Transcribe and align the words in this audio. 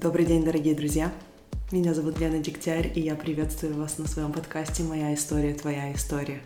Добрый 0.00 0.26
день, 0.26 0.44
дорогие 0.44 0.76
друзья! 0.76 1.10
Меня 1.72 1.92
зовут 1.92 2.20
Лена 2.20 2.38
Дегтярь, 2.38 2.92
и 2.94 3.00
я 3.00 3.16
приветствую 3.16 3.74
вас 3.74 3.98
на 3.98 4.06
своем 4.06 4.32
подкасте 4.32 4.84
«Моя 4.84 5.12
история, 5.12 5.54
твоя 5.54 5.92
история». 5.92 6.40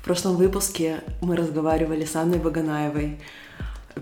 В 0.00 0.02
прошлом 0.02 0.34
выпуске 0.34 1.04
мы 1.20 1.36
разговаривали 1.36 2.04
с 2.04 2.16
Анной 2.16 2.40
Баганаевой. 2.40 3.20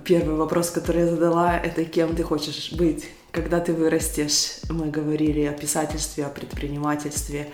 Первый 0.05 0.37
вопрос, 0.37 0.71
который 0.71 1.03
я 1.03 1.07
задала, 1.07 1.55
это 1.55 1.85
кем 1.85 2.17
ты 2.17 2.23
хочешь 2.23 2.73
быть, 2.73 3.11
когда 3.31 3.61
ты 3.61 3.75
вырастешь. 3.75 4.61
Мы 4.71 4.87
говорили 4.87 5.43
о 5.43 5.53
писательстве, 5.53 6.25
о 6.25 6.31
предпринимательстве, 6.31 7.51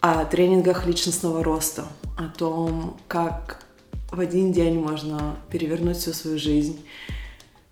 о 0.00 0.26
тренингах 0.26 0.86
личностного 0.86 1.42
роста, 1.42 1.86
о 2.18 2.28
том, 2.28 3.00
как 3.08 3.64
в 4.12 4.20
один 4.20 4.52
день 4.52 4.78
можно 4.78 5.36
перевернуть 5.50 5.96
всю 5.96 6.12
свою 6.12 6.38
жизнь, 6.38 6.84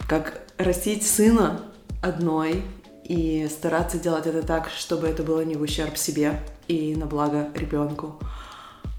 как 0.09 0.41
растить 0.57 1.07
сына 1.07 1.61
одной 2.03 2.63
и 3.05 3.49
стараться 3.51 3.99
делать 3.99 4.27
это 4.27 4.43
так, 4.43 4.69
чтобы 4.69 5.07
это 5.07 5.23
было 5.23 5.45
не 5.45 5.57
в 5.57 5.63
ущерб 5.63 5.97
себе 5.97 6.41
и 6.69 6.95
на 6.97 7.07
благо 7.07 7.49
ребенку. 7.55 8.19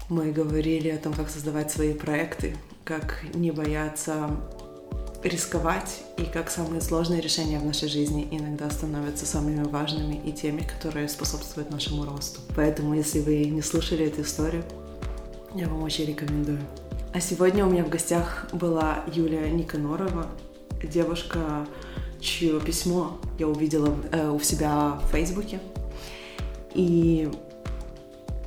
Мы 0.08 0.32
говорили 0.32 0.88
о 0.88 0.98
том, 0.98 1.12
как 1.12 1.28
создавать 1.28 1.70
свои 1.70 1.92
проекты, 1.92 2.56
как 2.84 3.22
не 3.34 3.50
бояться 3.50 4.30
рисковать 5.22 6.02
и 6.16 6.24
как 6.24 6.48
самые 6.48 6.80
сложные 6.80 7.20
решения 7.20 7.58
в 7.58 7.64
нашей 7.64 7.88
жизни 7.88 8.28
иногда 8.30 8.70
становятся 8.70 9.26
самыми 9.26 9.64
важными 9.64 10.14
и 10.24 10.32
теми, 10.32 10.62
которые 10.62 11.08
способствуют 11.08 11.70
нашему 11.70 12.04
росту. 12.04 12.40
Поэтому, 12.54 12.94
если 12.94 13.20
вы 13.20 13.44
не 13.46 13.62
слушали 13.62 14.06
эту 14.06 14.22
историю, 14.22 14.64
я 15.54 15.68
вам 15.68 15.82
очень 15.82 16.06
рекомендую. 16.06 16.60
А 17.12 17.20
сегодня 17.20 17.66
у 17.66 17.70
меня 17.70 17.84
в 17.84 17.88
гостях 17.88 18.46
была 18.52 19.04
Юлия 19.12 19.50
Никанорова, 19.50 20.26
девушка, 20.82 21.66
чье 22.20 22.60
письмо 22.60 23.18
я 23.38 23.48
увидела 23.48 23.94
э, 24.12 24.28
у 24.28 24.40
себя 24.40 25.00
в 25.04 25.12
Фейсбуке. 25.12 25.60
И 26.74 27.30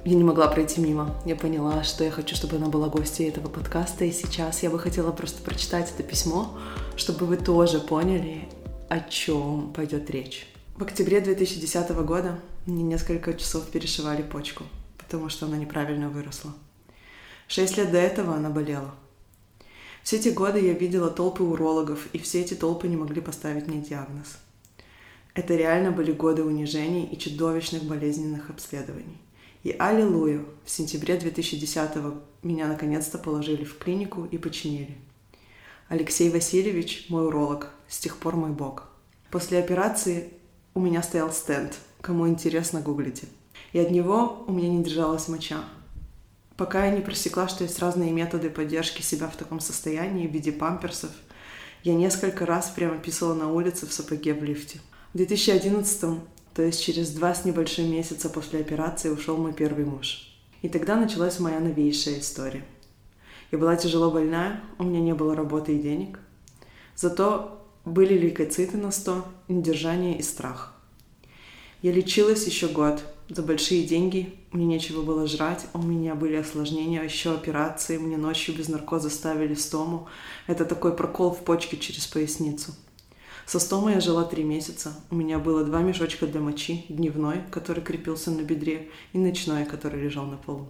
я 0.03 0.15
не 0.15 0.23
могла 0.23 0.47
пройти 0.47 0.81
мимо. 0.81 1.15
Я 1.25 1.35
поняла, 1.35 1.83
что 1.83 2.03
я 2.03 2.11
хочу, 2.11 2.35
чтобы 2.35 2.55
она 2.55 2.67
была 2.67 2.89
гостьей 2.89 3.29
этого 3.29 3.49
подкаста. 3.49 4.05
И 4.05 4.11
сейчас 4.11 4.63
я 4.63 4.69
бы 4.69 4.79
хотела 4.79 5.11
просто 5.11 5.43
прочитать 5.43 5.91
это 5.93 6.03
письмо, 6.03 6.57
чтобы 6.95 7.25
вы 7.25 7.37
тоже 7.37 7.79
поняли, 7.79 8.49
о 8.89 8.99
чем 8.99 9.71
пойдет 9.73 10.09
речь. 10.09 10.47
В 10.75 10.83
октябре 10.83 11.21
2010 11.21 11.91
года 12.03 12.39
мне 12.65 12.83
несколько 12.83 13.33
часов 13.33 13.67
перешивали 13.67 14.23
почку, 14.23 14.63
потому 14.97 15.29
что 15.29 15.45
она 15.45 15.57
неправильно 15.57 16.09
выросла. 16.09 16.51
Шесть 17.47 17.77
лет 17.77 17.91
до 17.91 17.97
этого 17.97 18.35
она 18.35 18.49
болела. 18.49 18.95
Все 20.03 20.17
эти 20.17 20.29
годы 20.29 20.59
я 20.59 20.73
видела 20.73 21.09
толпы 21.09 21.43
урологов, 21.43 22.07
и 22.13 22.17
все 22.17 22.41
эти 22.41 22.53
толпы 22.53 22.87
не 22.87 22.97
могли 22.97 23.21
поставить 23.21 23.67
мне 23.67 23.81
диагноз. 23.81 24.37
Это 25.33 25.55
реально 25.55 25.91
были 25.91 26.11
годы 26.11 26.43
унижений 26.43 27.05
и 27.05 27.17
чудовищных 27.17 27.83
болезненных 27.83 28.49
обследований. 28.49 29.17
И 29.63 29.75
аллилуйя, 29.77 30.43
в 30.65 30.69
сентябре 30.69 31.17
2010-го 31.17 32.15
меня 32.41 32.67
наконец-то 32.67 33.17
положили 33.17 33.63
в 33.63 33.77
клинику 33.77 34.25
и 34.25 34.37
починили. 34.37 34.97
Алексей 35.87 36.29
Васильевич, 36.29 37.05
мой 37.09 37.27
уролог, 37.27 37.69
с 37.87 37.99
тех 37.99 38.17
пор 38.17 38.35
мой 38.35 38.51
бог. 38.51 38.85
После 39.29 39.59
операции 39.59 40.33
у 40.73 40.79
меня 40.79 41.03
стоял 41.03 41.31
стенд, 41.31 41.77
кому 42.01 42.27
интересно, 42.27 42.81
гуглите. 42.81 43.27
И 43.71 43.79
от 43.79 43.91
него 43.91 44.43
у 44.47 44.51
меня 44.51 44.69
не 44.69 44.83
держалась 44.83 45.27
моча, 45.27 45.63
Пока 46.61 46.85
я 46.85 46.91
не 46.91 47.01
просекла, 47.01 47.47
что 47.47 47.63
есть 47.63 47.79
разные 47.79 48.11
методы 48.11 48.51
поддержки 48.51 49.01
себя 49.01 49.27
в 49.27 49.35
таком 49.35 49.59
состоянии 49.59 50.27
в 50.27 50.31
виде 50.31 50.51
памперсов, 50.51 51.09
я 51.81 51.95
несколько 51.95 52.45
раз 52.45 52.69
прямо 52.69 52.99
писала 52.99 53.33
на 53.33 53.51
улице 53.51 53.87
в 53.87 53.91
сапоге 53.91 54.35
в 54.35 54.43
лифте. 54.43 54.79
В 55.11 55.17
2011 55.17 56.19
то 56.53 56.61
есть 56.61 56.83
через 56.83 57.09
два 57.13 57.33
с 57.33 57.45
небольшим 57.45 57.91
месяца 57.91 58.29
после 58.29 58.59
операции 58.59 59.09
ушел 59.09 59.37
мой 59.37 59.53
первый 59.53 59.85
муж. 59.85 60.31
И 60.61 60.69
тогда 60.69 60.97
началась 60.97 61.39
моя 61.39 61.59
новейшая 61.59 62.19
история. 62.19 62.63
Я 63.51 63.57
была 63.57 63.75
тяжело 63.75 64.11
больная, 64.11 64.61
у 64.77 64.83
меня 64.83 64.99
не 64.99 65.15
было 65.15 65.35
работы 65.35 65.75
и 65.75 65.81
денег. 65.81 66.19
Зато 66.95 67.59
были 67.85 68.15
лейкоциты 68.15 68.77
на 68.77 68.91
100, 68.91 69.25
недержание 69.47 70.19
и 70.19 70.21
страх. 70.21 70.79
Я 71.81 71.91
лечилась 71.91 72.45
еще 72.45 72.67
год, 72.67 73.03
за 73.29 73.43
большие 73.43 73.83
деньги, 73.83 74.33
мне 74.51 74.65
нечего 74.65 75.01
было 75.01 75.27
жрать, 75.27 75.65
у 75.73 75.79
меня 75.79 76.15
были 76.15 76.35
осложнения, 76.35 77.03
еще 77.03 77.33
операции, 77.33 77.97
мне 77.97 78.17
ночью 78.17 78.55
без 78.55 78.67
наркоза 78.67 79.09
ставили 79.09 79.53
стому. 79.53 80.07
Это 80.47 80.65
такой 80.65 80.95
прокол 80.95 81.31
в 81.31 81.43
почке 81.43 81.77
через 81.77 82.07
поясницу. 82.07 82.73
Со 83.45 83.59
стомой 83.59 83.93
я 83.93 84.01
жила 84.01 84.23
три 84.23 84.43
месяца. 84.43 84.93
У 85.09 85.15
меня 85.15 85.39
было 85.39 85.63
два 85.63 85.81
мешочка 85.81 86.27
для 86.27 86.39
мочи, 86.39 86.85
дневной, 86.89 87.41
который 87.51 87.83
крепился 87.83 88.31
на 88.31 88.41
бедре, 88.41 88.89
и 89.13 89.17
ночной, 89.17 89.65
который 89.65 90.01
лежал 90.01 90.25
на 90.25 90.37
полу. 90.37 90.67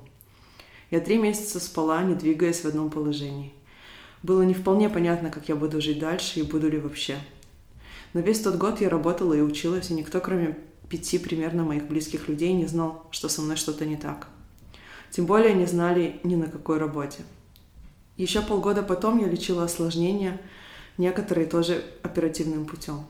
Я 0.90 1.00
три 1.00 1.18
месяца 1.18 1.60
спала, 1.60 2.04
не 2.04 2.16
двигаясь 2.16 2.62
в 2.62 2.66
одном 2.66 2.90
положении. 2.90 3.54
Было 4.24 4.44
не 4.44 4.54
вполне 4.54 4.90
понятно, 4.90 5.30
как 5.30 5.50
я 5.50 5.56
буду 5.56 5.82
жить 5.82 6.00
дальше 6.00 6.40
и 6.40 6.44
буду 6.44 6.70
ли 6.70 6.78
вообще. 6.78 7.18
Но 8.14 8.20
весь 8.20 8.42
тот 8.42 8.56
год 8.56 8.82
я 8.82 8.90
работала 8.90 9.34
и 9.34 9.42
училась, 9.42 9.90
и 9.90 9.94
никто, 9.94 10.20
кроме 10.20 10.58
пяти 10.92 11.18
примерно 11.18 11.64
моих 11.64 11.88
близких 11.88 12.28
людей 12.28 12.52
не 12.52 12.66
знал, 12.66 13.08
что 13.12 13.30
со 13.30 13.42
мной 13.42 13.56
что-то 13.56 13.86
не 13.86 13.96
так. 13.96 14.28
Тем 15.10 15.26
более 15.26 15.54
не 15.54 15.66
знали 15.66 16.20
ни 16.24 16.36
на 16.36 16.48
какой 16.48 16.80
работе. 16.80 17.24
Еще 18.18 18.42
полгода 18.42 18.84
потом 18.84 19.18
я 19.18 19.28
лечила 19.28 19.64
осложнения, 19.64 20.42
некоторые 20.98 21.48
тоже 21.48 21.82
оперативным 22.04 22.66
путем. 22.66 23.06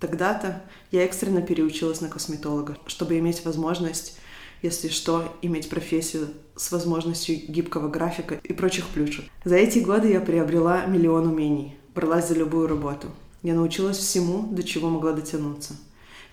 Тогда-то 0.00 0.62
я 0.90 1.04
экстренно 1.04 1.42
переучилась 1.42 2.00
на 2.00 2.08
косметолога, 2.08 2.78
чтобы 2.86 3.18
иметь 3.18 3.44
возможность, 3.44 4.18
если 4.62 4.88
что, 4.88 5.36
иметь 5.42 5.68
профессию 5.68 6.28
с 6.56 6.72
возможностью 6.72 7.36
гибкого 7.36 7.88
графика 7.88 8.40
и 8.42 8.54
прочих 8.54 8.86
плюшек. 8.86 9.26
За 9.44 9.56
эти 9.56 9.80
годы 9.80 10.10
я 10.10 10.20
приобрела 10.20 10.86
миллион 10.86 11.26
умений, 11.26 11.76
бралась 11.94 12.28
за 12.28 12.34
любую 12.34 12.66
работу. 12.66 13.08
Я 13.42 13.54
научилась 13.54 13.98
всему, 13.98 14.46
до 14.50 14.62
чего 14.62 14.88
могла 14.88 15.12
дотянуться– 15.12 15.76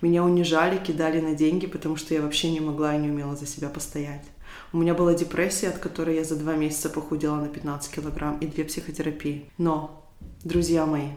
меня 0.04 0.22
унижали, 0.22 0.76
кидали 0.76 1.20
на 1.20 1.34
деньги, 1.34 1.66
потому 1.66 1.96
что 1.96 2.12
я 2.12 2.20
вообще 2.20 2.50
не 2.50 2.60
могла 2.60 2.94
и 2.94 2.98
не 2.98 3.08
умела 3.08 3.36
за 3.36 3.46
себя 3.46 3.70
постоять. 3.70 4.24
У 4.72 4.76
меня 4.76 4.94
была 4.94 5.14
депрессия, 5.14 5.70
от 5.70 5.78
которой 5.78 6.16
я 6.16 6.24
за 6.24 6.36
два 6.36 6.54
месяца 6.54 6.90
похудела 6.90 7.36
на 7.36 7.48
15 7.48 7.90
килограмм 7.90 8.38
и 8.38 8.46
две 8.46 8.64
психотерапии. 8.64 9.50
Но, 9.56 10.06
друзья 10.44 10.84
мои, 10.84 11.08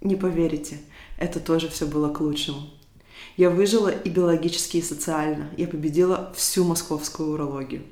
не 0.00 0.14
поверите, 0.14 0.78
это 1.18 1.40
тоже 1.40 1.68
все 1.68 1.84
было 1.84 2.12
к 2.12 2.20
лучшему. 2.20 2.70
Я 3.36 3.50
выжила 3.50 3.88
и 3.88 4.08
биологически, 4.08 4.76
и 4.76 4.82
социально. 4.82 5.50
Я 5.56 5.66
победила 5.66 6.32
всю 6.36 6.64
московскую 6.64 7.32
урологию. 7.32 7.82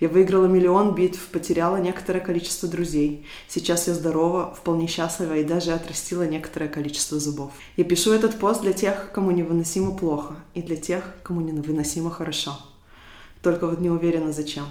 Я 0.00 0.08
выиграла 0.08 0.46
миллион 0.46 0.94
битв, 0.94 1.28
потеряла 1.28 1.76
некоторое 1.76 2.20
количество 2.20 2.66
друзей. 2.68 3.26
Сейчас 3.48 3.86
я 3.86 3.92
здорова, 3.94 4.54
вполне 4.54 4.86
счастлива 4.86 5.36
и 5.36 5.44
даже 5.44 5.72
отрастила 5.72 6.26
некоторое 6.26 6.68
количество 6.68 7.18
зубов. 7.18 7.52
Я 7.76 7.84
пишу 7.84 8.12
этот 8.12 8.38
пост 8.38 8.62
для 8.62 8.72
тех, 8.72 9.10
кому 9.12 9.30
невыносимо 9.30 9.94
плохо, 9.94 10.36
и 10.54 10.62
для 10.62 10.76
тех, 10.76 11.04
кому 11.22 11.42
невыносимо 11.42 12.10
хорошо. 12.10 12.58
Только 13.42 13.66
вот 13.66 13.80
не 13.80 13.90
уверена 13.90 14.32
зачем. 14.32 14.64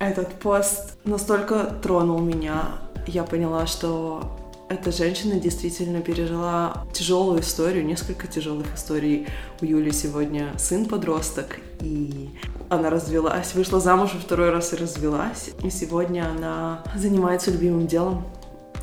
Этот 0.00 0.34
пост 0.40 0.98
настолько 1.04 1.78
тронул 1.80 2.18
меня, 2.18 2.80
я 3.06 3.22
поняла, 3.22 3.68
что 3.68 4.41
эта 4.72 4.90
женщина 4.90 5.38
действительно 5.38 6.00
пережила 6.00 6.86
тяжелую 6.92 7.40
историю, 7.40 7.84
несколько 7.84 8.26
тяжелых 8.26 8.74
историй. 8.74 9.26
У 9.60 9.64
Юли 9.64 9.92
сегодня 9.92 10.52
сын 10.58 10.86
подросток, 10.86 11.58
и 11.80 12.30
она 12.68 12.90
развелась, 12.90 13.54
вышла 13.54 13.80
замуж 13.80 14.14
во 14.14 14.20
второй 14.20 14.50
раз 14.50 14.72
и 14.72 14.76
развелась. 14.76 15.50
И 15.62 15.70
сегодня 15.70 16.28
она 16.30 16.82
занимается 16.96 17.50
любимым 17.50 17.86
делом, 17.86 18.24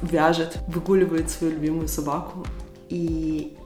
вяжет, 0.02 0.60
выгуливает 0.68 1.30
свою 1.30 1.54
любимую 1.54 1.88
собаку. 1.88 2.46
И 2.90 3.58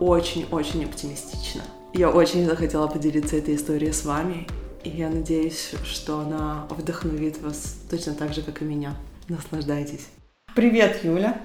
очень-очень 0.00 0.84
оптимистично. 0.84 1.62
Я 1.92 2.10
очень 2.10 2.44
захотела 2.44 2.88
поделиться 2.88 3.36
этой 3.36 3.54
историей 3.54 3.92
с 3.92 4.04
вами. 4.04 4.46
И 4.82 4.90
я 4.90 5.08
надеюсь, 5.08 5.74
что 5.84 6.18
она 6.18 6.66
вдохновит 6.70 7.40
вас 7.40 7.76
точно 7.88 8.14
так 8.14 8.34
же, 8.34 8.42
как 8.42 8.62
и 8.62 8.64
меня. 8.64 8.96
Наслаждайтесь. 9.28 10.08
Привет, 10.56 11.04
Юля. 11.04 11.40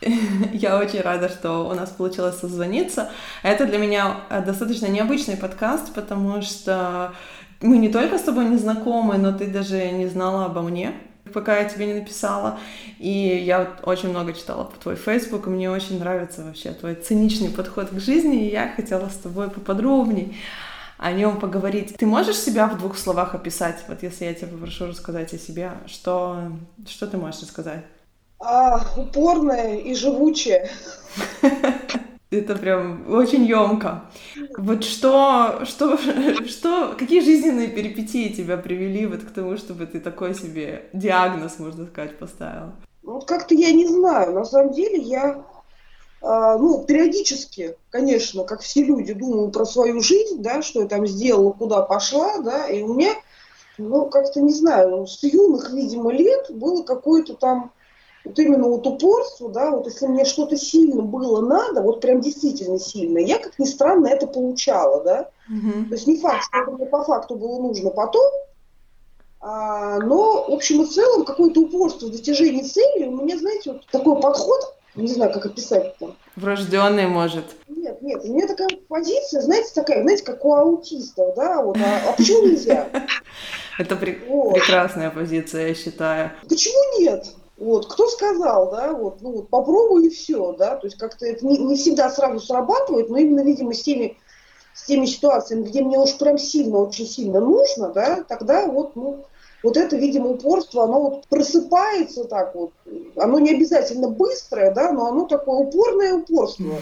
Я 0.52 0.78
очень 0.78 1.00
рада, 1.00 1.28
что 1.28 1.68
у 1.68 1.74
нас 1.74 1.90
получилось 1.90 2.38
созвониться. 2.38 3.10
Это 3.42 3.66
для 3.66 3.78
меня 3.78 4.22
э, 4.30 4.42
достаточно 4.42 4.86
необычный 4.86 5.36
подкаст, 5.36 5.92
потому 5.94 6.40
что 6.42 7.12
мы 7.60 7.76
не 7.76 7.90
только 7.90 8.18
с 8.18 8.22
тобой 8.22 8.46
не 8.46 8.56
знакомы, 8.56 9.18
но 9.18 9.32
ты 9.32 9.46
даже 9.46 9.90
не 9.90 10.06
знала 10.06 10.46
обо 10.46 10.62
мне, 10.62 10.94
пока 11.34 11.58
я 11.58 11.68
тебе 11.68 11.86
не 11.86 11.94
написала. 11.94 12.58
И 12.98 13.10
я 13.10 13.76
очень 13.82 14.08
много 14.08 14.32
читала 14.32 14.64
по 14.64 14.78
твой 14.78 14.96
Facebook, 14.96 15.46
и 15.46 15.50
мне 15.50 15.70
очень 15.70 15.98
нравится 15.98 16.42
вообще 16.44 16.72
твой 16.72 16.94
циничный 16.94 17.50
подход 17.50 17.90
к 17.90 18.00
жизни, 18.00 18.46
и 18.46 18.52
я 18.52 18.72
хотела 18.74 19.08
с 19.08 19.16
тобой 19.16 19.50
поподробнее 19.50 20.34
о 20.96 21.12
нем 21.12 21.38
поговорить. 21.38 21.96
Ты 21.96 22.06
можешь 22.06 22.36
себя 22.36 22.66
в 22.66 22.78
двух 22.78 22.96
словах 22.96 23.34
описать? 23.34 23.84
Вот 23.88 24.02
если 24.02 24.24
я 24.24 24.34
тебя 24.34 24.48
попрошу 24.48 24.86
рассказать 24.86 25.32
о 25.34 25.38
себе, 25.38 25.72
что, 25.86 26.52
что 26.86 27.06
ты 27.06 27.16
можешь 27.16 27.42
рассказать? 27.42 27.84
А, 28.40 28.80
упорная 28.96 29.76
и 29.76 29.94
живучая. 29.94 30.70
Это 32.30 32.54
прям 32.54 33.12
очень 33.12 33.44
емко. 33.44 34.04
Вот 34.56 34.84
что, 34.84 35.64
что, 35.64 35.98
что, 36.46 36.94
какие 36.98 37.20
жизненные 37.20 37.68
перипетии 37.68 38.32
тебя 38.32 38.56
привели 38.56 39.04
вот 39.06 39.24
к 39.24 39.30
тому, 39.30 39.56
чтобы 39.56 39.86
ты 39.86 40.00
такой 40.00 40.34
себе 40.34 40.88
диагноз, 40.92 41.58
можно 41.58 41.86
сказать, 41.86 42.18
поставила? 42.18 42.72
Ну, 43.02 43.20
как-то 43.20 43.54
я 43.54 43.72
не 43.72 43.86
знаю. 43.86 44.32
На 44.32 44.44
самом 44.44 44.72
деле 44.72 44.98
я, 44.98 45.44
э, 46.22 46.56
ну, 46.58 46.84
периодически, 46.86 47.76
конечно, 47.90 48.44
как 48.44 48.60
все 48.60 48.84
люди, 48.84 49.12
думаю 49.12 49.50
про 49.50 49.64
свою 49.64 50.00
жизнь, 50.00 50.40
да, 50.40 50.62
что 50.62 50.82
я 50.82 50.86
там 50.86 51.06
сделала, 51.06 51.50
куда 51.50 51.82
пошла, 51.82 52.38
да, 52.38 52.68
и 52.68 52.82
у 52.82 52.94
меня, 52.94 53.14
ну, 53.76 54.06
как-то 54.06 54.40
не 54.40 54.52
знаю, 54.52 55.06
с 55.08 55.20
юных, 55.24 55.72
видимо, 55.72 56.12
лет 56.12 56.46
было 56.50 56.84
какое-то 56.84 57.34
там 57.34 57.72
вот 58.24 58.38
именно 58.38 58.68
вот 58.68 58.86
упорство, 58.86 59.50
да, 59.50 59.70
вот 59.70 59.86
если 59.86 60.06
мне 60.06 60.24
что-то 60.24 60.56
сильно 60.56 61.02
было 61.02 61.40
надо, 61.40 61.82
вот 61.82 62.00
прям 62.00 62.20
действительно 62.20 62.78
сильно, 62.78 63.18
я, 63.18 63.38
как 63.38 63.58
ни 63.58 63.64
странно, 63.64 64.08
это 64.08 64.26
получала, 64.26 65.02
да. 65.02 65.30
Mm-hmm. 65.50 65.88
То 65.88 65.94
есть 65.94 66.06
не 66.06 66.18
факт, 66.18 66.44
что 66.44 66.58
это 66.58 66.70
мне 66.72 66.86
по 66.86 67.02
факту 67.02 67.36
было 67.36 67.60
нужно 67.60 67.90
потом, 67.90 68.30
а, 69.40 69.98
но, 70.00 70.44
в 70.48 70.52
общем 70.52 70.82
и 70.82 70.86
целом, 70.86 71.24
какое-то 71.24 71.60
упорство 71.60 72.06
в 72.06 72.10
достижении 72.10 72.62
цели, 72.62 73.06
у 73.06 73.22
меня, 73.22 73.38
знаете, 73.38 73.72
вот 73.72 73.86
такой 73.90 74.20
подход, 74.20 74.76
не 74.94 75.08
знаю, 75.08 75.32
как 75.32 75.46
описать 75.46 75.96
там. 75.98 76.14
Врожденный, 76.36 77.06
может. 77.06 77.44
Нет, 77.68 78.02
нет, 78.02 78.22
у 78.22 78.34
меня 78.34 78.46
такая 78.46 78.68
позиция, 78.88 79.40
знаете, 79.40 79.70
такая, 79.74 80.02
знаете, 80.02 80.24
как 80.24 80.44
у 80.44 80.52
аутистов, 80.52 81.34
да, 81.36 81.62
вот, 81.62 81.78
а, 81.78 82.10
а 82.10 82.12
почему 82.12 82.48
нельзя? 82.48 82.86
Это 83.78 83.96
прекрасная 83.96 85.10
позиция, 85.10 85.68
я 85.68 85.74
считаю. 85.74 86.32
Почему 86.46 87.00
нет? 87.00 87.24
Вот, 87.60 87.92
кто 87.92 88.08
сказал, 88.08 88.70
да, 88.70 88.94
вот, 88.94 89.20
ну, 89.20 89.32
вот, 89.32 89.50
попробуй 89.50 90.06
и 90.06 90.08
все, 90.08 90.52
да, 90.52 90.76
то 90.76 90.86
есть 90.86 90.96
как-то 90.96 91.26
это 91.26 91.46
не, 91.46 91.58
не 91.58 91.76
всегда 91.76 92.08
сразу 92.08 92.40
срабатывает, 92.40 93.10
но 93.10 93.18
именно, 93.18 93.40
видимо, 93.40 93.74
с 93.74 93.82
теми, 93.82 94.16
с 94.72 94.86
теми 94.86 95.04
ситуациями, 95.04 95.64
где 95.64 95.82
мне 95.82 95.98
уж 95.98 96.16
прям 96.16 96.38
сильно, 96.38 96.78
очень 96.78 97.06
сильно 97.06 97.38
нужно, 97.38 97.90
да, 97.90 98.24
тогда 98.26 98.66
вот, 98.66 98.96
ну, 98.96 99.26
вот 99.62 99.76
это, 99.76 99.94
видимо, 99.96 100.30
упорство, 100.30 100.84
оно 100.84 101.02
вот 101.02 101.28
просыпается 101.28 102.24
так 102.24 102.54
вот, 102.54 102.72
оно 103.16 103.38
не 103.38 103.50
обязательно 103.50 104.08
быстрое, 104.08 104.72
да, 104.72 104.90
но 104.92 105.08
оно 105.08 105.26
такое 105.26 105.58
упорное 105.58 106.14
упорство. 106.14 106.76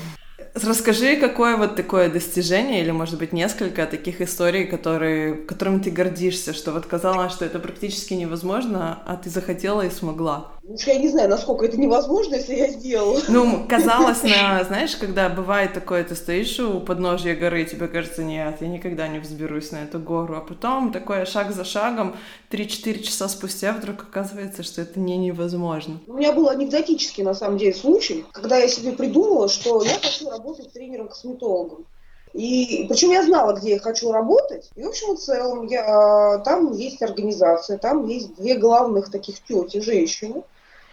Расскажи, 0.54 1.16
какое 1.16 1.56
вот 1.56 1.74
такое 1.74 2.08
достижение, 2.08 2.80
или, 2.80 2.92
может 2.92 3.18
быть, 3.18 3.32
несколько 3.32 3.86
таких 3.86 4.20
историй, 4.20 4.64
которые, 4.66 5.34
которым 5.34 5.80
ты 5.80 5.90
гордишься, 5.90 6.52
что 6.52 6.72
вот 6.72 6.86
казалось, 6.86 7.32
что 7.32 7.44
это 7.44 7.58
практически 7.58 8.14
невозможно, 8.14 9.02
а 9.04 9.16
ты 9.16 9.30
захотела 9.30 9.82
и 9.82 9.90
смогла. 9.90 10.52
Ну, 10.68 10.76
я 10.84 10.98
не 10.98 11.08
знаю, 11.08 11.30
насколько 11.30 11.64
это 11.64 11.80
невозможно, 11.80 12.34
если 12.34 12.54
я 12.54 12.68
сделала. 12.68 13.18
Ну, 13.28 13.64
казалось, 13.66 14.22
на, 14.22 14.62
знаешь, 14.64 14.96
когда 14.96 15.30
бывает 15.30 15.72
такое, 15.72 16.04
ты 16.04 16.14
стоишь 16.14 16.60
у 16.60 16.80
подножья 16.80 17.34
горы, 17.34 17.64
тебе 17.64 17.88
кажется, 17.88 18.22
нет, 18.22 18.58
я 18.60 18.68
никогда 18.68 19.08
не 19.08 19.18
взберусь 19.18 19.72
на 19.72 19.78
эту 19.78 19.98
гору, 19.98 20.36
а 20.36 20.42
потом 20.42 20.92
такое 20.92 21.24
шаг 21.24 21.52
за 21.52 21.64
шагом, 21.64 22.16
3-4 22.50 22.98
часа 22.98 23.28
спустя 23.28 23.72
вдруг 23.72 24.02
оказывается, 24.02 24.62
что 24.62 24.82
это 24.82 25.00
не 25.00 25.16
невозможно. 25.16 26.00
У 26.06 26.12
меня 26.12 26.34
был 26.34 26.50
анекдотический, 26.50 27.24
на 27.24 27.32
самом 27.32 27.56
деле, 27.56 27.72
случай, 27.72 28.26
когда 28.32 28.58
я 28.58 28.68
себе 28.68 28.92
придумала, 28.92 29.48
что 29.48 29.82
я 29.82 29.98
хочу 30.02 30.28
работать 30.28 30.70
тренером-косметологом. 30.74 31.86
И 32.34 32.84
причем 32.90 33.10
я 33.12 33.22
знала, 33.22 33.54
где 33.54 33.70
я 33.70 33.78
хочу 33.78 34.12
работать. 34.12 34.70
И, 34.76 34.82
в 34.82 34.88
общем 34.88 35.14
и 35.14 35.16
целом, 35.16 35.66
я, 35.66 36.42
там 36.44 36.72
есть 36.72 37.00
организация, 37.00 37.78
там 37.78 38.06
есть 38.06 38.34
две 38.36 38.56
главных 38.56 39.10
таких 39.10 39.42
тети, 39.42 39.80
женщины. 39.80 40.42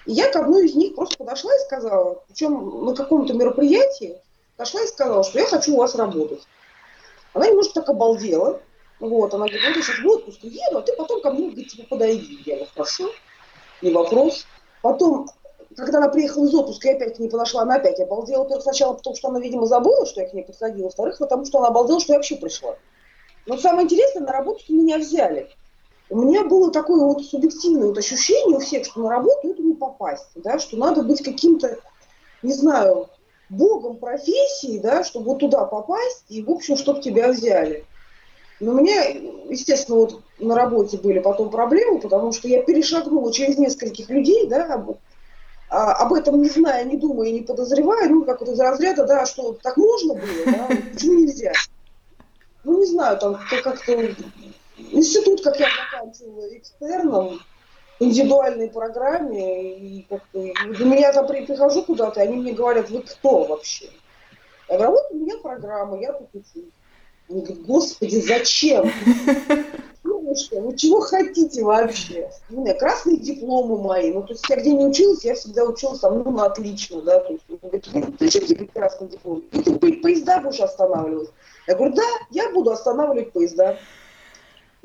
И 0.06 0.14
я 0.14 0.32
к 0.32 0.36
одной 0.36 0.68
из 0.68 0.76
них 0.76 0.96
просто 0.96 1.18
подошла 1.18 1.54
и 1.56 1.60
сказала, 1.60 2.22
причем 2.28 2.86
на 2.86 2.96
каком-то 2.96 3.34
мероприятии, 3.34 4.18
подошла 4.56 4.82
и 4.82 4.88
сказала, 4.88 5.24
что 5.24 5.40
я 5.40 5.46
хочу 5.46 5.74
у 5.74 5.78
вас 5.78 5.96
работать. 5.96 6.46
Она 7.34 7.48
немножко 7.48 7.74
так 7.76 7.90
обалдела. 7.90 8.60
Вот, 9.00 9.34
она 9.34 9.46
говорит, 9.46 9.62
ну, 9.62 9.76
я 9.76 9.82
сейчас 9.82 10.00
в 10.00 10.08
отпуск 10.08 10.40
еду, 10.44 10.78
а 10.78 10.82
ты 10.82 10.94
потом 10.94 11.22
ко 11.22 11.32
мне, 11.32 11.48
говорит, 11.48 11.68
тебе 11.68 11.84
подойди. 11.84 12.40
Я 12.46 12.56
говорю, 12.56 12.72
хорошо, 12.74 13.12
не 13.82 13.92
вопрос. 13.92 14.46
Потом, 14.82 15.28
когда 15.76 15.98
она 15.98 16.10
приехала 16.10 16.46
из 16.46 16.54
отпуска, 16.54 16.90
я 16.90 16.96
опять 16.96 17.18
к 17.18 17.20
ней 17.20 17.30
подошла, 17.30 17.64
она 17.64 17.76
опять 17.76 18.00
обалдела. 18.00 18.44
Во-первых, 18.44 18.64
сначала 18.64 18.94
потому, 18.94 19.16
что 19.16 19.28
она, 19.30 19.40
видимо, 19.40 19.66
забыла, 19.66 20.06
что 20.06 20.22
я 20.22 20.30
к 20.30 20.34
ней 20.34 20.44
подходила. 20.44 20.86
Во-вторых, 20.86 21.18
потому 21.18 21.46
что 21.46 21.60
она 21.60 21.68
обалдела, 21.68 22.00
что 22.00 22.14
я 22.14 22.20
вообще 22.20 22.38
пришла. 22.38 22.76
Но 23.48 23.58
самое 23.58 23.84
интересное, 23.84 24.24
на 24.24 24.32
работу 24.32 24.62
меня 24.70 24.98
взяли. 24.98 25.50
У 26.10 26.22
меня 26.22 26.44
было 26.44 26.72
такое 26.72 27.04
вот 27.04 27.24
субъективное 27.26 27.88
вот 27.88 27.98
ощущение 27.98 28.58
у 28.58 28.60
всех, 28.60 28.86
что 28.86 29.02
на 29.02 29.10
работу 29.10 29.50
это 29.50 29.62
не 29.62 29.74
попасть, 29.74 30.30
да, 30.36 30.60
что 30.60 30.78
надо 30.78 31.02
быть 31.02 31.24
каким-то, 31.24 31.80
не 32.44 32.54
знаю, 32.54 33.10
богом 33.50 33.98
профессии, 33.98 34.78
да, 34.78 35.04
чтобы 35.04 35.32
вот 35.32 35.40
туда 35.40 35.66
попасть 35.66 36.26
и, 36.30 36.44
в 36.44 36.52
общем, 36.52 36.78
чтобы 36.78 37.02
тебя 37.02 37.32
взяли. 37.32 37.86
Но 38.60 38.72
у 38.72 38.76
меня, 38.76 39.04
естественно, 39.50 39.98
вот 39.98 40.22
на 40.40 40.56
работе 40.56 40.98
были 40.98 41.20
потом 41.20 41.50
проблемы, 41.50 42.00
потому 42.00 42.32
что 42.32 42.48
я 42.48 42.62
перешагнула 42.62 43.34
через 43.34 43.58
нескольких 43.58 44.10
людей, 44.10 44.48
да, 44.48 44.76
об, 44.76 44.98
а, 45.70 45.94
об 45.94 46.14
этом 46.14 46.42
не 46.42 46.50
зная, 46.50 46.84
не 46.86 46.98
думая, 46.98 47.32
не 47.32 47.42
подозревая, 47.42 48.08
ну, 48.10 48.24
как 48.24 48.40
вот 48.42 48.50
из 48.50 48.60
разряда, 48.60 49.06
да, 49.06 49.26
что 49.26 49.58
так 49.62 49.76
можно 49.76 50.14
было, 50.14 50.46
да, 50.46 50.70
почему 50.94 51.20
нельзя? 51.20 51.52
Ну, 52.64 52.80
не 52.80 52.86
знаю, 52.86 53.18
там 53.18 53.40
как-то 53.50 54.16
Институт, 54.78 55.42
как 55.44 55.60
я 55.60 55.68
заканчивала 55.92 56.58
экстерном, 56.58 57.40
индивидуальной 58.00 58.70
программе, 58.70 59.78
и 59.78 60.06
как-то 60.10 60.40
для 60.42 60.86
меня 60.86 61.14
там 61.14 61.28
прихожу 61.28 61.84
куда-то, 61.84 62.22
они 62.22 62.38
мне 62.38 62.52
говорят, 62.52 62.90
вы 62.90 63.02
кто 63.02 63.46
вообще? 63.46 63.90
Я 64.68 64.78
говорю, 64.78 64.94
вот 64.94 65.12
у 65.12 65.16
меня 65.16 65.38
программа, 65.38 66.00
я 66.00 66.14
тут 66.14 66.28
учусь. 66.34 66.72
Они 67.30 67.42
говорят, 67.42 67.66
господи, 67.66 68.20
зачем? 68.20 68.92
Ну 70.04 70.36
что, 70.36 70.60
вы 70.60 70.76
чего 70.76 71.00
хотите 71.02 71.64
вообще? 71.64 72.30
У 72.50 72.62
меня 72.62 72.74
красные 72.74 73.18
дипломы 73.18 73.82
мои, 73.82 74.12
ну 74.12 74.24
то 74.24 74.34
есть 74.34 74.44
я 74.50 74.58
где 74.58 74.74
не 74.74 74.86
училась, 74.86 75.24
я 75.24 75.36
всегда 75.36 75.64
училась 75.64 76.00
там, 76.00 76.24
ну, 76.24 76.32
на 76.32 76.46
отлично, 76.46 77.02
да, 77.02 77.20
то 77.20 77.34
есть, 77.34 77.44
говорит, 77.48 77.86
зачем 78.20 78.46
тебе 78.46 78.68
красный 78.68 79.08
диплом? 79.08 79.42
Ты 79.52 79.94
поезда 80.02 80.42
будешь 80.42 80.60
останавливать? 80.60 81.30
Я 81.68 81.76
говорю, 81.76 81.94
да, 81.96 82.04
я 82.32 82.50
буду 82.52 82.72
останавливать 82.72 83.32
поезда. 83.32 83.78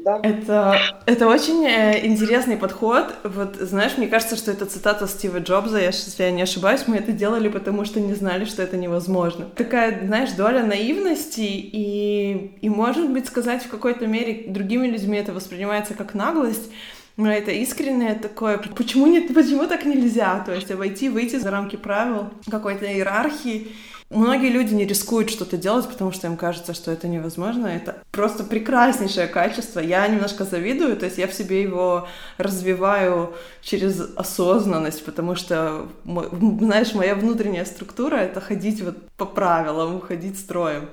Да. 0.05 0.21
Это, 0.23 0.79
это 1.05 1.29
очень 1.29 1.65
э, 1.67 2.07
интересный 2.07 2.57
подход. 2.57 3.15
Вот, 3.23 3.57
знаешь, 3.57 3.99
мне 3.99 4.09
кажется, 4.09 4.37
что 4.37 4.51
это 4.51 4.65
цитата 4.65 5.07
Стива 5.07 5.39
Джобса, 5.39 5.79
если 5.79 6.23
я 6.23 6.31
не 6.31 6.43
ошибаюсь, 6.43 6.85
мы 6.87 6.97
это 6.97 7.13
делали, 7.13 7.49
потому 7.49 7.85
что 7.85 8.01
не 8.01 8.15
знали, 8.15 8.47
что 8.47 8.63
это 8.63 8.77
невозможно. 8.77 9.47
Такая, 9.57 10.07
знаешь, 10.07 10.33
доля 10.33 10.65
наивности, 10.65 11.41
и, 11.41 12.57
и 12.61 12.69
может 12.71 13.11
быть, 13.11 13.27
сказать 13.27 13.63
в 13.63 13.69
какой-то 13.69 14.07
мере 14.07 14.45
другими 14.49 14.87
людьми 14.87 15.19
это 15.19 15.33
воспринимается 15.33 15.95
как 15.95 16.15
наглость, 16.15 16.71
но 17.17 17.31
это 17.31 17.51
искреннее 17.51 18.15
такое, 18.15 18.57
почему, 18.57 19.07
нет, 19.07 19.35
почему 19.35 19.67
так 19.67 19.85
нельзя? 19.85 20.43
То 20.47 20.55
есть 20.55 20.71
обойти, 20.71 21.11
выйти 21.11 21.37
за 21.37 21.51
рамки 21.51 21.77
правил 21.77 22.31
какой-то 22.51 22.87
иерархии 22.87 23.69
Многие 24.11 24.49
люди 24.49 24.75
не 24.75 24.87
рискуют 24.87 25.31
что-то 25.31 25.57
делать, 25.57 25.89
потому 25.89 26.11
что 26.11 26.27
им 26.27 26.37
кажется, 26.37 26.75
что 26.75 26.91
это 26.91 27.07
невозможно. 27.07 27.69
Это 27.69 28.03
просто 28.11 28.43
прекраснейшее 28.43 29.29
качество. 29.29 29.79
Я 29.79 30.07
немножко 30.09 30.45
завидую, 30.45 30.97
то 30.97 31.07
есть 31.07 31.17
я 31.17 31.29
в 31.29 31.33
себе 31.33 31.63
его 31.63 32.09
развиваю 32.37 33.33
через 33.63 34.01
осознанность, 34.17 35.05
потому 35.05 35.37
что, 35.37 35.87
знаешь, 36.05 36.93
моя 36.93 37.15
внутренняя 37.15 37.65
структура— 37.65 38.17
это 38.17 38.41
ходить 38.41 38.83
вот 38.83 38.97
по 39.17 39.27
правилам, 39.27 40.01
ходить 40.01 40.41
строем. 40.41 40.89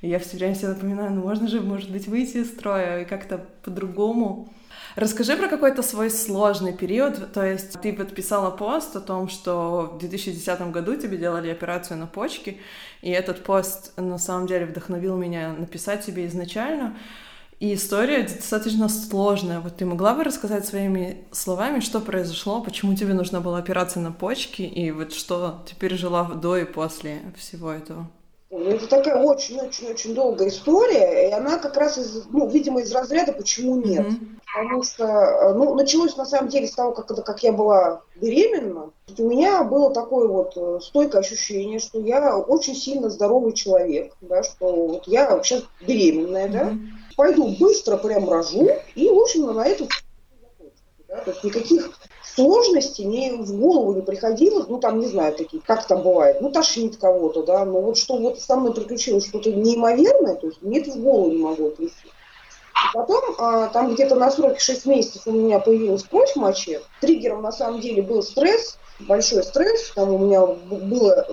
И 0.00 0.08
я 0.08 0.20
все 0.20 0.36
время 0.36 0.54
себе 0.54 0.68
напоминаю, 0.68 1.10
ну 1.10 1.22
можно 1.22 1.48
же, 1.48 1.60
может 1.60 1.90
быть, 1.90 2.06
выйти 2.06 2.38
из 2.38 2.50
строя 2.50 3.02
и 3.02 3.04
как-то 3.04 3.44
по-другому 3.64 4.48
Расскажи 4.96 5.36
про 5.36 5.48
какой-то 5.48 5.82
свой 5.82 6.10
сложный 6.10 6.72
период. 6.72 7.32
То 7.32 7.44
есть 7.44 7.80
ты 7.80 7.92
подписала 7.92 8.50
пост 8.50 8.96
о 8.96 9.00
том, 9.00 9.28
что 9.28 9.92
в 9.94 9.98
2010 9.98 10.72
году 10.72 10.96
тебе 10.96 11.16
делали 11.16 11.48
операцию 11.48 11.98
на 11.98 12.06
почке, 12.06 12.58
и 13.02 13.10
этот 13.10 13.44
пост 13.44 13.92
на 13.96 14.18
самом 14.18 14.46
деле 14.46 14.66
вдохновил 14.66 15.16
меня 15.16 15.52
написать 15.52 16.04
тебе 16.04 16.26
изначально. 16.26 16.96
И 17.60 17.74
история 17.74 18.22
достаточно 18.22 18.88
сложная. 18.88 19.60
Вот 19.60 19.76
ты 19.76 19.84
могла 19.84 20.14
бы 20.14 20.24
рассказать 20.24 20.66
своими 20.66 21.24
словами, 21.30 21.80
что 21.80 22.00
произошло, 22.00 22.62
почему 22.62 22.94
тебе 22.94 23.12
нужна 23.12 23.40
была 23.40 23.58
операция 23.58 24.02
на 24.02 24.12
почке, 24.12 24.64
и 24.64 24.90
вот 24.90 25.12
что 25.12 25.62
ты 25.68 25.76
пережила 25.76 26.24
до 26.24 26.56
и 26.56 26.64
после 26.64 27.20
всего 27.36 27.70
этого? 27.70 28.10
Это 28.50 28.88
такая 28.88 29.16
очень-очень-очень 29.16 30.12
долгая 30.12 30.48
история, 30.48 31.28
и 31.28 31.32
она 31.32 31.58
как 31.58 31.76
раз, 31.76 31.98
из, 31.98 32.24
ну, 32.30 32.48
видимо, 32.48 32.80
из 32.80 32.90
разряда 32.92 33.32
«почему 33.32 33.76
нет?». 33.76 34.06
Mm-hmm. 34.06 34.40
Потому 34.52 34.82
что, 34.82 35.04
э, 35.04 35.54
ну, 35.54 35.74
началось 35.76 36.16
на 36.16 36.24
самом 36.24 36.48
деле 36.48 36.66
с 36.66 36.74
того, 36.74 36.90
как, 36.90 37.06
как 37.24 37.42
я 37.44 37.52
была 37.52 38.02
беременна. 38.16 38.90
У 39.16 39.28
меня 39.28 39.62
было 39.62 39.94
такое 39.94 40.26
вот 40.26 40.54
э, 40.56 40.80
стойкое 40.82 41.20
ощущение, 41.20 41.78
что 41.78 42.00
я 42.00 42.36
очень 42.36 42.74
сильно 42.74 43.08
здоровый 43.08 43.52
человек, 43.52 44.16
да, 44.20 44.42
что 44.42 44.86
вот 44.86 45.06
я 45.06 45.40
сейчас 45.44 45.62
беременная, 45.80 46.48
mm-hmm. 46.48 46.52
да, 46.52 46.76
пойду 47.16 47.54
быстро 47.56 47.98
прям 47.98 48.28
рожу, 48.28 48.68
и, 48.96 49.08
в 49.08 49.18
общем, 49.18 49.46
на 49.54 49.64
этом 49.64 49.86
да, 51.06 51.16
то 51.18 51.30
есть 51.30 51.44
никаких 51.44 51.90
сложности 52.34 53.02
мне 53.02 53.34
в 53.34 53.58
голову 53.58 53.94
не 53.94 54.02
приходило, 54.02 54.64
ну 54.68 54.78
там, 54.78 55.00
не 55.00 55.06
знаю, 55.06 55.34
такие, 55.34 55.62
как 55.66 55.86
там 55.86 56.02
бывает, 56.02 56.40
ну 56.40 56.50
тошнит 56.50 56.96
кого-то, 56.96 57.42
да, 57.42 57.64
но 57.64 57.80
вот 57.80 57.98
что 57.98 58.16
вот 58.16 58.40
со 58.40 58.56
мной 58.56 58.74
приключилось 58.74 59.26
что-то 59.26 59.52
неимоверное, 59.52 60.36
то 60.36 60.46
есть 60.46 60.62
мне 60.62 60.80
это 60.80 60.92
в 60.92 61.02
голову 61.02 61.30
не 61.30 61.38
могло 61.38 61.70
прийти. 61.70 61.94
И 62.04 62.94
потом, 62.94 63.34
а, 63.38 63.68
там 63.68 63.94
где-то 63.94 64.14
на 64.14 64.30
сроке 64.30 64.58
6 64.58 64.86
месяцев 64.86 65.22
у 65.26 65.32
меня 65.32 65.58
появилась 65.58 66.02
кровь 66.04 66.32
в 66.32 66.36
моче. 66.36 66.80
Триггером 67.00 67.42
на 67.42 67.52
самом 67.52 67.80
деле 67.80 68.02
был 68.02 68.22
стресс, 68.22 68.78
большой 69.00 69.42
стресс, 69.42 69.92
там 69.94 70.14
у 70.14 70.18
меня 70.18 70.46
было 70.46 71.26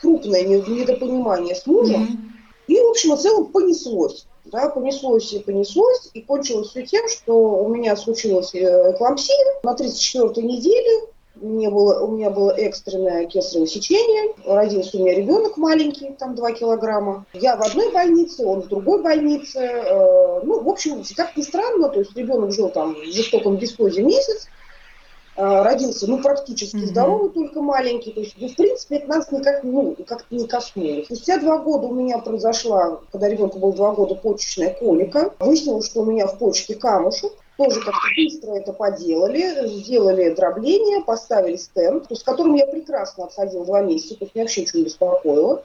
крупное 0.00 0.42
недопонимание 0.44 1.54
с 1.54 1.66
мужем. 1.66 2.04
Mm-hmm. 2.04 2.74
И, 2.74 2.80
в 2.80 2.90
общем, 2.90 3.16
в 3.16 3.20
целом 3.20 3.46
понеслось. 3.46 4.26
Да, 4.50 4.70
понеслось 4.70 5.32
и 5.32 5.40
понеслось, 5.40 6.10
и 6.14 6.22
кончилось 6.22 6.68
все 6.68 6.86
тем, 6.86 7.06
что 7.08 7.34
у 7.34 7.68
меня 7.68 7.96
случилась 7.96 8.54
эклампсия 8.54 9.36
на 9.62 9.74
34-й 9.74 10.42
неделе. 10.42 11.08
Мне 11.36 11.70
было, 11.70 12.00
у 12.00 12.08
меня 12.08 12.30
было 12.30 12.50
экстренное 12.50 13.26
кесарево 13.26 13.66
сечение. 13.66 14.34
Родился 14.44 14.96
у 14.96 15.00
меня 15.00 15.14
ребенок 15.14 15.56
маленький, 15.56 16.10
там 16.18 16.34
2 16.34 16.52
килограмма. 16.52 17.26
Я 17.32 17.56
в 17.56 17.62
одной 17.62 17.92
больнице, 17.92 18.44
он 18.44 18.62
в 18.62 18.68
другой 18.68 19.02
больнице. 19.02 19.58
Э, 19.58 20.40
ну, 20.42 20.60
в 20.60 20.68
общем, 20.68 21.04
как 21.14 21.36
ни 21.36 21.42
странно, 21.42 21.90
то 21.90 22.00
есть 22.00 22.16
ребенок 22.16 22.52
жил 22.52 22.70
там 22.70 22.94
в 22.94 23.04
жестоком 23.12 23.58
дискозе 23.58 24.02
месяц. 24.02 24.48
А, 25.40 25.62
родился, 25.62 26.10
ну, 26.10 26.18
практически 26.18 26.74
mm-hmm. 26.78 26.86
здоровый, 26.86 27.30
только 27.30 27.62
маленький. 27.62 28.10
То 28.10 28.20
есть, 28.20 28.34
ну, 28.38 28.48
в 28.48 28.56
принципе, 28.56 28.96
это 28.96 29.08
нас 29.08 29.30
никак, 29.30 29.62
ну, 29.62 29.96
как 30.04 30.26
не 30.32 30.48
коснулось. 30.48 31.04
Спустя 31.04 31.38
два 31.38 31.58
года 31.58 31.86
у 31.86 31.94
меня 31.94 32.18
произошла, 32.18 32.98
когда 33.12 33.28
ребенку 33.28 33.60
было 33.60 33.72
два 33.72 33.92
года, 33.92 34.16
почечная 34.16 34.74
колика. 34.74 35.32
Выяснилось, 35.38 35.86
что 35.86 36.00
у 36.00 36.06
меня 36.06 36.26
в 36.26 36.38
почке 36.38 36.74
камушек. 36.74 37.30
Тоже 37.56 37.80
как-то 37.80 38.08
быстро 38.16 38.54
это 38.54 38.72
поделали, 38.72 39.68
сделали 39.78 40.30
дробление, 40.30 41.02
поставили 41.04 41.56
стенд, 41.56 42.06
с 42.10 42.22
которым 42.24 42.54
я 42.54 42.66
прекрасно 42.66 43.24
отходила 43.24 43.64
два 43.64 43.82
месяца, 43.82 44.16
то 44.16 44.24
есть 44.24 44.34
меня 44.34 44.44
вообще 44.44 44.60
ничего 44.62 44.78
не 44.78 44.84
беспокоило. 44.84 45.64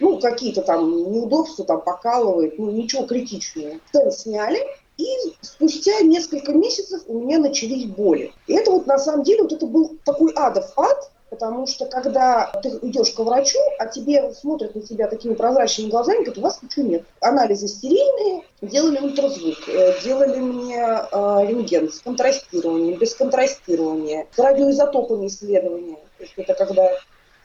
Ну, 0.00 0.18
какие-то 0.18 0.62
там 0.62 0.90
неудобства, 1.12 1.64
там 1.64 1.80
покалывает, 1.80 2.58
ну, 2.58 2.70
ничего 2.70 3.06
критичного. 3.06 3.74
Стенд 3.88 4.14
сняли, 4.14 4.58
и 4.96 5.06
спустя 5.40 6.00
несколько 6.00 6.52
месяцев 6.52 7.02
у 7.06 7.18
меня 7.18 7.38
начались 7.38 7.86
боли. 7.86 8.32
И 8.46 8.54
это 8.54 8.70
вот 8.70 8.86
на 8.86 8.98
самом 8.98 9.24
деле 9.24 9.42
вот 9.42 9.52
это 9.52 9.66
был 9.66 9.96
такой 10.04 10.32
адов 10.32 10.72
ад, 10.76 11.10
потому 11.30 11.66
что 11.66 11.86
когда 11.86 12.52
ты 12.62 12.68
идешь 12.82 13.10
к 13.10 13.18
врачу, 13.18 13.58
а 13.78 13.86
тебе 13.86 14.32
смотрят 14.32 14.74
на 14.74 14.82
тебя 14.82 15.08
такими 15.08 15.34
прозрачными 15.34 15.90
глазами, 15.90 16.18
говорят, 16.18 16.38
у 16.38 16.42
вас 16.42 16.62
ничего 16.62 16.86
нет. 16.86 17.04
Анализы 17.20 17.68
стерильные, 17.68 18.42
делали 18.62 18.98
ультразвук, 18.98 19.68
э, 19.68 20.02
делали 20.02 20.38
мне 20.38 20.80
э, 20.80 21.46
рентген 21.46 21.92
с 21.92 22.00
контрастированием, 22.00 22.98
без 22.98 23.14
контрастирования, 23.14 24.26
с 24.34 24.38
радиоизотопами 24.38 25.26
исследования. 25.26 25.98
То 26.18 26.24
есть 26.24 26.34
это 26.36 26.54
когда 26.54 26.90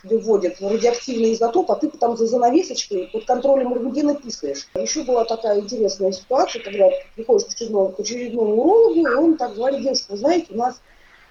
вводят 0.04 0.60
радиоактивный 0.62 1.34
изотоп, 1.34 1.72
а 1.72 1.76
ты 1.76 1.90
там 1.90 2.18
за 2.18 2.28
занавесочкой 2.28 3.10
под 3.12 3.26
контролем 3.26 3.74
рентгена 3.74 4.16
писаешь. 4.16 4.68
Еще 4.76 5.04
была 5.04 5.26
такая 5.26 5.60
интересная 5.60 6.12
ситуация, 6.12 6.62
когда 6.62 6.90
приходишь 7.16 7.46
к 7.46 7.50
очередному, 7.50 7.90
к 7.90 8.00
очередному 8.00 8.56
урологу, 8.56 9.08
и 9.08 9.14
он 9.14 9.38
так 9.38 9.56
говорит, 9.56 9.82
девушка, 9.82 10.12
вы 10.12 10.18
знаете, 10.18 10.48
у 10.50 10.58
нас 10.58 10.82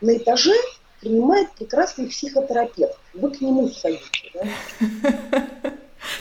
на 0.00 0.16
этаже 0.16 0.54
принимает 1.00 1.50
прекрасный 1.52 2.08
психотерапевт. 2.08 2.96
Вы 3.14 3.30
к 3.30 3.40
нему 3.40 3.68
сходите. 3.68 4.30
Да? 4.34 4.42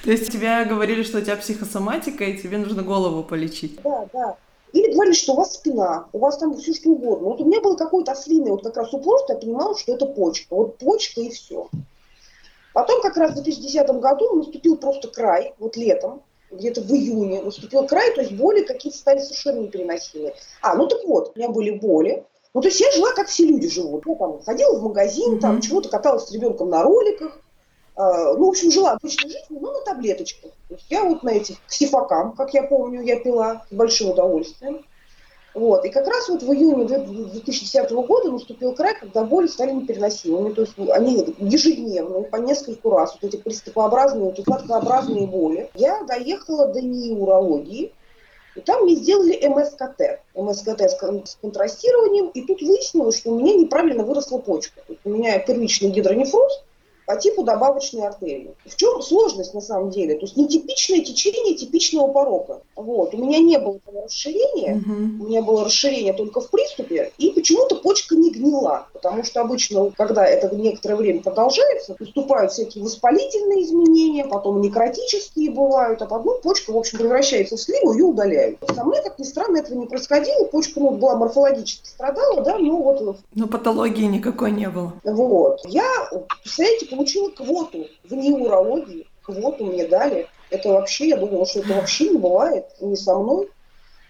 То 0.04 0.12
есть 0.12 0.32
тебе 0.32 0.66
говорили, 0.66 1.04
что 1.04 1.20
у 1.20 1.22
тебя 1.22 1.36
психосоматика, 1.36 2.24
и 2.24 2.38
тебе 2.38 2.58
нужно 2.58 2.84
голову 2.84 3.24
полечить? 3.24 3.82
Да, 3.84 4.08
да. 4.14 4.38
Или 4.72 4.94
говорили, 4.94 5.16
что 5.16 5.34
у 5.34 5.38
вас 5.38 5.56
спина, 5.56 6.06
у 6.14 6.20
вас 6.20 6.38
там 6.38 6.56
все 6.58 6.74
что 6.74 6.90
угодно. 6.90 7.30
Вот 7.30 7.42
у 7.42 7.46
меня 7.46 7.60
было 7.60 7.76
какое-то 7.76 8.12
ослиное 8.12 8.52
вот 8.52 8.64
как 8.64 8.78
раз 8.78 8.94
упорство, 8.94 9.34
я 9.34 9.40
понимала, 9.40 9.78
что 9.78 9.94
это 9.94 10.06
почка. 10.06 10.56
Вот 10.56 10.78
почка 10.78 11.22
и 11.22 11.30
все. 11.30 11.70
Потом 12.80 13.02
как 13.02 13.18
раз 13.18 13.32
в 13.32 13.34
2010 13.34 13.90
году 14.00 14.36
наступил 14.36 14.78
просто 14.78 15.10
край, 15.10 15.54
вот 15.60 15.76
летом, 15.76 16.24
где-то 16.50 16.80
в 16.80 16.90
июне 16.94 17.42
наступил 17.42 17.86
край, 17.86 18.16
то 18.16 18.22
есть 18.22 18.32
боли 18.32 18.64
какие-то 18.64 18.98
стали 18.98 19.20
совершенно 19.20 19.60
непереносимые. 19.60 20.34
А, 20.62 20.76
ну 20.76 20.88
так 20.88 21.04
вот, 21.04 21.34
у 21.36 21.38
меня 21.38 21.50
были 21.50 21.72
боли. 21.72 22.26
Ну, 22.54 22.62
то 22.62 22.70
есть 22.70 22.80
я 22.80 22.90
жила, 22.94 23.12
как 23.12 23.28
все 23.28 23.44
люди 23.46 23.68
живут. 23.68 24.06
Я 24.08 24.16
там 24.16 24.42
ходила 24.42 24.80
в 24.80 24.82
магазин, 24.82 25.34
mm-hmm. 25.34 25.40
там 25.42 25.60
чего-то 25.60 25.90
каталась 25.90 26.28
с 26.28 26.32
ребенком 26.32 26.70
на 26.70 26.82
роликах. 26.82 27.38
Э, 27.98 28.34
ну, 28.38 28.46
в 28.46 28.50
общем, 28.50 28.72
жила 28.72 28.92
обычной 28.94 29.30
жизнью, 29.30 29.60
но 29.60 29.74
на 29.74 29.82
таблеточках. 29.82 30.52
То 30.70 30.76
есть 30.76 30.86
я 30.90 31.04
вот 31.04 31.22
на 31.22 31.32
этих 31.32 31.58
ксифокам, 31.68 32.32
как 32.32 32.54
я 32.54 32.64
помню, 32.64 33.02
я 33.02 33.20
пила 33.20 33.66
с 33.70 33.74
большим 33.74 34.12
удовольствием. 34.12 34.86
Вот. 35.54 35.84
И 35.86 35.90
как 35.90 36.08
раз 36.08 36.30
вот 36.30 36.44
в 36.44 36.54
июне 36.54 36.86
2010 36.86 37.92
года 37.92 38.32
наступил 38.32 38.74
край, 38.74 38.96
когда 39.00 39.24
боли 39.24 39.48
стали 39.48 39.72
непереносимыми. 39.72 40.54
То 40.54 40.62
есть 40.62 40.74
они 40.78 41.36
ежедневно, 41.40 42.22
по 42.22 42.38
нескольку 42.38 42.92
раз, 42.92 43.18
вот 43.20 43.34
эти 43.34 43.42
приступообразные, 43.42 44.26
вот 44.26 44.40
укладкообразные 44.40 45.28
боли. 45.28 45.70
Я 45.74 46.04
доехала 46.04 46.68
до 46.68 46.82
неурологии, 46.82 47.94
и 48.56 48.62
там 48.62 48.84
мне 48.84 48.96
сделали 48.96 49.48
МСКТ. 49.48 50.22
МСКТ 50.36 50.82
с 50.82 51.38
контрастированием, 51.42 52.28
и 52.30 52.42
тут 52.46 52.62
выяснилось, 52.62 53.18
что 53.18 53.32
у 53.32 53.40
меня 53.40 53.54
неправильно 53.56 54.04
выросла 54.04 54.38
почка. 54.40 54.82
У 55.04 55.10
меня 55.10 55.40
первичный 55.40 55.90
гидронефроз, 55.90 56.64
по 57.10 57.16
типу 57.16 57.42
добавочной 57.42 58.06
артерии. 58.06 58.54
В 58.68 58.76
чем 58.76 59.02
сложность 59.02 59.56
на 59.56 59.62
самом 59.62 59.90
деле? 59.90 60.14
То 60.14 60.28
есть 60.28 60.38
нетипичное 60.38 61.00
течение 61.00 61.56
типичного 61.56 62.12
порока. 62.12 62.62
Вот. 62.76 63.16
У 63.16 63.18
меня 63.18 63.40
не 63.40 63.58
было 63.58 63.80
расширения, 64.06 64.76
угу. 64.76 65.24
у 65.24 65.28
меня 65.28 65.42
было 65.42 65.66
расширение 65.66 66.14
только 66.14 66.40
в 66.40 66.52
приступе, 66.52 67.12
и 67.18 67.32
почему-то 67.32 67.78
почка 67.78 68.16
не 68.16 68.30
гнила, 68.30 68.86
потому 68.94 69.24
что 69.24 69.42
обычно, 69.42 69.92
когда 69.98 70.24
это 70.24 70.56
некоторое 70.56 70.98
время 70.98 71.24
продолжается, 71.24 71.96
наступают 72.00 72.52
всякие 72.52 72.84
воспалительные 72.84 73.64
изменения, 73.64 74.26
потом 74.26 74.62
некротические 74.62 75.50
бывают, 75.50 76.04
а 76.04 76.06
потом 76.06 76.40
почка, 76.44 76.72
в 76.72 76.78
общем, 76.78 77.00
превращается 77.00 77.58
в 77.58 77.60
сливу, 77.60 77.94
ее 77.94 78.04
удаляют. 78.04 78.60
Со 78.72 78.84
мной, 78.84 79.02
как 79.04 79.18
ни 79.18 79.24
странно, 79.24 79.58
этого 79.58 79.80
не 79.80 79.88
происходило, 79.88 80.46
почка 80.46 80.80
ну, 80.80 80.92
была 80.92 81.16
морфологически 81.16 81.88
страдала, 81.88 82.42
да, 82.42 82.60
но 82.60 82.78
вот... 82.78 83.18
Но 83.34 83.48
патологии 83.48 84.06
никакой 84.06 84.52
не 84.52 84.70
было. 84.70 84.94
Вот. 85.04 85.62
Я, 85.66 85.90
представляете, 86.44 86.99
получила 87.00 87.30
квоту 87.30 87.88
в 88.04 88.14
неурологии. 88.14 89.08
Квоту 89.22 89.66
мне 89.66 89.88
дали. 89.88 90.28
Это 90.50 90.70
вообще, 90.70 91.10
я 91.10 91.18
думала, 91.18 91.46
что 91.46 91.60
это 91.60 91.74
вообще 91.74 92.10
не 92.10 92.18
бывает, 92.18 92.66
не 92.82 92.98
со 92.98 93.18
мной. 93.18 93.50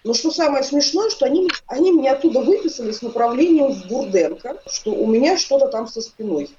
Но 0.04 0.16
что 0.16 0.32
самое 0.32 0.64
смешное, 0.64 1.12
что 1.12 1.28
они, 1.28 1.50
они 1.68 1.92
меня 1.92 2.14
оттуда 2.14 2.42
выписали 2.42 2.92
с 2.92 3.04
направлением 3.04 3.74
в 3.74 3.88
Бурденко, 3.88 4.64
что 4.66 4.92
у 4.92 5.06
меня 5.06 5.38
что-то 5.38 5.68
там 5.68 5.88
со 5.88 6.02
спиной 6.02 6.50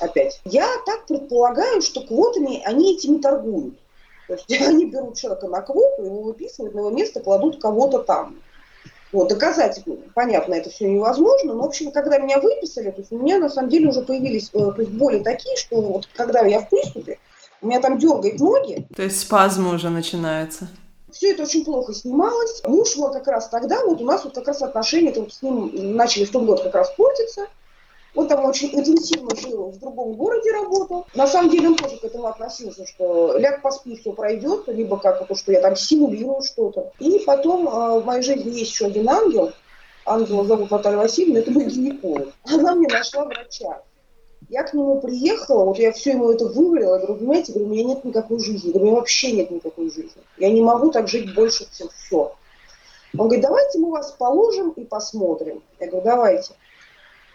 опять. 0.00 0.40
Я 0.44 0.66
так 0.86 1.06
предполагаю, 1.06 1.82
что 1.82 2.00
квотами 2.00 2.62
они 2.64 2.96
этими 2.96 3.18
торгуют. 3.18 3.78
То 4.26 4.32
есть 4.32 4.50
они 4.60 4.86
берут 4.86 5.16
человека 5.16 5.46
на 5.46 5.60
квоту, 5.60 6.02
его 6.02 6.22
выписывают, 6.22 6.74
на 6.74 6.80
его 6.80 6.90
место 6.90 7.20
кладут 7.20 7.60
кого-то 7.60 8.00
там. 8.00 8.40
Вот, 9.16 9.28
доказать, 9.28 9.82
понятно, 10.12 10.52
это 10.52 10.68
все 10.68 10.86
невозможно, 10.86 11.54
но, 11.54 11.62
в 11.62 11.64
общем, 11.64 11.90
когда 11.90 12.18
меня 12.18 12.38
выписали, 12.38 12.90
то 12.90 12.98
есть 12.98 13.10
у 13.10 13.16
меня 13.16 13.38
на 13.38 13.48
самом 13.48 13.70
деле 13.70 13.88
уже 13.88 14.02
появились 14.02 14.50
э, 14.52 14.58
то 14.58 14.74
есть 14.76 14.90
боли 14.90 15.20
такие, 15.20 15.56
что 15.56 15.80
вот 15.80 16.06
когда 16.14 16.42
я 16.42 16.60
в 16.60 16.68
приступе, 16.68 17.18
у 17.62 17.66
меня 17.66 17.80
там 17.80 17.96
дергает 17.96 18.38
ноги. 18.38 18.86
То 18.94 19.04
есть 19.04 19.18
спазмы 19.18 19.74
уже 19.74 19.88
начинаются. 19.88 20.68
Все 21.10 21.30
это 21.30 21.44
очень 21.44 21.64
плохо 21.64 21.94
снималось. 21.94 22.60
Муж 22.66 22.94
был 22.98 23.10
как 23.10 23.26
раз 23.26 23.48
тогда, 23.48 23.86
вот 23.86 24.02
у 24.02 24.04
нас 24.04 24.22
вот 24.22 24.34
как 24.34 24.48
раз 24.48 24.60
отношения 24.60 25.14
вот 25.16 25.32
с 25.32 25.40
ним 25.40 25.70
начали 25.96 26.26
в 26.26 26.30
тот 26.30 26.44
год 26.44 26.62
как 26.62 26.74
раз 26.74 26.92
портиться. 26.94 27.46
Он 28.16 28.26
там 28.28 28.46
очень 28.46 28.74
интенсивно 28.74 29.36
жил, 29.36 29.70
в 29.70 29.78
другом 29.78 30.14
городе 30.14 30.50
работал. 30.50 31.06
На 31.14 31.26
самом 31.26 31.50
деле 31.50 31.68
он 31.68 31.76
тоже 31.76 31.98
к 31.98 32.04
этому 32.04 32.26
относился, 32.28 32.86
что 32.86 33.36
ляг 33.36 33.60
поспи, 33.60 33.94
все 33.96 34.12
пройдет, 34.12 34.66
либо 34.68 34.96
как 34.96 35.26
то, 35.28 35.34
что 35.34 35.52
я 35.52 35.60
там 35.60 35.76
симулирую 35.76 36.42
что-то. 36.42 36.92
И 36.98 37.22
потом 37.26 37.68
э, 37.68 38.00
в 38.00 38.06
моей 38.06 38.22
жизни 38.22 38.50
есть 38.50 38.72
еще 38.72 38.86
один 38.86 39.06
ангел, 39.10 39.52
ангела 40.06 40.46
зовут 40.46 40.70
Наталья 40.70 40.96
Васильевна, 40.96 41.40
это 41.40 41.50
мой 41.50 41.66
гинеколог. 41.66 42.32
Она 42.44 42.74
мне 42.74 42.88
нашла 42.88 43.26
врача. 43.26 43.82
Я 44.48 44.62
к 44.62 44.72
нему 44.72 44.98
приехала, 45.00 45.64
вот 45.64 45.78
я 45.78 45.92
все 45.92 46.12
ему 46.12 46.30
это 46.30 46.46
вывалила, 46.46 46.94
я 46.94 46.98
говорю, 47.00 47.16
понимаете, 47.16 47.52
говорю, 47.52 47.68
у 47.68 47.72
меня 47.74 47.84
нет 47.84 48.04
никакой 48.04 48.38
жизни, 48.40 48.70
говорю, 48.70 48.86
у 48.86 48.88
меня 48.88 48.96
вообще 49.00 49.32
нет 49.32 49.50
никакой 49.50 49.90
жизни. 49.90 50.22
Я 50.38 50.50
не 50.50 50.62
могу 50.62 50.90
так 50.90 51.06
жить 51.06 51.34
больше, 51.34 51.66
чем 51.76 51.88
все. 51.94 52.34
Он 53.18 53.26
говорит, 53.26 53.42
давайте 53.42 53.78
мы 53.78 53.90
вас 53.90 54.12
положим 54.12 54.70
и 54.70 54.84
посмотрим. 54.84 55.62
Я 55.80 55.88
говорю, 55.88 56.04
давайте. 56.04 56.54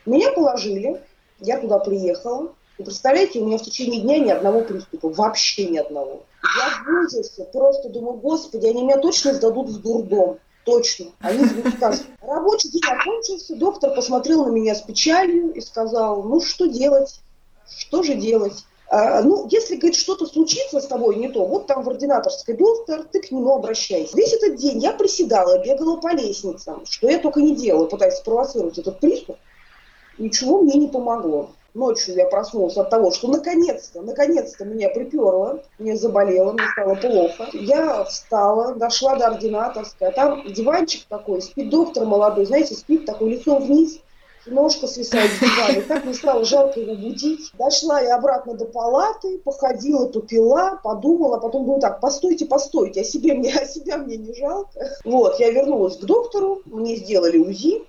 Меня 0.05 0.31
положили, 0.31 1.01
я 1.39 1.60
туда 1.60 1.79
приехала. 1.79 2.53
И 2.77 2.84
представляете, 2.84 3.39
у 3.39 3.46
меня 3.46 3.58
в 3.58 3.63
течение 3.63 4.01
дня 4.01 4.17
ни 4.17 4.29
одного 4.29 4.62
приступа, 4.62 5.10
вообще 5.10 5.67
ни 5.67 5.77
одного. 5.77 6.24
Я 6.43 6.84
в 6.84 7.05
ужасе, 7.05 7.43
просто 7.51 7.89
думаю, 7.89 8.15
господи, 8.15 8.65
они 8.65 8.84
меня 8.84 8.98
точно 8.98 9.34
сдадут 9.34 9.70
в 9.70 9.81
дурдом. 9.81 10.39
Точно. 10.65 11.08
Они 11.22 11.43
скажут. 11.75 12.05
Рабочий 12.22 12.70
день 12.70 12.84
окончился, 12.88 13.55
доктор 13.55 13.96
посмотрел 13.96 14.46
на 14.46 14.51
меня 14.51 14.75
с 14.75 14.81
печалью 14.81 15.53
и 15.53 15.62
сказал, 15.62 16.24
ну 16.24 16.39
что 16.39 16.67
делать? 16.67 17.20
Что 17.67 18.03
же 18.03 18.15
делать? 18.15 18.63
А, 18.88 19.22
ну, 19.22 19.48
если, 19.50 19.77
говорит, 19.77 19.96
что-то 19.96 20.25
случится 20.25 20.81
с 20.81 20.86
тобой 20.86 21.15
не 21.15 21.29
то, 21.29 21.46
вот 21.46 21.65
там 21.65 21.81
в 21.81 21.89
ординаторской 21.89 22.55
доктор, 22.55 23.05
ты 23.10 23.22
к 23.22 23.31
нему 23.31 23.55
обращайся. 23.55 24.15
Весь 24.17 24.34
этот 24.34 24.58
день 24.58 24.79
я 24.79 24.91
приседала, 24.91 25.63
бегала 25.63 25.96
по 25.96 26.13
лестницам, 26.13 26.86
что 26.86 27.10
я 27.10 27.17
только 27.17 27.41
не 27.41 27.55
делала, 27.55 27.86
пытаясь 27.86 28.17
спровоцировать 28.17 28.77
этот 28.77 29.00
приступ. 29.00 29.38
Ничего 30.21 30.61
мне 30.61 30.75
не 30.75 30.87
помогло. 30.87 31.49
Ночью 31.73 32.15
я 32.15 32.25
проснулась 32.25 32.75
от 32.75 32.89
того, 32.89 33.11
что 33.11 33.29
наконец-то, 33.29 34.01
наконец-то 34.01 34.65
меня 34.65 34.89
приперло, 34.89 35.63
мне 35.79 35.95
заболело, 35.95 36.51
мне 36.51 36.63
стало 36.73 36.95
плохо. 36.95 37.47
Я 37.53 38.03
встала, 38.03 38.75
дошла 38.75 39.15
до 39.15 39.27
ординаторской, 39.27 40.09
а 40.09 40.11
там 40.11 40.43
диванчик 40.51 41.05
такой, 41.07 41.41
спит 41.41 41.69
доктор 41.69 42.05
молодой, 42.05 42.45
знаете, 42.45 42.75
спит 42.75 43.05
такой 43.05 43.29
лицом 43.29 43.63
вниз, 43.63 43.99
ножка 44.47 44.87
свисает 44.87 45.31
с 45.31 45.39
дивана. 45.39 45.81
Так 45.87 46.03
мне 46.03 46.13
стало 46.13 46.43
жалко 46.43 46.79
его 46.79 46.95
будить. 46.95 47.51
Дошла 47.57 48.01
я 48.01 48.15
обратно 48.15 48.53
до 48.53 48.65
палаты, 48.65 49.37
походила, 49.39 50.07
попила, 50.07 50.79
подумала, 50.83 51.37
потом 51.37 51.63
думаю, 51.63 51.81
так, 51.81 52.01
постойте, 52.01 52.45
постойте, 52.45 53.01
о 53.01 53.03
себе 53.05 53.33
мне, 53.33 53.53
о 53.53 53.65
себя 53.65 53.97
мне 53.97 54.17
не 54.17 54.33
жалко. 54.35 54.97
Вот, 55.05 55.39
я 55.39 55.51
вернулась 55.51 55.97
к 55.97 56.03
доктору, 56.03 56.61
мне 56.65 56.97
сделали 56.97 57.37
УЗИ, 57.37 57.83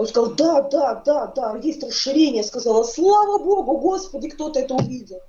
он 0.00 0.06
сказал, 0.06 0.30
да, 0.30 0.62
да, 0.62 0.94
да, 1.04 1.26
да, 1.26 1.60
есть 1.62 1.84
расширение. 1.84 2.42
Сказала, 2.42 2.84
слава 2.84 3.38
богу, 3.38 3.76
господи, 3.76 4.30
кто-то 4.30 4.58
это 4.58 4.74
увидел. 4.74 5.20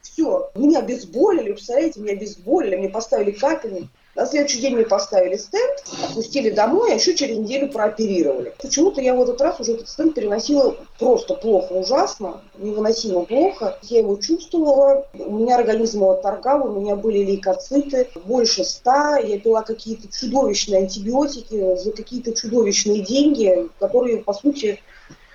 Все, 0.00 0.50
меня 0.54 0.78
обезболили, 0.78 1.52
представляете, 1.52 2.00
меня 2.00 2.14
обезболили, 2.14 2.76
мне 2.76 2.88
поставили 2.88 3.32
капельницу. 3.32 3.90
На 4.16 4.24
следующий 4.24 4.60
день 4.60 4.76
мне 4.76 4.86
поставили 4.86 5.36
стенд, 5.36 5.84
отпустили 6.02 6.48
домой, 6.48 6.92
а 6.92 6.94
еще 6.94 7.14
через 7.14 7.36
неделю 7.36 7.70
прооперировали. 7.70 8.54
Почему-то 8.62 9.02
я 9.02 9.14
в 9.14 9.20
этот 9.20 9.38
раз 9.42 9.60
уже 9.60 9.74
этот 9.74 9.90
стенд 9.90 10.14
переносила 10.14 10.74
просто 10.98 11.34
плохо, 11.34 11.74
ужасно, 11.74 12.40
невыносимо 12.56 13.26
плохо. 13.26 13.78
Я 13.82 13.98
его 13.98 14.16
чувствовала, 14.16 15.06
у 15.18 15.36
меня 15.36 15.56
организм 15.56 15.98
его 15.98 16.12
отторгал, 16.12 16.66
у 16.66 16.80
меня 16.80 16.96
были 16.96 17.18
лейкоциты, 17.18 18.08
больше 18.24 18.64
ста, 18.64 19.18
я 19.18 19.38
пила 19.38 19.60
какие-то 19.60 20.08
чудовищные 20.10 20.84
антибиотики 20.84 21.76
за 21.76 21.92
какие-то 21.92 22.32
чудовищные 22.32 23.02
деньги, 23.02 23.68
которые, 23.78 24.22
по 24.22 24.32
сути, 24.32 24.80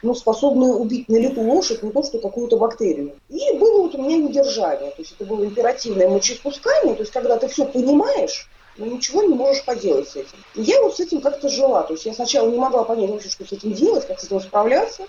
ну, 0.01 0.15
способны 0.15 0.73
убить 0.73 1.07
на 1.07 1.17
лету 1.17 1.41
лошадь, 1.41 1.83
не 1.83 1.91
то 1.91 2.01
что 2.01 2.17
какую-то 2.17 2.57
бактерию. 2.57 3.13
И 3.29 3.57
было 3.59 3.83
вот 3.83 3.93
у 3.93 4.01
меня 4.01 4.17
недержание, 4.17 4.89
то 4.89 5.01
есть 5.01 5.13
это 5.19 5.25
было 5.25 5.45
императивное 5.45 6.09
мочеиспускание, 6.09 6.95
то 6.95 7.01
есть 7.01 7.11
когда 7.11 7.37
ты 7.37 7.47
все 7.47 7.65
понимаешь, 7.65 8.49
но 8.77 8.85
ничего 8.85 9.23
не 9.23 9.33
можешь 9.33 9.65
поделать 9.65 10.09
с 10.09 10.15
этим. 10.15 10.37
И 10.55 10.61
я 10.61 10.81
вот 10.81 10.95
с 10.95 10.99
этим 10.99 11.21
как-то 11.21 11.49
жила. 11.49 11.83
То 11.83 11.93
есть 11.93 12.05
я 12.05 12.13
сначала 12.13 12.49
не 12.49 12.57
могла 12.57 12.83
понять 12.83 13.09
вообще, 13.09 13.29
что 13.29 13.45
с 13.45 13.51
этим 13.51 13.73
делать, 13.73 14.07
как 14.07 14.19
с 14.19 14.25
этим 14.25 14.39
справляться. 14.39 15.03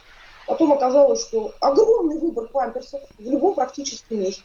Потом 0.46 0.72
оказалось, 0.72 1.22
что 1.22 1.52
огромный 1.60 2.18
выбор 2.18 2.48
памперсов 2.48 3.00
в 3.18 3.30
любом 3.30 3.54
практически 3.54 4.14
месте. 4.14 4.42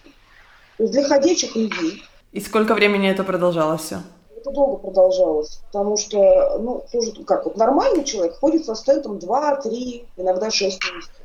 То 0.78 0.84
есть 0.84 0.94
для 0.94 1.04
ходячих 1.04 1.56
людей. 1.56 2.04
И 2.32 2.40
сколько 2.40 2.76
времени 2.76 3.10
это 3.10 3.24
продолжалось 3.24 3.82
все? 3.82 3.98
Это 4.36 4.52
долго 4.52 4.78
продолжалось, 4.78 5.60
потому 5.72 5.98
что, 5.98 6.60
ну, 6.60 6.84
тоже 6.92 7.12
как 7.26 7.46
вот 7.46 7.58
нормальный 7.58 8.04
человек 8.04 8.38
ходит 8.38 8.66
со 8.66 8.76
стентом 8.76 9.18
2, 9.18 9.56
3, 9.62 10.06
иногда 10.18 10.52
6 10.52 10.80
месяцев. 10.94 11.16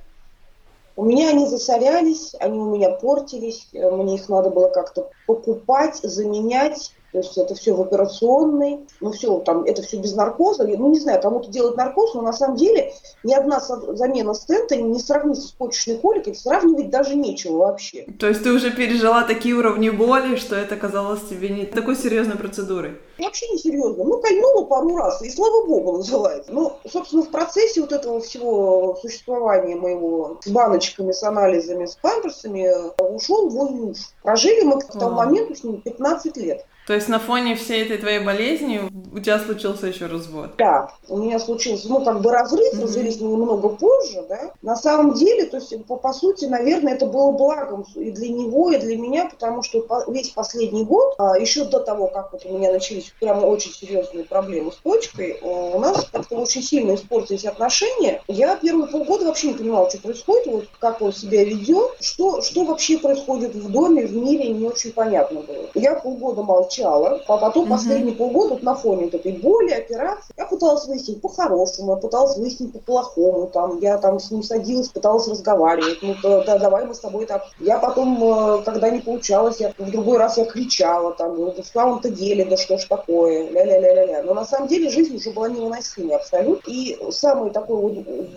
У 0.96 1.04
меня 1.04 1.28
они 1.28 1.46
засорялись, 1.46 2.34
они 2.40 2.58
у 2.58 2.74
меня 2.74 2.90
портились, 2.90 3.68
мне 3.72 4.16
их 4.16 4.28
надо 4.28 4.50
было 4.50 4.68
как-то 4.68 5.10
покупать, 5.26 5.96
заменять. 6.02 6.92
То 7.12 7.18
есть 7.18 7.36
это 7.36 7.54
все 7.54 7.74
в 7.74 7.80
операционной, 7.82 8.80
ну 9.00 9.12
все, 9.12 9.38
там, 9.40 9.64
это 9.64 9.82
все 9.82 9.98
без 9.98 10.14
наркоза. 10.14 10.66
Ну 10.66 10.90
не 10.90 10.98
знаю, 10.98 11.20
кому-то 11.20 11.50
делать 11.50 11.76
наркоз, 11.76 12.14
но 12.14 12.22
на 12.22 12.32
самом 12.32 12.56
деле 12.56 12.92
ни 13.22 13.34
одна 13.34 13.60
замена 13.60 14.34
стента 14.34 14.76
не 14.76 14.98
сравнится 14.98 15.48
с 15.48 15.50
почечной 15.50 15.98
коликой, 15.98 16.34
сравнивать 16.34 16.90
даже 16.90 17.14
нечего 17.14 17.58
вообще. 17.58 18.06
То 18.18 18.28
есть 18.28 18.42
ты 18.42 18.50
уже 18.50 18.70
пережила 18.70 19.24
такие 19.24 19.54
уровни 19.54 19.90
боли, 19.90 20.36
что 20.36 20.56
это 20.56 20.76
казалось 20.76 21.20
тебе 21.28 21.50
не 21.50 21.66
такой 21.66 21.96
серьезной 21.96 22.36
процедурой? 22.36 22.98
Вообще 23.18 23.46
не 23.50 23.58
серьезно. 23.58 24.04
Ну, 24.04 24.18
кольнула 24.20 24.64
пару 24.64 24.96
раз, 24.96 25.22
и 25.22 25.30
слава 25.30 25.66
богу 25.66 25.98
называется. 25.98 26.50
Ну, 26.50 26.72
собственно, 26.90 27.22
в 27.22 27.28
процессе 27.28 27.82
вот 27.82 27.92
этого 27.92 28.20
всего 28.20 28.98
существования 29.02 29.76
моего 29.76 30.38
с 30.42 30.48
баночками, 30.48 31.12
с 31.12 31.22
анализами, 31.22 31.84
с 31.84 31.94
памперсами 31.96 32.72
ушел 33.00 33.50
мой 33.50 33.70
муж. 33.70 33.98
Прожили 34.22 34.62
мы 34.62 34.80
к 34.80 34.86
тому 34.86 35.10
моменту 35.10 35.54
с 35.54 35.62
ним 35.62 35.82
15 35.82 36.36
лет. 36.38 36.64
То 36.86 36.94
есть 36.94 37.08
на 37.08 37.20
фоне 37.20 37.54
всей 37.54 37.84
этой 37.84 37.98
твоей 37.98 38.18
болезни 38.18 38.80
у 39.12 39.18
тебя 39.20 39.38
случился 39.38 39.86
еще 39.86 40.06
развод? 40.06 40.52
Да, 40.58 40.90
у 41.08 41.18
меня 41.18 41.38
случился, 41.38 41.88
ну, 41.88 42.04
как 42.04 42.20
бы 42.20 42.30
разрыв, 42.30 42.74
mm-hmm. 42.74 42.82
развелись 42.82 43.20
мы 43.20 43.28
немного 43.28 43.68
позже, 43.68 44.24
да. 44.28 44.52
На 44.62 44.74
самом 44.74 45.14
деле, 45.14 45.44
то 45.46 45.58
есть, 45.58 45.84
по, 45.84 45.96
по 45.96 46.12
сути, 46.12 46.46
наверное, 46.46 46.94
это 46.94 47.06
было 47.06 47.30
благом 47.30 47.84
и 47.94 48.10
для 48.10 48.28
него, 48.30 48.72
и 48.72 48.78
для 48.78 48.96
меня, 48.96 49.26
потому 49.26 49.62
что 49.62 49.86
весь 50.08 50.30
последний 50.30 50.84
год, 50.84 51.14
а, 51.18 51.38
еще 51.38 51.64
до 51.64 51.78
того, 51.78 52.08
как 52.08 52.32
вот 52.32 52.44
у 52.46 52.58
меня 52.58 52.72
начались 52.72 53.12
прямо 53.20 53.46
очень 53.46 53.72
серьезные 53.72 54.24
проблемы 54.24 54.72
с 54.72 54.76
почкой, 54.76 55.38
у 55.42 55.78
нас 55.78 56.08
как-то 56.10 56.36
очень 56.36 56.62
сильно 56.62 56.94
испортились 56.94 57.44
отношения. 57.44 58.22
Я 58.26 58.56
первые 58.56 58.88
полгода 58.88 59.26
вообще 59.26 59.48
не 59.48 59.54
понимала, 59.54 59.88
что 59.88 60.00
происходит, 60.00 60.46
вот 60.46 60.64
как 60.80 61.00
он 61.00 61.12
себя 61.12 61.44
ведет, 61.44 61.92
что, 62.00 62.42
что 62.42 62.64
вообще 62.64 62.98
происходит 62.98 63.54
в 63.54 63.70
доме, 63.70 64.06
в 64.06 64.14
мире, 64.14 64.48
не 64.48 64.66
очень 64.66 64.92
понятно 64.92 65.40
было. 65.42 65.68
Я 65.74 65.94
полгода 65.94 66.42
молчала 66.42 66.71
молчала, 66.72 67.20
а 67.26 67.38
потом 67.38 67.64
угу. 67.64 67.72
последние 67.72 68.14
полгода 68.14 68.54
вот 68.54 68.62
на 68.62 68.74
фоне 68.74 69.04
вот 69.04 69.14
этой 69.14 69.32
боли, 69.32 69.72
операции, 69.72 70.34
я 70.36 70.46
пыталась 70.46 70.86
выяснить 70.86 71.20
по-хорошему, 71.20 71.92
я 71.92 71.96
пыталась 71.96 72.36
выяснить 72.36 72.72
по-плохому, 72.72 73.48
там, 73.48 73.78
я 73.80 73.98
там 73.98 74.18
с 74.18 74.30
ним 74.30 74.42
садилась, 74.42 74.88
пыталась 74.88 75.28
разговаривать, 75.28 75.98
ну, 76.02 76.14
да, 76.22 76.44
да 76.44 76.58
давай 76.58 76.86
мы 76.86 76.94
с 76.94 77.00
тобой 77.00 77.26
так. 77.26 77.44
Я 77.58 77.78
потом, 77.78 78.22
э, 78.22 78.62
когда 78.62 78.90
не 78.90 79.00
получалось, 79.00 79.60
я 79.60 79.72
в 79.76 79.90
другой 79.90 80.18
раз 80.18 80.38
я 80.38 80.44
кричала, 80.44 81.12
там, 81.12 81.36
ну, 81.36 81.52
в 81.52 81.66
самом-то 81.66 82.10
деле, 82.10 82.44
да 82.44 82.56
что 82.56 82.78
ж 82.78 82.84
такое, 82.84 83.50
ля-ля-ля-ля-ля. 83.50 84.22
Но 84.22 84.34
на 84.34 84.44
самом 84.44 84.68
деле 84.68 84.90
жизнь 84.90 85.16
уже 85.16 85.30
была 85.30 85.48
невыносимой 85.48 86.16
абсолютно. 86.16 86.70
И 86.70 86.98
самый 87.10 87.50
такой 87.50 87.76
вот 87.76 87.92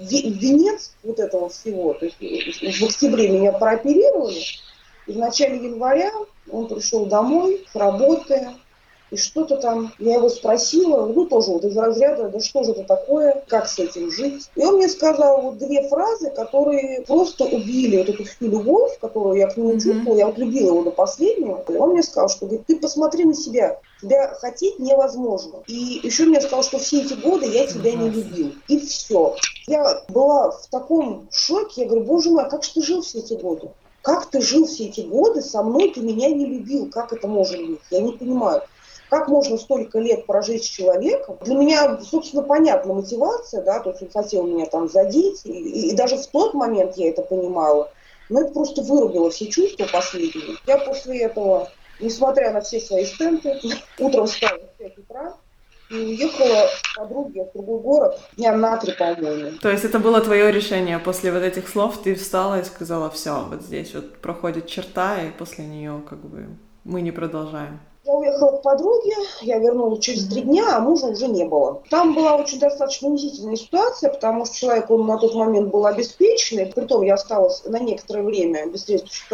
венец 0.10 0.92
вот 1.04 1.20
этого 1.20 1.50
всего, 1.50 1.94
то 1.94 2.06
есть 2.06 2.18
в 2.18 2.86
октябре 2.86 3.30
меня 3.30 3.52
прооперировали, 3.52 4.42
и 5.08 5.12
в 5.12 5.18
начале 5.18 5.58
января 5.58 6.12
он 6.52 6.68
пришел 6.68 7.06
домой 7.06 7.66
с 7.72 7.76
работы, 7.76 8.56
и 9.12 9.18
что-то 9.18 9.58
там, 9.58 9.94
я 10.00 10.16
его 10.16 10.30
спросила, 10.30 11.06
ну 11.06 11.26
тоже 11.26 11.52
вот 11.52 11.64
из 11.64 11.78
разряда, 11.78 12.28
да 12.30 12.40
что 12.40 12.64
же 12.64 12.72
это 12.72 12.84
такое, 12.84 13.44
как 13.48 13.68
с 13.68 13.78
этим 13.78 14.12
жить. 14.12 14.50
И 14.56 14.66
он 14.66 14.78
мне 14.78 14.90
сказал 14.90 15.42
вот 15.42 15.58
две 15.60 15.88
фразы, 15.88 16.32
которые 16.32 17.02
просто 17.02 17.46
убили 17.46 17.98
вот 17.98 18.10
эту 18.10 18.24
всю 18.24 18.48
любовь, 18.48 18.98
которую 19.00 19.38
я 19.38 19.48
к 19.48 19.58
нему 19.58 19.74
mm-hmm. 19.74 19.80
чувствовала, 19.80 20.18
я 20.18 20.26
вот 20.26 20.38
любила 20.38 20.68
его 20.68 20.84
до 20.84 20.92
последнего. 20.92 21.64
И 21.68 21.78
он 21.78 21.92
мне 21.92 22.02
сказал, 22.02 22.30
что 22.30 22.48
говорит, 22.48 22.66
ты 22.66 22.78
посмотри 22.78 23.26
на 23.26 23.36
себя, 23.36 23.80
тебя 24.02 24.34
хотеть 24.40 24.80
невозможно. 24.80 25.60
И 25.68 26.02
еще 26.04 26.26
мне 26.26 26.42
сказал, 26.42 26.64
что 26.64 26.80
все 26.80 27.02
эти 27.02 27.14
годы 27.14 27.46
я 27.46 27.68
тебя 27.68 27.94
не 27.94 28.10
любил. 28.10 28.54
И 28.68 28.80
все. 28.80 29.36
Я 29.68 30.02
была 30.10 30.52
в 30.52 30.68
таком 30.70 31.28
шоке, 31.32 31.84
я 31.84 31.88
говорю, 31.88 32.06
боже 32.06 32.32
мой, 32.32 32.44
а 32.44 32.50
как 32.50 32.64
же 32.64 32.74
ты 32.74 32.82
жил 32.82 33.02
все 33.02 33.20
эти 33.20 33.34
годы? 33.34 33.70
Как 34.06 34.28
ты 34.28 34.40
жил 34.40 34.68
все 34.68 34.86
эти 34.86 35.02
годы 35.02 35.42
со 35.42 35.64
мной, 35.64 35.92
ты 35.92 36.00
меня 36.00 36.30
не 36.30 36.46
любил? 36.46 36.92
Как 36.92 37.12
это 37.12 37.28
может 37.28 37.60
быть? 37.60 37.80
Я 37.90 38.02
не 38.02 38.12
понимаю. 38.12 38.62
Как 39.10 39.28
можно 39.28 39.58
столько 39.58 39.98
лет 39.98 40.28
прожить 40.28 40.64
с 40.64 40.68
человеком? 40.68 41.40
Для 41.42 41.56
меня, 41.56 42.00
собственно, 42.02 42.44
понятна 42.44 42.94
мотивация, 42.94 43.64
да, 43.64 43.80
то 43.80 43.90
есть 43.90 44.04
он 44.04 44.10
хотел 44.12 44.46
меня 44.46 44.68
там 44.68 44.90
задеть, 44.90 45.42
и, 45.46 45.50
и, 45.50 45.90
и 45.90 45.96
даже 45.96 46.18
в 46.18 46.28
тот 46.28 46.54
момент 46.54 46.96
я 46.98 47.10
это 47.10 47.24
понимала. 47.24 47.92
Но 48.30 48.42
это 48.42 48.54
просто 48.54 48.84
вырубило 48.84 49.32
все 49.32 49.48
чувства 49.48 49.88
последние. 49.92 50.58
Я 50.68 50.78
после 50.78 51.22
этого, 51.22 51.72
несмотря 52.00 52.52
на 52.52 52.62
все 52.62 52.80
свои 52.80 53.06
стенты, 53.06 53.60
утром 53.98 54.28
встала 54.28 54.60
в 54.60 54.78
5 54.78 54.98
утра, 55.00 55.36
и 55.90 55.96
уехала 55.96 56.68
к 56.84 56.98
подруге 56.98 57.46
в 57.46 57.58
другой 57.58 57.80
город 57.80 58.20
дня 58.38 58.56
на 58.56 58.78
три, 58.78 58.94
по-моему. 58.94 59.58
То 59.62 59.70
есть 59.70 59.84
это 59.84 60.00
было 60.00 60.22
твое 60.22 60.52
решение 60.52 61.00
после 61.00 61.32
вот 61.32 61.44
этих 61.44 61.68
слов, 61.68 61.98
ты 62.04 62.16
встала 62.16 62.60
и 62.60 62.64
сказала, 62.64 63.10
все, 63.10 63.46
вот 63.50 63.62
здесь 63.62 63.94
вот 63.94 64.18
проходит 64.18 64.68
черта, 64.68 65.22
и 65.22 65.32
после 65.32 65.66
нее 65.66 66.02
как 66.10 66.20
бы 66.20 66.48
мы 66.84 67.02
не 67.02 67.12
продолжаем. 67.12 67.80
Я 68.06 68.14
уехала 68.14 68.58
к 68.58 68.62
подруге, 68.62 69.16
я 69.42 69.58
вернулась 69.58 70.04
через 70.04 70.28
три 70.28 70.42
дня, 70.42 70.78
а 70.78 70.80
мужа 70.80 71.08
уже 71.08 71.28
не 71.28 71.44
было. 71.44 71.82
Там 71.90 72.14
была 72.14 72.36
очень 72.36 72.60
достаточно 72.60 73.08
унизительная 73.08 73.56
ситуация, 73.56 74.12
потому 74.12 74.46
что 74.46 74.56
человек, 74.56 74.92
он 74.92 75.08
на 75.08 75.18
тот 75.18 75.34
момент 75.34 75.72
был 75.72 75.88
обеспеченный, 75.88 76.68
притом 76.68 77.02
я 77.02 77.16
осталась 77.16 77.64
на 77.66 77.80
некоторое 77.80 78.22
время 78.22 78.68
без 78.68 78.86
средств 78.86 79.26
к 79.26 79.30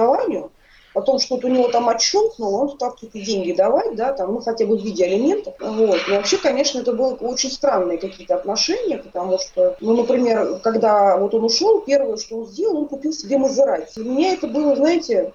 потом 0.94 1.20
что-то 1.20 1.48
у 1.48 1.50
него 1.50 1.68
там 1.70 1.90
отщелкнуло, 1.90 2.64
он 2.64 2.70
стал 2.72 2.92
какие-то 2.92 3.20
деньги 3.20 3.54
давать, 3.54 3.96
да, 3.96 4.14
там, 4.14 4.34
ну, 4.34 4.42
хотя 4.42 4.66
бы 4.66 4.78
в 4.78 4.84
виде 4.84 5.06
алиментов. 5.06 5.54
Вот. 5.60 6.00
Но 6.08 6.16
вообще, 6.16 6.38
конечно, 6.38 6.80
это 6.80 6.94
было 6.94 7.14
очень 7.16 7.52
странные 7.52 7.98
какие-то 7.98 8.36
отношения, 8.36 8.98
потому 8.98 9.40
что, 9.40 9.76
ну, 9.80 9.96
например, 9.96 10.60
когда 10.64 11.18
вот 11.18 11.34
он 11.34 11.46
ушел, 11.46 11.82
первое, 11.82 12.18
что 12.18 12.40
он 12.40 12.48
сделал, 12.48 12.78
он 12.78 12.88
купил 12.88 13.14
себе 13.14 13.38
Мазерати. 13.38 14.00
Для 14.00 14.12
меня 14.12 14.34
это 14.34 14.48
было, 14.48 14.76
знаете, 14.76 15.34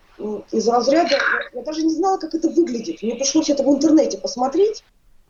из 0.50 0.68
разряда, 0.68 1.10
я, 1.10 1.20
я 1.52 1.62
даже 1.62 1.82
не 1.82 1.92
знала, 1.92 2.18
как 2.18 2.34
это 2.34 2.48
выглядит. 2.48 3.02
Мне 3.02 3.14
пришлось 3.14 3.50
это 3.50 3.62
в 3.62 3.68
интернете 3.68 4.18
посмотреть. 4.18 4.82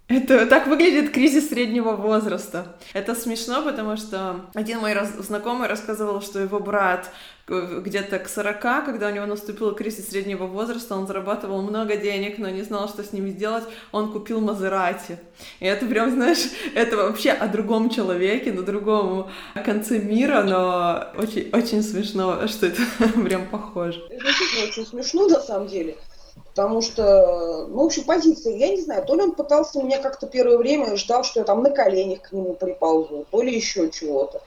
Это 0.08 0.46
так 0.46 0.68
выглядит 0.68 1.10
кризис 1.12 1.48
среднего 1.48 1.92
возраста. 1.92 2.76
Это 2.92 3.16
смешно, 3.16 3.62
потому 3.62 3.96
что 3.96 4.46
один 4.54 4.78
мой 4.78 4.92
раз, 4.92 5.10
знакомый 5.18 5.66
рассказывал, 5.66 6.20
что 6.20 6.38
его 6.38 6.60
брат 6.60 7.10
где-то 7.48 8.20
к 8.20 8.28
40, 8.28 8.60
когда 8.60 9.08
у 9.08 9.10
него 9.10 9.26
наступил 9.26 9.72
кризис 9.74 10.08
среднего 10.08 10.46
возраста, 10.46 10.96
он 10.96 11.06
зарабатывал 11.06 11.62
много 11.62 11.96
денег, 11.96 12.38
но 12.38 12.48
не 12.50 12.62
знал, 12.62 12.88
что 12.88 13.02
с 13.02 13.12
ними 13.12 13.30
сделать, 13.30 13.64
он 13.90 14.12
купил 14.12 14.40
Мазерати. 14.40 15.18
И 15.58 15.66
это 15.66 15.86
прям, 15.86 16.12
знаешь, 16.12 16.50
это 16.74 16.96
вообще 16.96 17.30
о 17.30 17.48
другом 17.48 17.90
человеке, 17.90 18.52
на 18.52 18.62
другом 18.62 19.28
конце 19.64 19.98
мира, 19.98 20.42
но 20.42 21.20
очень, 21.20 21.50
очень 21.52 21.82
смешно, 21.82 22.46
что 22.46 22.66
это 22.66 22.82
прям 23.24 23.48
похоже. 23.48 24.04
Это 24.08 24.26
очень 24.68 24.86
смешно, 24.86 25.28
на 25.28 25.40
самом 25.40 25.66
деле. 25.66 25.96
Потому 26.56 26.80
что, 26.80 27.66
ну, 27.68 27.82
в 27.82 27.84
общем, 27.84 28.04
позиция, 28.04 28.56
я 28.56 28.70
не 28.70 28.80
знаю, 28.80 29.04
то 29.04 29.14
ли 29.14 29.20
он 29.20 29.32
пытался 29.32 29.82
меня 29.82 29.98
как-то 29.98 30.26
первое 30.26 30.56
время 30.56 30.96
ждал, 30.96 31.22
что 31.22 31.40
я 31.40 31.44
там 31.44 31.62
на 31.62 31.68
коленях 31.68 32.22
к 32.22 32.32
нему 32.32 32.54
приползу, 32.54 33.26
то 33.30 33.42
ли 33.42 33.54
еще 33.54 33.90
чего-то. 33.90 34.40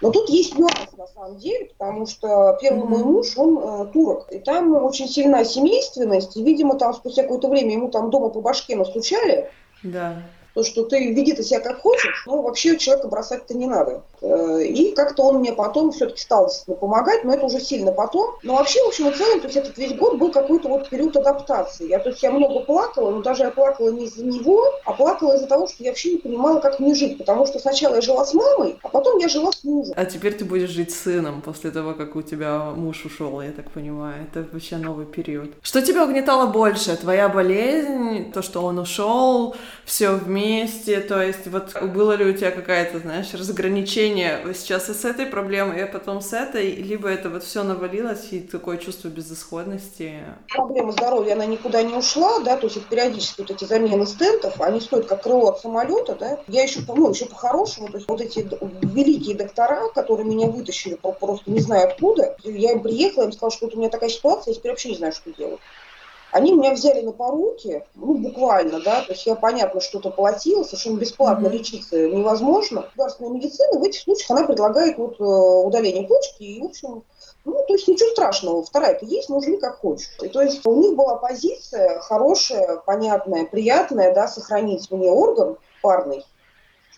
Но 0.00 0.12
тут 0.12 0.28
есть 0.28 0.56
нюанс 0.56 0.92
на 0.96 1.08
самом 1.08 1.38
деле, 1.38 1.70
потому 1.76 2.06
что 2.06 2.56
первый 2.60 2.84
mm-hmm. 2.84 2.88
мой 2.88 3.02
муж, 3.02 3.36
он 3.36 3.58
э, 3.58 3.86
турок, 3.92 4.28
и 4.30 4.38
там 4.38 4.76
очень 4.84 5.08
сильная 5.08 5.44
семейственность, 5.44 6.36
и, 6.36 6.44
видимо, 6.44 6.76
там 6.76 6.94
спустя 6.94 7.22
какое-то 7.22 7.48
время 7.48 7.72
ему 7.72 7.90
там 7.90 8.10
дома 8.10 8.28
по 8.28 8.40
башке 8.40 8.76
настучали. 8.76 9.50
Да 9.82 10.22
то, 10.56 10.64
что 10.64 10.84
ты 10.84 11.12
веди 11.12 11.34
ты 11.34 11.42
себя 11.42 11.60
как 11.60 11.82
хочешь, 11.82 12.24
ну, 12.26 12.40
вообще 12.40 12.78
человека 12.78 13.08
бросать-то 13.08 13.54
не 13.54 13.66
надо. 13.66 14.02
Э, 14.22 14.64
и 14.64 14.94
как-то 14.94 15.24
он 15.24 15.40
мне 15.40 15.52
потом 15.52 15.92
все-таки 15.92 16.22
стал 16.22 16.50
помогать, 16.80 17.24
но 17.24 17.34
это 17.34 17.44
уже 17.44 17.60
сильно 17.60 17.92
потом. 17.92 18.36
Но 18.42 18.56
вообще, 18.56 18.82
в 18.82 18.88
общем 18.88 19.10
и 19.10 19.12
целом, 19.12 19.40
то 19.40 19.48
есть 19.48 19.58
этот 19.58 19.76
весь 19.76 19.94
год 19.94 20.16
был 20.16 20.32
какой-то 20.32 20.68
вот 20.68 20.88
период 20.88 21.14
адаптации. 21.14 21.90
Я, 21.90 21.98
то 21.98 22.08
есть 22.08 22.22
я 22.22 22.30
много 22.30 22.60
плакала, 22.60 23.10
но 23.10 23.20
даже 23.20 23.42
я 23.42 23.50
плакала 23.50 23.90
не 23.90 24.06
из-за 24.06 24.24
него, 24.24 24.64
а 24.86 24.94
плакала 24.94 25.34
из-за 25.34 25.46
того, 25.46 25.66
что 25.66 25.84
я 25.84 25.90
вообще 25.90 26.12
не 26.12 26.18
понимала, 26.20 26.58
как 26.60 26.80
мне 26.80 26.94
жить. 26.94 27.18
Потому 27.18 27.46
что 27.46 27.58
сначала 27.58 27.96
я 27.96 28.00
жила 28.00 28.24
с 28.24 28.32
мамой, 28.32 28.78
а 28.82 28.88
потом 28.88 29.18
я 29.18 29.28
жила 29.28 29.52
с 29.52 29.62
мужем. 29.62 29.92
А 29.94 30.06
теперь 30.06 30.32
ты 30.32 30.46
будешь 30.46 30.70
жить 30.70 30.90
с 30.90 31.02
сыном 31.02 31.42
после 31.42 31.70
того, 31.70 31.92
как 31.92 32.16
у 32.16 32.22
тебя 32.22 32.70
муж 32.74 33.04
ушел, 33.04 33.42
я 33.42 33.52
так 33.52 33.70
понимаю. 33.72 34.26
Это 34.32 34.46
вообще 34.50 34.78
новый 34.78 35.04
период. 35.04 35.50
Что 35.60 35.82
тебя 35.82 36.02
угнетало 36.02 36.46
больше? 36.46 36.96
Твоя 36.96 37.28
болезнь, 37.28 38.32
то, 38.32 38.40
что 38.40 38.62
он 38.62 38.78
ушел, 38.78 39.54
все 39.84 40.12
вместе, 40.46 41.00
то 41.00 41.22
есть 41.22 41.46
вот 41.46 41.74
было 41.82 42.12
ли 42.12 42.24
у 42.24 42.32
тебя 42.32 42.50
какая-то, 42.50 42.98
знаешь, 43.00 43.32
разграничение 43.34 44.40
сейчас 44.54 44.88
и 44.88 44.94
с 44.94 45.04
этой 45.04 45.26
проблемой, 45.26 45.82
и 45.82 45.92
потом 45.92 46.20
с 46.20 46.32
этой, 46.32 46.70
либо 46.70 47.08
это 47.08 47.30
вот 47.30 47.44
все 47.44 47.62
навалилось 47.62 48.28
и 48.30 48.40
такое 48.40 48.78
чувство 48.78 49.08
безысходности? 49.08 50.20
Проблема 50.48 50.92
здоровья, 50.92 51.34
она 51.34 51.46
никуда 51.46 51.82
не 51.82 51.94
ушла, 51.94 52.40
да, 52.40 52.56
то 52.56 52.66
есть 52.66 52.84
периодически 52.86 53.40
вот 53.40 53.50
эти 53.50 53.64
замены 53.64 54.06
стентов, 54.06 54.60
они 54.60 54.80
стоят 54.80 55.06
как 55.06 55.22
крыло 55.22 55.50
от 55.50 55.60
самолета, 55.60 56.16
да. 56.18 56.38
Я 56.48 56.62
еще, 56.62 56.80
ну, 56.86 57.10
еще 57.10 57.26
по-хорошему, 57.26 57.88
то 57.88 57.96
есть 57.96 58.08
вот 58.08 58.20
эти 58.20 58.46
великие 58.94 59.36
доктора, 59.36 59.88
которые 59.94 60.26
меня 60.26 60.46
вытащили 60.48 60.98
просто 61.20 61.50
не 61.50 61.60
знаю 61.60 61.88
откуда, 61.88 62.36
я 62.44 62.72
им 62.72 62.82
приехала, 62.82 63.24
им 63.24 63.32
сказала, 63.32 63.50
что 63.50 63.66
вот 63.66 63.74
у 63.74 63.78
меня 63.78 63.90
такая 63.90 64.10
ситуация, 64.10 64.52
я 64.52 64.58
теперь 64.58 64.72
вообще 64.72 64.90
не 64.90 64.96
знаю, 64.96 65.12
что 65.12 65.32
делать. 65.32 65.60
Они 66.36 66.52
меня 66.52 66.74
взяли 66.74 67.00
на 67.00 67.12
поруки, 67.12 67.82
ну, 67.94 68.12
буквально, 68.12 68.78
да, 68.82 69.00
то 69.00 69.12
есть 69.12 69.24
я, 69.24 69.34
понятно, 69.34 69.80
что-то 69.80 70.10
платила, 70.10 70.64
совершенно 70.64 70.98
бесплатно 70.98 71.46
mm-hmm. 71.46 71.50
лечиться 71.50 72.08
невозможно. 72.10 72.82
Государственная 72.82 73.30
медицина 73.30 73.80
в 73.80 73.82
этих 73.82 74.02
случаях, 74.02 74.30
она 74.32 74.44
предлагает 74.44 74.98
вот 74.98 75.18
э, 75.18 75.24
удаление 75.24 76.06
почки, 76.06 76.42
и, 76.42 76.60
в 76.60 76.66
общем, 76.66 77.04
ну, 77.46 77.54
то 77.66 77.72
есть 77.72 77.88
ничего 77.88 78.10
страшного, 78.10 78.62
вторая-то 78.62 79.06
есть, 79.06 79.30
но 79.30 79.40
живи 79.40 79.56
как 79.56 79.78
хочешь. 79.78 80.10
И, 80.20 80.28
то 80.28 80.42
есть 80.42 80.60
у 80.66 80.76
них 80.76 80.94
была 80.94 81.16
позиция 81.16 82.00
хорошая, 82.00 82.82
понятная, 82.84 83.46
приятная, 83.46 84.12
да, 84.12 84.28
сохранить 84.28 84.90
мне 84.90 85.10
орган 85.10 85.56
парный, 85.80 86.22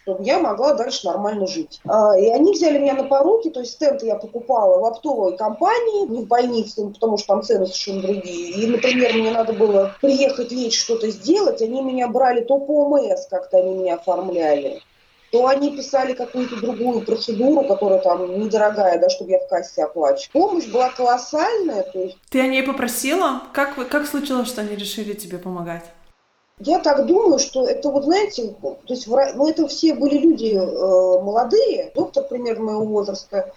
чтобы 0.09 0.25
я 0.25 0.39
могла 0.39 0.73
дальше 0.73 1.07
нормально 1.07 1.47
жить. 1.47 1.81
А, 1.87 2.19
и 2.19 2.29
они 2.29 2.55
взяли 2.55 2.79
меня 2.79 2.95
на 2.95 3.05
поруки, 3.05 3.51
то 3.51 3.61
есть 3.61 3.73
стенты 3.73 4.07
я 4.07 4.15
покупала 4.15 4.79
в 4.81 4.85
оптовой 4.87 5.37
компании, 5.37 6.09
не 6.09 6.23
в 6.23 6.27
больнице, 6.27 6.89
потому 6.95 7.19
что 7.19 7.27
там 7.27 7.43
цены 7.43 7.67
совершенно 7.67 8.01
другие. 8.01 8.53
И, 8.53 8.67
например, 8.67 9.13
мне 9.13 9.31
надо 9.31 9.53
было 9.53 9.93
приехать 10.01 10.51
лечь, 10.51 10.81
что-то 10.81 11.11
сделать, 11.11 11.61
они 11.61 11.83
меня 11.83 12.09
брали 12.09 12.41
то 12.41 12.59
по 12.59 12.87
ОМС, 12.87 13.27
как-то 13.29 13.59
они 13.59 13.75
меня 13.75 13.97
оформляли, 13.97 14.81
то 15.31 15.47
они 15.47 15.77
писали 15.77 16.15
какую-то 16.15 16.57
другую 16.57 17.03
процедуру, 17.03 17.69
которая 17.69 17.99
там 17.99 18.41
недорогая, 18.41 18.99
да, 18.99 19.11
чтобы 19.11 19.33
я 19.33 19.41
в 19.41 19.49
кассе 19.49 19.85
оплачивала. 19.85 20.49
Помощь 20.49 20.67
была 20.69 20.89
колоссальная. 20.89 21.83
То 21.83 21.99
есть... 21.99 22.17
Ты 22.31 22.41
о 22.41 22.47
ней 22.47 22.63
попросила? 22.63 23.43
Как, 23.53 23.75
как 23.91 24.07
случилось, 24.07 24.49
что 24.49 24.63
они 24.63 24.75
решили 24.75 25.13
тебе 25.13 25.37
помогать? 25.37 25.85
Я 26.61 26.81
так 26.81 27.07
думаю, 27.07 27.39
что 27.39 27.67
это 27.67 27.91
вот, 27.91 28.05
знаете, 28.05 28.55
то 28.61 28.77
есть, 28.89 29.07
ну, 29.07 29.49
это 29.49 29.69
все 29.69 29.95
были 29.95 30.19
люди 30.19 30.55
э, 30.55 31.23
молодые, 31.23 31.93
доктор 31.95 32.25
примерно 32.25 32.65
моего 32.65 32.85
возраста, 32.85 33.53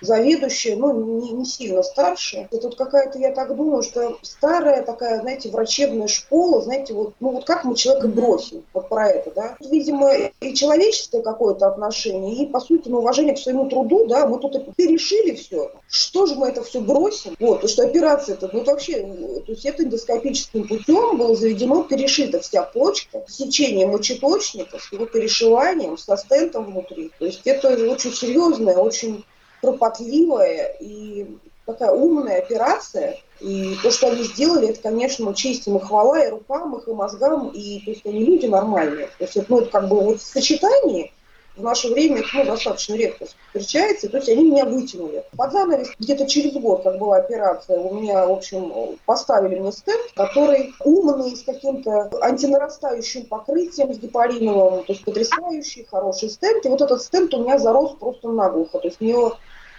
заведующая, 0.00 0.76
ну, 0.76 1.20
не, 1.20 1.30
не 1.30 1.44
сильно 1.44 1.82
старше. 1.82 2.48
Это 2.50 2.68
вот 2.68 2.76
какая-то, 2.76 3.18
я 3.18 3.32
так 3.32 3.54
думаю, 3.54 3.82
что 3.82 4.18
старая 4.22 4.82
такая, 4.82 5.20
знаете, 5.20 5.50
врачебная 5.50 6.08
школа, 6.08 6.62
знаете, 6.62 6.94
вот, 6.94 7.14
ну, 7.20 7.30
вот 7.30 7.44
как 7.44 7.64
мы 7.64 7.74
человека 7.74 8.08
бросим, 8.08 8.64
вот 8.72 8.88
про 8.88 9.08
это, 9.08 9.30
да. 9.34 9.56
Видимо, 9.60 10.12
и 10.40 10.54
человеческое 10.54 11.22
какое-то 11.22 11.68
отношение, 11.68 12.34
и, 12.36 12.46
по 12.46 12.60
сути, 12.60 12.88
ну, 12.88 12.98
уважение 12.98 13.34
к 13.34 13.38
своему 13.38 13.68
труду, 13.68 14.06
да, 14.06 14.26
мы 14.26 14.38
тут 14.38 14.74
перешили 14.76 15.34
все. 15.34 15.70
Что 15.88 16.26
же 16.26 16.34
мы 16.36 16.48
это 16.48 16.62
все 16.62 16.80
бросим? 16.80 17.36
Вот, 17.40 17.62
то 17.62 17.68
что 17.68 17.84
операция-то, 17.84 18.50
ну, 18.52 18.64
вообще, 18.64 19.02
то 19.46 19.52
есть 19.52 19.64
это 19.64 19.84
эндоскопическим 19.84 20.68
путем 20.68 21.16
было 21.16 21.34
заведено, 21.34 21.82
перешита 21.82 22.40
вся 22.40 22.62
почка, 22.62 23.24
сечение 23.28 23.86
мочеточника 23.86 24.78
с 24.78 24.92
его 24.92 25.06
перешиванием, 25.06 25.96
со 25.96 26.16
стентом 26.16 26.66
внутри. 26.66 27.10
То 27.18 27.26
есть 27.26 27.42
это 27.44 27.68
очень 27.90 28.12
серьезная, 28.12 28.76
очень 28.76 29.24
кропотливая 29.60 30.76
и 30.80 31.36
такая 31.66 31.90
умная 31.90 32.38
операция. 32.38 33.18
И 33.40 33.76
то, 33.82 33.90
что 33.90 34.08
они 34.08 34.22
сделали, 34.24 34.68
это, 34.68 34.80
конечно, 34.80 35.34
честь 35.34 35.66
им 35.66 35.76
и 35.76 35.80
хвала, 35.80 36.24
и 36.24 36.30
рукам 36.30 36.74
их, 36.76 36.88
и 36.88 36.92
мозгам, 36.92 37.48
и 37.48 37.80
то 37.84 37.90
есть 37.90 38.06
они 38.06 38.24
люди 38.24 38.46
нормальные. 38.46 39.08
То 39.18 39.24
есть 39.24 39.48
ну, 39.48 39.60
это 39.60 39.70
как 39.70 39.88
бы 39.88 40.00
вот 40.00 40.20
в 40.20 40.24
сочетании 40.24 41.12
в 41.56 41.62
наше 41.62 41.88
время 41.88 42.22
ну, 42.34 42.44
достаточно 42.44 42.94
редко 42.94 43.26
встречается, 43.48 44.08
то 44.08 44.18
есть 44.18 44.28
они 44.28 44.50
меня 44.50 44.64
вытянули. 44.64 45.24
Под 45.36 45.52
занавес 45.52 45.88
где-то 45.98 46.26
через 46.26 46.52
год, 46.54 46.82
как 46.82 46.98
была 46.98 47.16
операция, 47.16 47.78
у 47.78 47.94
меня, 47.94 48.26
в 48.26 48.32
общем, 48.32 48.98
поставили 49.06 49.58
мне 49.58 49.72
стенд, 49.72 50.00
который 50.14 50.74
умный, 50.84 51.34
с 51.36 51.42
каким-то 51.42 52.10
антинарастающим 52.20 53.26
покрытием, 53.26 53.92
с 53.94 53.98
гепариновым, 53.98 54.84
то 54.84 54.92
есть 54.92 55.04
потрясающий, 55.04 55.86
хороший 55.90 56.28
стенд. 56.28 56.64
И 56.64 56.68
вот 56.68 56.80
этот 56.80 57.02
стенд 57.02 57.32
у 57.34 57.42
меня 57.42 57.58
зарос 57.58 57.96
просто 57.98 58.28
наглухо, 58.28 58.78
то 58.78 58.88
есть 58.88 59.00
мне 59.00 59.16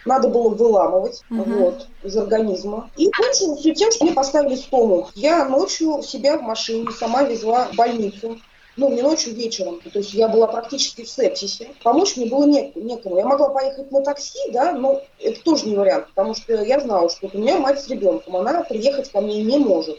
надо 0.06 0.30
было 0.30 0.50
выламывать 0.50 1.22
угу. 1.30 1.44
вот, 1.44 1.88
из 2.02 2.16
организма. 2.18 2.90
И 2.96 3.12
кончилось 3.12 3.60
все 3.60 3.76
тем, 3.76 3.92
что 3.92 4.06
мне 4.06 4.14
поставили 4.14 4.56
стому. 4.56 5.10
Я 5.14 5.46
ночью 5.46 6.02
себя 6.02 6.38
в 6.38 6.42
машине 6.42 6.88
сама 6.92 7.24
везла 7.24 7.68
в 7.72 7.76
больницу 7.76 8.40
ну, 8.78 8.94
не 8.94 9.02
ночью, 9.02 9.34
вечером. 9.34 9.82
То 9.82 10.00
есть 10.00 10.14
я 10.14 10.28
была 10.28 10.48
практически 10.48 11.04
в 11.04 11.10
сепсисе. 11.10 11.70
Помочь 11.84 12.16
мне 12.16 12.28
было 12.28 12.46
не, 12.46 12.72
некому. 12.76 13.18
Я 13.18 13.26
могла 13.26 13.50
поехать 13.50 13.92
на 13.92 14.02
такси, 14.02 14.40
да, 14.52 14.72
но 14.74 15.02
это 15.20 15.44
тоже 15.44 15.66
не 15.66 15.76
вариант, 15.76 16.08
потому 16.10 16.36
что 16.36 16.54
я 16.54 16.80
знала, 16.80 17.10
что 17.10 17.30
у 17.34 17.38
меня 17.38 17.60
мать 17.60 17.82
с 17.82 17.90
ребенком, 17.90 18.38
она 18.38 18.64
приехать 18.64 19.12
ко 19.12 19.20
мне 19.20 19.44
не 19.44 19.58
может. 19.58 19.98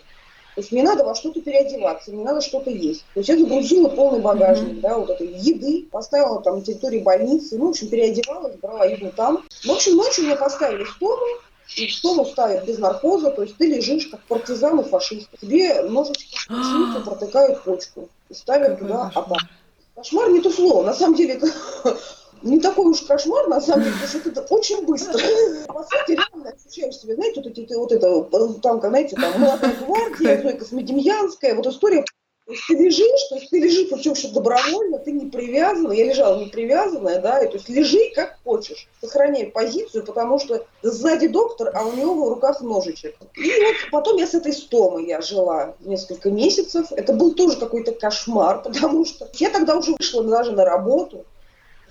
То 0.55 0.63
есть 0.63 0.73
мне 0.73 0.83
надо 0.83 1.05
во 1.05 1.15
что-то 1.15 1.41
переодеваться, 1.41 2.11
мне 2.11 2.25
надо 2.25 2.41
что-то 2.41 2.71
есть. 2.71 3.05
То 3.15 3.21
есть 3.21 3.29
я 3.29 3.39
загрузила 3.39 3.89
полный 3.91 4.21
багажник, 4.21 4.79
mm-hmm. 4.79 4.81
да, 4.81 4.99
вот 4.99 5.11
этой 5.11 5.29
еды, 5.29 5.87
поставила 5.91 6.41
там 6.43 6.59
на 6.59 6.65
территории 6.65 6.99
больницы, 6.99 7.57
ну, 7.59 7.67
в 7.67 7.71
общем, 7.71 7.89
переодевалась, 7.89 8.57
брала 8.57 8.85
еду 8.87 9.13
там. 9.15 9.45
В 9.65 9.71
общем, 9.71 9.97
ночью 9.97 10.25
мне 10.25 10.35
поставили 10.35 10.85
стол, 10.85 11.17
и 11.77 11.87
в 11.87 11.95
стол 11.95 12.27
ставят 12.27 12.65
без 12.65 12.79
наркоза, 12.79 13.31
то 13.31 13.43
есть 13.43 13.57
ты 13.57 13.67
лежишь 13.67 14.07
как 14.07 14.21
партизан 14.23 14.81
и 14.81 14.89
фашист. 14.89 15.29
Тебе 15.41 15.83
ножичком 15.83 17.05
протыкают 17.05 17.63
почку 17.63 18.09
и 18.29 18.35
ставят 18.35 18.79
туда 18.79 19.11
аппарат. 19.15 19.49
Кошмар 19.95 20.31
не 20.31 20.41
то 20.41 20.51
слово, 20.51 20.85
на 20.85 20.95
самом 20.95 21.17
деле 21.17 21.35
это 21.35 21.49
не 22.43 22.61
такой 22.61 22.87
уж 22.87 23.01
кошмар, 23.01 23.49
на 23.49 23.61
самом 23.61 23.85
деле, 23.85 23.95
потому 23.97 24.21
что 24.21 24.31
это 24.31 24.55
очень 24.55 24.87
быстро. 24.87 25.19
По 25.67 25.83
сути, 25.83 26.13
реально 26.13 26.51
ощущаешь 26.51 26.97
себя, 26.97 27.15
знаете, 27.15 27.43
вот, 27.43 27.59
эти, 27.59 27.75
вот 27.75 27.93
это, 27.93 28.23
там, 28.63 28.81
знаете, 28.81 29.17
там, 29.17 29.41
молодая 29.41 29.75
гвардия, 29.77 30.43
Зойка 30.43 30.65
Смедемьянская, 30.65 31.55
вот 31.55 31.67
история 31.67 32.05
то 32.49 32.55
ты 32.67 32.75
лежишь, 32.77 33.25
то 33.29 33.37
есть 33.37 33.51
ты 33.51 33.59
лежишь, 33.61 33.91
причем 33.91 34.15
что 34.15 34.33
добровольно, 34.33 34.99
ты 34.99 35.13
не 35.13 35.27
привязана, 35.27 35.93
я 35.93 36.07
лежала 36.07 36.39
не 36.39 36.47
привязанная, 36.47 37.21
да, 37.21 37.41
и 37.41 37.47
то 37.47 37.57
есть 37.57 37.69
лежи 37.69 38.11
как 38.15 38.39
хочешь, 38.43 38.89
сохраняй 39.03 39.49
позицию, 39.49 40.07
потому 40.07 40.39
что 40.39 40.65
сзади 40.81 41.29
доктор, 41.29 41.71
а 41.75 41.85
у 41.85 41.93
него 41.93 42.15
в 42.25 42.29
руках 42.31 42.63
ножичек. 42.63 43.17
И 43.37 43.51
вот 43.51 43.75
потом 43.93 44.17
я 44.17 44.27
с 44.27 44.35
этой 44.35 44.55
стомой 44.55 45.07
я 45.07 45.21
жила 45.21 45.75
несколько 45.81 46.31
месяцев, 46.31 46.91
это 46.93 47.13
был 47.13 47.35
тоже 47.35 47.59
какой-то 47.59 47.93
кошмар, 47.93 48.63
потому 48.65 49.05
что 49.05 49.29
я 49.35 49.51
тогда 49.51 49.77
уже 49.77 49.93
вышла 49.99 50.25
даже 50.25 50.53
на 50.53 50.65
работу, 50.65 51.27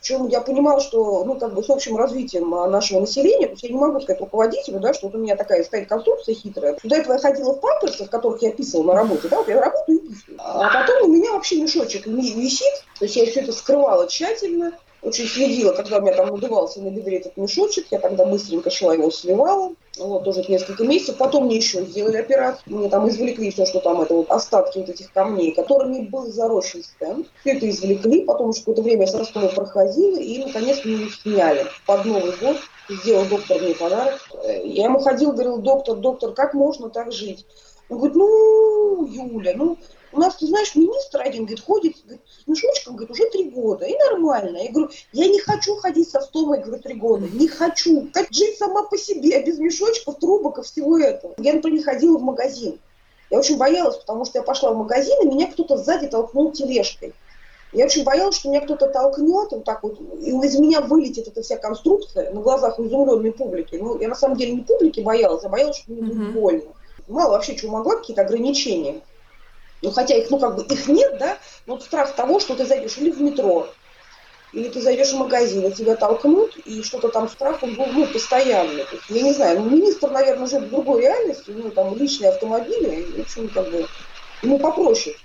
причем 0.08 0.28
я 0.28 0.40
понимала, 0.40 0.80
что, 0.80 1.26
ну, 1.26 1.36
как 1.36 1.54
бы 1.54 1.62
с 1.62 1.70
общим 1.70 1.98
развитием 1.98 2.54
а, 2.56 2.68
нашего 2.68 3.02
населения, 3.02 3.48
то 3.48 3.54
есть 3.54 3.64
я 3.64 3.70
не 3.70 3.76
могу 3.76 4.00
сказать 4.00 4.22
руководителю, 4.22 4.80
да, 4.80 4.94
что 4.94 5.08
вот 5.08 5.16
у 5.16 5.18
меня 5.18 5.36
такая 5.36 5.64
стоит 5.64 5.90
конструкция 5.90 6.34
хитрая. 6.34 6.78
До 6.82 6.96
этого 6.96 7.14
я 7.14 7.20
ходила 7.20 7.54
в 7.54 7.60
памперсах, 7.60 8.10
которых 8.10 8.42
я 8.42 8.52
писала 8.52 8.84
на 8.84 8.94
работе, 8.94 9.28
да, 9.28 9.38
вот 9.38 9.50
я 9.50 9.60
работаю 9.60 9.98
и 9.98 10.08
писаю. 10.08 10.38
А 10.40 10.82
потом 10.82 11.10
у 11.10 11.14
меня 11.14 11.34
вообще 11.34 11.62
мешочек 11.62 12.08
висит, 12.08 12.86
то 12.98 13.06
есть 13.06 13.18
я 13.18 13.26
все 13.26 13.42
это 13.42 13.52
скрывала 13.52 14.08
тщательно, 14.08 14.72
очень 15.08 15.26
следила, 15.26 15.72
когда 15.72 15.98
у 15.98 16.02
меня 16.02 16.14
там 16.14 16.28
надувался 16.30 16.82
на 16.82 16.90
бедре 16.90 17.18
этот 17.18 17.38
мешочек, 17.38 17.88
я 17.92 18.00
тогда 18.00 18.26
быстренько 18.26 18.70
шла 18.70 18.94
его 18.94 19.10
сливала, 19.10 19.74
вот, 19.98 20.24
тоже 20.24 20.44
несколько 20.48 20.84
месяцев. 20.84 21.18
Потом 21.18 21.46
мне 21.46 21.58
еще 21.58 21.84
сделали 21.86 22.18
операцию, 22.18 22.64
мне 22.66 22.90
там 22.90 23.10
извлекли 23.10 23.52
все, 23.52 23.66
что 23.66 23.80
там, 23.80 24.02
это 24.02 24.14
вот 24.14 24.30
остатки 24.30 24.80
вот 24.80 24.90
этих 24.90 25.12
камней, 25.14 25.52
которыми 25.54 26.02
был 26.02 26.28
заросший 26.28 26.84
стенд. 26.84 27.28
Все 27.42 27.54
это 27.54 27.70
извлекли, 27.70 28.26
потом 28.26 28.50
уже 28.50 28.60
какое-то 28.60 28.82
время 28.82 29.02
я 29.02 29.08
с 29.08 29.16
Ростова 29.16 29.48
проходила, 29.48 30.18
и 30.18 30.44
наконец 30.44 30.84
мне 30.84 31.06
их 31.06 31.16
сняли. 31.16 31.66
Под 31.86 32.06
Новый 32.06 32.34
год 32.42 32.58
сделал 32.90 33.26
доктор 33.26 33.62
мне 33.62 33.76
подарок. 33.76 34.20
Я 34.64 34.86
ему 34.86 35.00
ходил, 35.00 35.32
говорил, 35.32 35.58
доктор, 35.60 35.96
доктор, 35.96 36.34
как 36.34 36.54
можно 36.54 36.90
так 36.90 37.12
жить? 37.12 37.46
Он 37.90 37.98
говорит, 37.98 38.18
ну, 38.18 39.06
Юля, 39.06 39.54
ну, 39.56 39.78
у 40.18 40.20
нас, 40.20 40.36
ты 40.36 40.48
знаешь, 40.48 40.76
министр 40.76 41.22
один, 41.22 41.46
говорит, 41.46 41.64
ходит 41.64 41.96
говорит, 42.04 42.22
с 42.28 42.48
мешочком, 42.48 42.96
говорит, 42.96 43.12
уже 43.12 43.30
три 43.30 43.50
года, 43.50 43.86
и 43.86 43.96
нормально. 43.98 44.58
Я 44.58 44.72
говорю, 44.72 44.90
я 45.14 45.28
не 45.28 45.40
хочу 45.40 45.76
ходить 45.76 46.10
со 46.10 46.20
стомой, 46.22 46.60
говорю, 46.60 46.82
три 46.82 46.96
года, 46.96 47.28
не 47.32 47.48
хочу. 47.48 48.10
Как 48.12 48.28
жить 48.32 48.58
сама 48.58 48.84
по 48.84 48.98
себе, 48.98 49.42
без 49.44 49.60
мешочков, 49.60 50.18
трубок 50.20 50.58
и 50.58 50.64
всего 50.64 50.98
этого. 50.98 51.36
Я, 51.38 51.54
например, 51.54 51.78
не 51.78 51.84
ходила 51.84 52.18
в 52.18 52.24
магазин. 52.24 52.80
Я 53.30 53.40
очень 53.40 53.58
боялась, 53.58 53.98
потому 53.98 54.26
что 54.26 54.40
я 54.40 54.44
пошла 54.44 54.72
в 54.72 54.78
магазин, 54.78 55.16
и 55.22 55.28
меня 55.28 55.48
кто-то 55.52 55.78
сзади 55.78 56.08
толкнул 56.08 56.52
тележкой. 56.52 57.14
Я 57.74 57.86
очень 57.86 58.04
боялась, 58.04 58.38
что 58.38 58.50
меня 58.50 58.62
кто-то 58.62 58.88
толкнет, 58.88 59.52
вот 59.52 59.66
так 59.66 59.84
вот, 59.84 60.00
и 60.00 60.30
из 60.30 60.58
меня 60.58 60.82
вылетит 60.82 61.28
эта 61.28 61.44
вся 61.44 61.58
конструкция 61.58 62.32
на 62.32 62.42
глазах 62.42 62.80
изумленной 62.80 63.34
публики. 63.34 63.76
Ну, 63.76 64.00
я 64.00 64.08
на 64.08 64.16
самом 64.16 64.38
деле 64.38 64.54
не 64.54 64.62
публики 64.62 65.02
боялась, 65.02 65.44
а 65.44 65.50
боялась, 65.50 65.78
что 65.78 65.92
мне 65.92 66.02
будет 66.02 66.34
больно. 66.34 66.72
Мало 67.08 67.32
вообще 67.32 67.56
чего 67.56 67.74
могла, 67.74 67.98
какие-то 67.98 68.22
ограничения. 68.22 69.02
Ну, 69.82 69.92
хотя 69.92 70.16
их, 70.16 70.30
ну, 70.30 70.40
как 70.40 70.56
бы 70.56 70.64
их 70.64 70.88
нет, 70.88 71.18
да, 71.20 71.38
но 71.66 71.76
вот 71.76 71.84
страх 71.84 72.16
того, 72.16 72.40
что 72.40 72.56
ты 72.56 72.66
зайдешь 72.66 72.98
или 72.98 73.12
в 73.12 73.22
метро, 73.22 73.68
или 74.54 74.70
ты 74.70 74.82
зайдешь 74.82 75.12
в 75.12 75.18
магазин, 75.18 75.66
и 75.66 75.72
тебя 75.72 75.96
толкнут, 75.96 76.58
и 76.66 76.82
что-то 76.82 77.10
там 77.10 77.30
страх, 77.30 77.62
он 77.62 77.76
был, 77.76 77.86
ну, 77.88 78.08
постоянный. 78.08 78.86
То 78.86 78.96
есть, 78.96 79.10
я 79.10 79.22
не 79.22 79.34
знаю, 79.34 79.60
ну, 79.60 79.70
министр, 79.70 80.10
наверное, 80.10 80.48
живет 80.48 80.70
в 80.70 80.72
другой 80.72 81.02
реальности, 81.02 81.52
у 81.52 81.54
него 81.54 81.70
там 81.70 81.96
личные 81.96 82.32
автомобили, 82.32 83.02
и, 83.02 83.18
в 83.18 83.22
общем, 83.22 83.50
как 83.50 83.70
бы, 83.70 83.86
ему 84.42 84.58
попроще. 84.58 85.16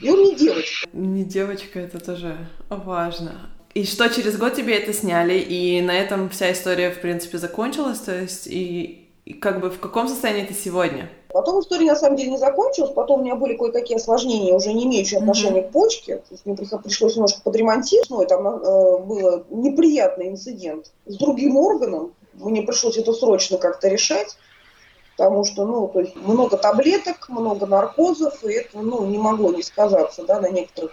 И 0.00 0.10
он 0.10 0.22
не 0.22 0.34
девочка. 0.34 0.88
Не 0.92 1.24
девочка, 1.24 1.80
это 1.80 1.98
тоже 1.98 2.36
важно. 2.68 3.50
И 3.74 3.84
что, 3.84 4.08
через 4.08 4.36
год 4.36 4.54
тебе 4.54 4.78
это 4.78 4.92
сняли, 4.92 5.38
и 5.38 5.80
на 5.80 5.96
этом 5.96 6.28
вся 6.30 6.52
история, 6.52 6.90
в 6.90 7.00
принципе, 7.00 7.38
закончилась, 7.38 8.00
то 8.00 8.18
есть, 8.18 8.46
и, 8.46 9.09
и 9.30 9.32
как 9.32 9.60
бы 9.60 9.70
в 9.70 9.78
каком 9.78 10.08
состоянии 10.08 10.44
ты 10.44 10.54
сегодня? 10.54 11.08
Потом 11.28 11.60
история 11.60 11.86
на 11.86 11.96
самом 11.96 12.16
деле 12.16 12.32
не 12.32 12.38
закончилась, 12.38 12.90
потом 12.92 13.20
у 13.20 13.22
меня 13.22 13.36
были 13.36 13.56
кое-какие 13.56 13.96
осложнения, 13.96 14.52
уже 14.52 14.72
не 14.72 14.86
имеющие 14.86 15.18
отношения 15.18 15.60
mm-hmm. 15.60 15.68
к 15.68 15.72
почке. 15.72 16.16
То 16.16 16.32
есть 16.32 16.46
мне 16.46 16.56
пришлось 16.56 17.14
немножко 17.14 17.40
подремонтировать, 17.42 18.10
ну, 18.10 18.26
там 18.26 18.46
э, 18.48 18.98
был 18.98 19.44
неприятный 19.50 20.30
инцидент 20.30 20.90
с 21.06 21.16
другим 21.16 21.56
органом. 21.56 22.12
Мне 22.34 22.62
пришлось 22.62 22.96
это 22.96 23.12
срочно 23.12 23.58
как-то 23.58 23.86
решать, 23.86 24.36
потому 25.16 25.44
что, 25.44 25.64
ну, 25.64 25.86
то 25.86 26.00
есть 26.00 26.16
много 26.16 26.56
таблеток, 26.56 27.28
много 27.28 27.66
наркозов, 27.66 28.42
и 28.42 28.54
это, 28.54 28.80
ну, 28.80 29.06
не 29.06 29.18
могло 29.18 29.52
не 29.52 29.62
сказаться, 29.62 30.24
да, 30.24 30.40
на 30.40 30.50
некоторых 30.50 30.90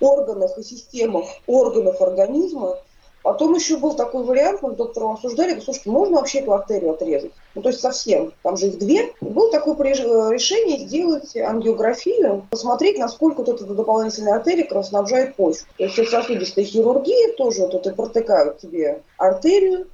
органах 0.00 0.58
и 0.58 0.62
системах 0.62 1.24
органов 1.46 2.02
организма. 2.02 2.76
Потом 3.22 3.54
еще 3.54 3.76
был 3.76 3.94
такой 3.94 4.24
вариант, 4.24 4.62
мы 4.62 4.72
с 4.72 4.76
доктором 4.76 5.12
обсуждали, 5.12 5.48
говорит, 5.48 5.64
слушайте, 5.64 5.90
можно 5.90 6.16
вообще 6.18 6.38
эту 6.38 6.54
артерию 6.54 6.92
отрезать? 6.92 7.32
Ну, 7.54 7.62
то 7.62 7.68
есть 7.68 7.80
совсем, 7.80 8.32
там 8.42 8.56
же 8.56 8.68
их 8.68 8.78
две. 8.78 9.12
Было 9.20 9.50
такое 9.50 9.76
решение 9.92 10.78
сделать 10.78 11.36
ангиографию, 11.36 12.46
посмотреть, 12.50 12.98
насколько 12.98 13.38
вот 13.42 13.48
эта 13.48 13.64
дополнительная 13.64 14.34
артерия 14.34 14.64
кровоснабжает 14.64 15.34
почву. 15.34 15.66
То 15.76 15.84
есть 15.84 15.98
это 15.98 16.10
сосудистая 16.10 16.64
хирургия, 16.64 17.34
тоже 17.36 17.62
вот 17.62 17.74
это 17.74 17.94
протыкают 17.94 18.58
тебе 18.58 19.02
артерию, 19.16 19.88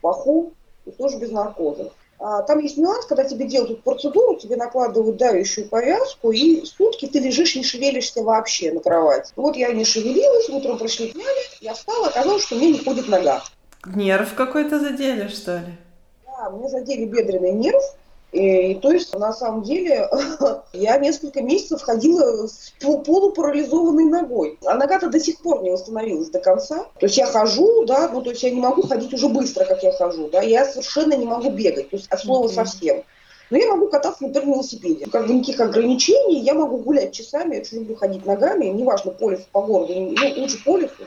паху, 0.00 0.52
и 0.86 0.90
тоже 0.90 1.18
без 1.18 1.30
наркоза. 1.30 1.90
А, 2.24 2.42
там 2.42 2.60
есть 2.60 2.78
нюанс, 2.78 3.04
когда 3.06 3.24
тебе 3.24 3.46
делают 3.46 3.82
процедуру, 3.82 4.36
тебе 4.36 4.54
накладывают 4.54 5.16
давящую 5.16 5.68
повязку, 5.68 6.30
и 6.30 6.64
сутки 6.64 7.06
ты 7.06 7.18
лежишь, 7.18 7.56
не 7.56 7.64
шевелишься 7.64 8.22
вообще 8.22 8.70
на 8.70 8.78
кровати. 8.78 9.32
Вот 9.34 9.56
я 9.56 9.72
не 9.72 9.84
шевелилась, 9.84 10.48
утром 10.48 10.78
пришли 10.78 11.10
сняли, 11.10 11.40
я 11.60 11.74
встала, 11.74 12.06
оказалось, 12.06 12.44
что 12.44 12.54
мне 12.54 12.70
не 12.70 12.78
ходит 12.78 13.08
нога. 13.08 13.42
Нерв 13.84 14.34
какой-то 14.34 14.78
задели, 14.78 15.26
что 15.26 15.58
ли? 15.58 15.74
Да, 16.24 16.50
мне 16.50 16.68
задели 16.68 17.06
бедренный 17.06 17.50
нерв, 17.50 17.82
и, 18.32 18.76
то 18.76 18.90
есть, 18.90 19.14
на 19.14 19.32
самом 19.34 19.62
деле, 19.62 20.08
я 20.72 20.96
несколько 20.96 21.42
месяцев 21.42 21.82
ходила 21.82 22.46
с 22.46 22.72
полупарализованной 22.80 24.06
ногой. 24.06 24.58
А 24.64 24.74
нога-то 24.74 25.10
до 25.10 25.20
сих 25.20 25.38
пор 25.40 25.62
не 25.62 25.70
восстановилась 25.70 26.30
до 26.30 26.40
конца. 26.40 26.86
То 26.98 27.06
есть 27.06 27.18
я 27.18 27.26
хожу, 27.26 27.84
да, 27.84 28.08
ну 28.08 28.22
то 28.22 28.30
есть 28.30 28.42
я 28.42 28.50
не 28.50 28.60
могу 28.60 28.82
ходить 28.82 29.12
уже 29.12 29.28
быстро, 29.28 29.66
как 29.66 29.82
я 29.82 29.92
хожу, 29.92 30.30
да, 30.30 30.40
я 30.40 30.64
совершенно 30.64 31.12
не 31.12 31.26
могу 31.26 31.50
бегать, 31.50 31.90
то 31.90 31.96
есть 31.96 32.10
от 32.10 32.20
слова 32.20 32.46
mm-hmm. 32.46 32.54
совсем. 32.54 33.02
Но 33.50 33.58
я 33.58 33.68
могу 33.68 33.88
кататься, 33.88 34.22
например, 34.22 34.48
на 34.48 34.52
велосипеде. 34.54 35.06
Как 35.06 35.26
бы 35.26 35.34
никаких 35.34 35.60
ограничений, 35.60 36.40
я 36.40 36.54
могу 36.54 36.78
гулять 36.78 37.12
часами, 37.12 37.56
я 37.56 37.60
очень 37.60 37.80
люблю 37.80 37.96
ходить 37.96 38.24
ногами, 38.24 38.64
неважно, 38.66 39.10
по 39.10 39.28
лесу, 39.28 39.44
по 39.52 39.60
городу, 39.60 39.92
ну, 39.94 40.14
лучше 40.40 40.64
по 40.64 40.78
лесу. 40.78 41.04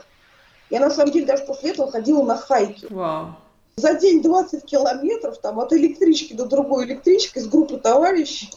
Я 0.70 0.78
на 0.78 0.90
самом 0.90 1.10
деле 1.10 1.26
даже 1.26 1.44
после 1.44 1.70
этого 1.70 1.90
ходила 1.90 2.22
на 2.22 2.36
хайки. 2.36 2.84
Wow 2.84 3.30
за 3.78 3.92
день 3.92 4.22
20 4.22 4.64
километров 4.64 5.38
там, 5.38 5.60
от 5.60 5.72
электрички 5.74 6.32
до 6.32 6.46
другой 6.46 6.86
электрички 6.86 7.38
с 7.38 7.46
группы 7.46 7.76
товарищей. 7.76 8.50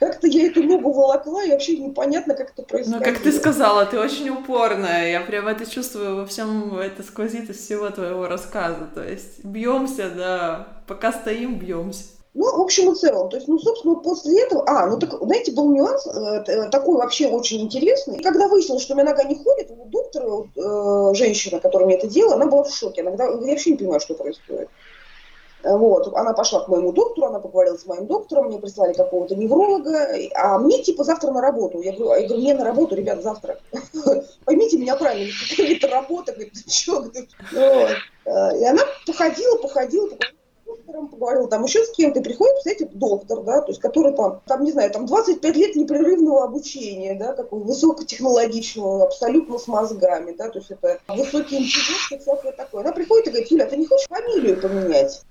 Как-то 0.00 0.26
я 0.26 0.48
эту 0.48 0.64
ногу 0.64 0.92
волокла, 0.92 1.44
и 1.44 1.50
вообще 1.50 1.76
непонятно, 1.76 2.34
как 2.34 2.50
это 2.50 2.62
происходит. 2.62 2.98
Ну, 2.98 3.04
как 3.04 3.22
ты 3.22 3.30
сказала, 3.30 3.86
ты 3.86 3.98
очень 3.98 4.28
упорная. 4.30 5.12
Я 5.12 5.20
прям 5.20 5.46
это 5.46 5.70
чувствую 5.70 6.16
во 6.16 6.26
всем, 6.26 6.76
это 6.76 7.04
сквозит 7.04 7.48
из 7.48 7.58
всего 7.58 7.88
твоего 7.90 8.26
рассказа. 8.26 8.88
То 8.92 9.08
есть 9.08 9.44
бьемся, 9.44 10.10
да, 10.10 10.82
пока 10.88 11.12
стоим, 11.12 11.56
бьемся. 11.56 12.13
Ну, 12.34 12.58
в 12.58 12.60
общем 12.60 12.90
и 12.90 12.96
целом, 12.96 13.28
то 13.28 13.36
есть, 13.36 13.46
ну, 13.46 13.60
собственно, 13.60 13.94
после 13.94 14.42
этого, 14.42 14.64
а, 14.66 14.88
ну, 14.88 14.98
так, 14.98 15.12
знаете, 15.22 15.52
был 15.52 15.70
нюанс 15.70 16.04
э, 16.04 16.68
такой 16.68 16.96
вообще 16.96 17.28
очень 17.28 17.60
интересный. 17.60 18.20
Когда 18.20 18.48
выяснилось, 18.48 18.82
что 18.82 18.94
у 18.94 18.96
меня 18.96 19.10
нога 19.10 19.22
не 19.22 19.36
ходит, 19.36 19.70
у 19.70 19.84
доктора, 19.84 20.48
э, 20.56 21.14
женщина, 21.14 21.60
которая 21.60 21.86
мне 21.86 21.96
это 21.96 22.08
делала, 22.08 22.34
она 22.34 22.46
была 22.46 22.64
в 22.64 22.74
шоке. 22.74 23.02
Иногда 23.02 23.26
я 23.26 23.30
вообще 23.30 23.70
не 23.70 23.76
понимаю, 23.76 24.00
что 24.00 24.14
происходит. 24.14 24.68
Вот, 25.62 26.12
она 26.14 26.34
пошла 26.34 26.60
к 26.60 26.68
моему 26.68 26.92
доктору, 26.92 27.28
она 27.28 27.38
поговорила 27.38 27.76
с 27.76 27.86
моим 27.86 28.06
доктором, 28.06 28.48
мне 28.48 28.58
прислали 28.58 28.92
какого-то 28.92 29.34
невролога, 29.34 30.08
а 30.34 30.58
мне 30.58 30.82
типа 30.82 31.04
завтра 31.04 31.30
на 31.30 31.40
работу. 31.40 31.80
Я 31.80 31.92
говорю, 31.92 32.20
я 32.20 32.26
говорю, 32.26 32.42
мне 32.42 32.54
на 32.54 32.64
работу, 32.64 32.96
ребят, 32.96 33.22
завтра. 33.22 33.60
Поймите 34.44 34.76
меня 34.76 34.96
правильно, 34.96 35.32
какая-то 35.48 35.88
работа, 35.88 36.32
говорит, 36.32 36.52
ты 36.52 36.70
что? 36.70 37.06
Э, 37.54 38.58
и 38.58 38.64
она 38.64 38.82
походила, 39.06 39.56
походила, 39.56 40.08
походила 40.08 40.34
доктором 40.84 41.08
поговорил, 41.08 41.48
там 41.48 41.64
еще 41.64 41.84
с 41.84 41.90
кем-то, 41.90 42.20
приходит, 42.20 42.56
кстати, 42.58 42.88
доктор, 42.92 43.42
да, 43.42 43.60
то 43.60 43.68
есть, 43.68 43.80
который 43.80 44.12
там, 44.12 44.40
там, 44.46 44.64
не 44.64 44.72
знаю, 44.72 44.90
там 44.90 45.06
25 45.06 45.56
лет 45.56 45.76
непрерывного 45.76 46.44
обучения, 46.44 47.14
да, 47.14 47.32
такого 47.32 47.62
высокотехнологичного, 47.64 49.04
абсолютно 49.04 49.58
с 49.58 49.66
мозгами, 49.66 50.34
да, 50.36 50.48
то 50.48 50.58
есть 50.58 50.70
это 50.70 50.98
высокий 51.08 51.56
интеллект 51.56 52.12
и 52.12 52.18
всякое 52.18 52.52
такое. 52.52 52.82
Она 52.82 52.92
приходит 52.92 53.28
и 53.28 53.30
говорит, 53.30 53.50
Юля, 53.50 53.66
ты 53.66 53.76
не 53.76 53.86
хочешь 53.86 54.08
фамилию 54.08 54.60
поменять? 54.60 55.22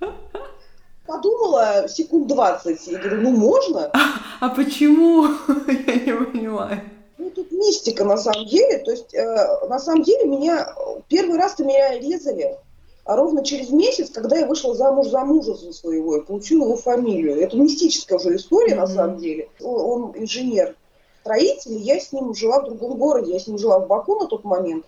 Подумала 1.05 1.85
секунд 1.89 2.27
20 2.27 2.87
и 2.87 2.95
говорю, 2.95 3.21
ну 3.21 3.31
можно? 3.31 3.91
А, 3.93 3.99
а 4.39 4.49
почему? 4.49 5.27
Я 5.67 5.95
не 5.95 6.13
понимаю. 6.13 6.81
Ну, 7.17 7.29
тут 7.29 7.51
мистика 7.51 8.05
на 8.05 8.17
самом 8.17 8.47
деле. 8.47 8.79
То 8.79 8.91
есть, 8.91 9.13
э, 9.13 9.67
на 9.67 9.79
самом 9.79 10.03
деле, 10.03 10.25
меня 10.25 10.73
первый 11.09 11.37
раз-то 11.37 11.65
меня 11.65 11.99
резали 11.99 12.57
а 13.05 13.15
ровно 13.15 13.43
через 13.43 13.69
месяц, 13.69 14.09
когда 14.09 14.37
я 14.37 14.45
вышла 14.45 14.73
замуж 14.73 15.07
за 15.07 15.25
мужа 15.25 15.55
своего 15.55 16.17
и 16.17 16.25
получила 16.25 16.65
его 16.65 16.77
фамилию. 16.77 17.39
Это 17.39 17.57
мистическая 17.57 18.17
уже 18.17 18.35
история, 18.35 18.73
mm-hmm. 18.73 18.77
на 18.77 18.87
самом 18.87 19.17
деле. 19.17 19.49
Он, 19.61 20.03
он 20.03 20.11
инженер 20.15 20.75
строитель, 21.21 21.77
я 21.77 21.99
с 21.99 22.11
ним 22.13 22.33
жила 22.33 22.61
в 22.61 22.65
другом 22.65 22.97
городе, 22.97 23.33
я 23.33 23.39
с 23.39 23.47
ним 23.47 23.57
жила 23.57 23.79
в 23.79 23.87
Баку 23.87 24.19
на 24.19 24.27
тот 24.27 24.43
момент. 24.43 24.85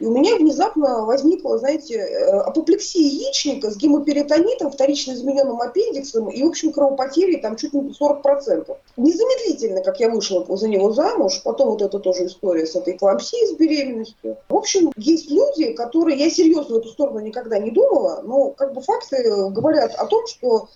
И 0.00 0.06
у 0.06 0.12
меня 0.12 0.36
внезапно 0.36 1.04
возникла, 1.04 1.58
знаете, 1.58 1.96
э, 1.96 2.38
апоплексия 2.40 3.02
яичника 3.02 3.70
с 3.70 3.76
гемоперитонитом, 3.76 4.70
вторично 4.70 5.12
измененным 5.12 5.60
аппендиксом 5.60 6.30
и, 6.30 6.42
в 6.42 6.46
общем, 6.46 6.72
кровопотерей 6.72 7.40
там 7.40 7.56
чуть 7.56 7.72
не 7.72 7.92
40%. 7.92 8.76
Незамедлительно, 8.96 9.82
как 9.82 9.98
я 10.00 10.08
вышла 10.08 10.44
за 10.56 10.68
него 10.68 10.92
замуж, 10.92 11.40
потом 11.42 11.70
вот 11.70 11.82
это 11.82 11.98
тоже 11.98 12.26
история 12.26 12.66
с 12.66 12.76
этой 12.76 12.96
клампсией, 12.96 13.48
с 13.48 13.58
беременностью. 13.58 14.36
В 14.48 14.54
общем, 14.54 14.92
есть 14.96 15.30
люди, 15.30 15.72
которые, 15.72 16.18
я 16.18 16.30
серьезно 16.30 16.76
в 16.76 16.78
эту 16.78 16.88
сторону 16.88 17.18
никогда 17.20 17.58
не 17.58 17.70
думала, 17.70 18.22
но 18.24 18.50
как 18.50 18.74
бы 18.74 18.80
факты 18.80 19.50
говорят 19.50 19.94
о 19.94 20.06
том, 20.06 20.26
что 20.26 20.68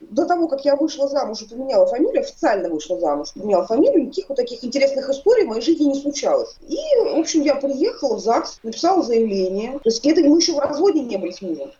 до 0.00 0.24
того, 0.24 0.48
как 0.48 0.64
я 0.64 0.76
вышла 0.76 1.08
замуж 1.08 1.42
и 1.42 1.48
поменяла 1.48 1.86
фамилию, 1.86 2.22
официально 2.22 2.68
вышла 2.68 2.98
замуж, 2.98 3.28
поменяла 3.34 3.66
фамилию, 3.66 4.04
никаких 4.04 4.28
вот 4.28 4.36
таких 4.36 4.64
интересных 4.64 5.08
историй 5.08 5.44
в 5.44 5.48
моей 5.48 5.62
жизни 5.62 5.84
не 5.84 6.00
случалось. 6.00 6.56
И, 6.68 6.76
в 6.76 7.18
общем, 7.18 7.42
я 7.42 7.54
приехала 7.54 8.16
в 8.16 8.20
ЗАГС, 8.20 8.60
написала 8.62 9.02
заявление. 9.02 9.72
То 9.72 9.88
есть 9.90 10.04
это 10.06 10.22
мы 10.22 10.38
еще 10.38 10.54
в 10.54 10.58
разводе 10.58 11.00
не 11.00 11.16
были 11.16 11.32
с 11.32 11.42
мужем. 11.42 11.72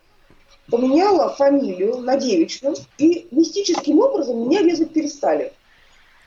Поменяла 0.69 1.29
фамилию 1.29 1.97
на 1.97 2.15
девичную, 2.15 2.75
и 2.97 3.27
мистическим 3.31 3.99
образом 3.99 4.39
меня 4.39 4.61
резать 4.61 4.93
перестали. 4.93 5.51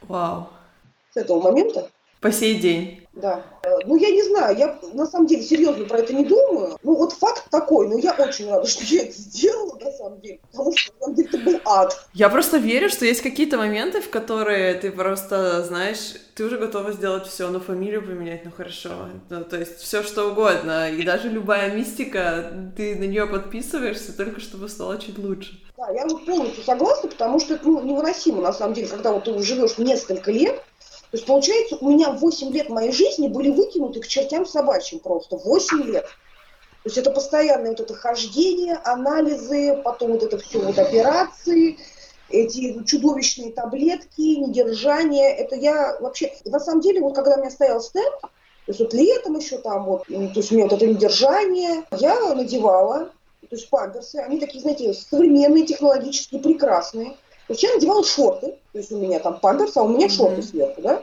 Вау. 0.02 0.48
С 1.12 1.16
этого 1.16 1.40
момента. 1.40 1.88
По 2.20 2.32
сей 2.32 2.56
день. 2.56 3.03
Да. 3.16 3.44
Ну, 3.86 3.96
я 3.96 4.10
не 4.10 4.22
знаю, 4.22 4.56
я 4.56 4.78
на 4.92 5.06
самом 5.06 5.26
деле 5.26 5.42
серьезно 5.42 5.84
про 5.84 5.98
это 5.98 6.12
не 6.12 6.24
думаю. 6.24 6.76
Ну, 6.82 6.96
вот 6.96 7.12
факт 7.12 7.44
такой, 7.50 7.88
но 7.88 7.98
я 7.98 8.12
очень 8.12 8.50
рада, 8.50 8.66
что 8.66 8.84
я 8.84 9.02
это 9.02 9.12
сделала, 9.12 9.78
на 9.78 9.92
самом 9.92 10.20
деле, 10.20 10.40
потому 10.50 10.76
что, 10.76 10.92
на 10.92 11.00
самом 11.00 11.14
деле, 11.14 11.28
это 11.28 11.38
был 11.38 11.60
ад. 11.64 12.06
Я 12.12 12.28
просто 12.28 12.58
верю, 12.58 12.88
что 12.88 13.04
есть 13.04 13.22
какие-то 13.22 13.56
моменты, 13.56 14.00
в 14.00 14.10
которые 14.10 14.74
ты 14.74 14.90
просто, 14.90 15.62
знаешь, 15.62 16.14
ты 16.34 16.44
уже 16.44 16.58
готова 16.58 16.92
сделать 16.92 17.26
все, 17.26 17.48
но 17.48 17.60
фамилию 17.60 18.04
поменять, 18.04 18.44
ну 18.44 18.50
хорошо. 18.50 18.90
Ну, 19.30 19.44
то 19.44 19.56
есть 19.56 19.78
все 19.78 20.02
что 20.02 20.30
угодно. 20.30 20.90
И 20.90 21.02
даже 21.04 21.28
любая 21.28 21.72
мистика, 21.72 22.52
ты 22.76 22.96
на 22.96 23.04
нее 23.04 23.26
подписываешься 23.26 24.16
только 24.16 24.40
чтобы 24.40 24.68
стало 24.68 24.98
чуть 24.98 25.18
лучше. 25.18 25.60
Да, 25.76 25.90
я 25.90 26.06
вот 26.06 26.24
полностью 26.26 26.62
согласна, 26.64 27.08
потому 27.08 27.40
что 27.40 27.54
это 27.54 27.68
ну, 27.68 27.82
невыносимо, 27.82 28.40
на 28.40 28.52
самом 28.52 28.74
деле, 28.74 28.88
когда 28.88 29.12
вот 29.12 29.24
ты 29.24 29.38
живешь 29.42 29.78
несколько 29.78 30.30
лет, 30.30 30.62
то 31.14 31.16
есть, 31.16 31.26
получается, 31.28 31.78
у 31.80 31.90
меня 31.90 32.10
8 32.10 32.50
лет 32.50 32.68
моей 32.70 32.90
жизни 32.90 33.28
были 33.28 33.48
выкинуты 33.48 34.00
к 34.00 34.08
чертям 34.08 34.44
собачьим 34.44 34.98
просто. 34.98 35.36
8 35.36 35.84
лет. 35.84 36.02
То 36.02 36.86
есть 36.86 36.98
это 36.98 37.12
постоянное 37.12 37.70
вот 37.70 37.78
это 37.78 37.94
хождение, 37.94 38.80
анализы, 38.82 39.80
потом 39.84 40.14
вот 40.14 40.24
это 40.24 40.38
все 40.38 40.58
вот 40.58 40.76
операции, 40.76 41.78
эти 42.30 42.82
чудовищные 42.82 43.52
таблетки, 43.52 44.38
недержание. 44.40 45.30
Это 45.36 45.54
я 45.54 45.96
вообще... 46.00 46.32
На 46.46 46.58
самом 46.58 46.80
деле, 46.80 47.00
вот 47.00 47.14
когда 47.14 47.36
у 47.36 47.38
меня 47.38 47.50
стоял 47.52 47.80
стенд, 47.80 48.20
то 48.20 48.28
есть 48.66 48.80
вот 48.80 48.92
летом 48.92 49.38
еще 49.38 49.58
там 49.58 49.84
вот, 49.84 50.06
то 50.08 50.12
есть 50.12 50.50
у 50.50 50.56
меня 50.56 50.64
вот 50.64 50.72
это 50.72 50.84
недержание, 50.84 51.84
я 51.92 52.34
надевала, 52.34 53.12
то 53.40 53.54
есть 53.54 53.70
памперсы, 53.70 54.16
они 54.16 54.40
такие, 54.40 54.60
знаете, 54.60 54.92
современные, 54.94 55.64
технологические, 55.64 56.40
прекрасные. 56.40 57.16
То 57.46 57.52
есть 57.52 57.62
я 57.62 57.74
надевала 57.74 58.04
шорты, 58.04 58.58
то 58.72 58.78
есть 58.78 58.90
у 58.92 58.98
меня 58.98 59.20
там 59.20 59.38
памперс, 59.40 59.76
а 59.76 59.82
у 59.82 59.88
меня 59.88 60.08
шорты 60.08 60.42
сверху, 60.42 60.80
да, 60.80 61.02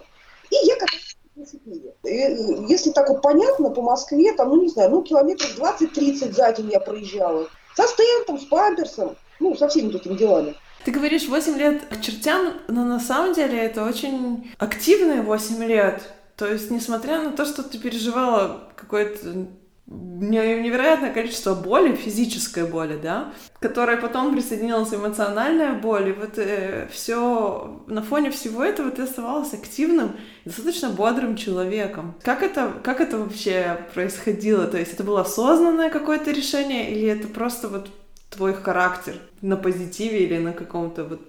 и 0.50 0.56
я 0.66 0.76
каталась 0.76 1.16
на 1.36 1.40
велосипеде. 1.40 1.94
И, 2.04 2.72
если 2.72 2.92
так 2.92 3.10
вот 3.10 3.22
понятно, 3.22 3.70
по 3.70 3.82
Москве, 3.82 4.34
там, 4.34 4.50
ну 4.50 4.62
не 4.62 4.70
знаю, 4.70 4.90
ну 4.90 5.04
километров 5.04 5.58
20-30 5.58 6.34
за 6.34 6.52
день 6.54 6.72
я 6.72 6.80
проезжала. 6.80 7.48
Со 7.76 7.88
стентом, 7.88 8.40
с 8.40 8.46
памперсом, 8.46 9.16
ну, 9.40 9.56
со 9.56 9.68
всеми 9.70 9.92
такими 9.92 10.16
делами. 10.16 10.56
Ты 10.84 10.92
говоришь 10.92 11.28
8 11.28 11.58
лет 11.58 11.84
к 11.86 12.02
чертям, 12.02 12.54
но 12.68 12.84
на 12.84 13.00
самом 13.00 13.34
деле 13.34 13.60
это 13.60 13.86
очень 13.86 14.52
активные 14.58 15.22
8 15.22 15.64
лет. 15.64 16.02
То 16.36 16.48
есть, 16.48 16.72
несмотря 16.72 17.22
на 17.22 17.32
то, 17.32 17.46
что 17.46 17.62
ты 17.64 17.78
переживала 17.78 18.64
какое-то 18.76 19.46
невероятное 19.92 21.12
количество 21.12 21.54
боли, 21.54 21.96
физической 21.96 22.66
боли, 22.66 23.00
да, 23.02 23.34
к 23.54 23.62
которой 23.62 23.98
потом 23.98 24.34
присоединилась 24.34 24.94
эмоциональная 24.94 25.74
боль, 25.74 26.10
и 26.10 26.14
вот 26.14 26.38
э, 26.38 26.88
все 26.92 27.84
на 27.88 28.02
фоне 28.02 28.32
всего 28.32 28.64
этого 28.64 28.92
ты 28.92 29.02
оставалась 29.02 29.54
активным, 29.54 30.16
достаточно 30.46 30.90
бодрым 30.90 31.36
человеком. 31.36 32.16
Как 32.22 32.44
это, 32.44 32.74
как 32.84 33.02
это 33.02 33.18
вообще 33.18 33.86
происходило? 33.94 34.68
То 34.68 34.78
есть 34.78 34.94
это 34.94 35.04
было 35.04 35.22
осознанное 35.22 35.90
какое-то 35.90 36.32
решение, 36.32 36.92
или 36.92 37.08
это 37.08 37.28
просто 37.28 37.68
вот 37.68 37.90
твой 38.30 38.54
характер 38.54 39.16
на 39.42 39.58
позитиве 39.58 40.24
или 40.24 40.38
на 40.38 40.54
каком-то 40.54 41.04
вот 41.04 41.22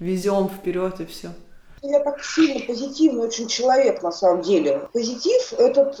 везем 0.00 0.48
вперед 0.48 1.00
и 1.00 1.06
все? 1.06 1.30
Я 1.84 2.00
так 2.00 2.22
сильно 2.24 2.60
позитивный 2.66 3.26
очень 3.26 3.46
человек 3.46 4.02
на 4.02 4.10
самом 4.10 4.42
деле. 4.42 4.88
Позитив 4.92 5.52
этот, 5.52 6.00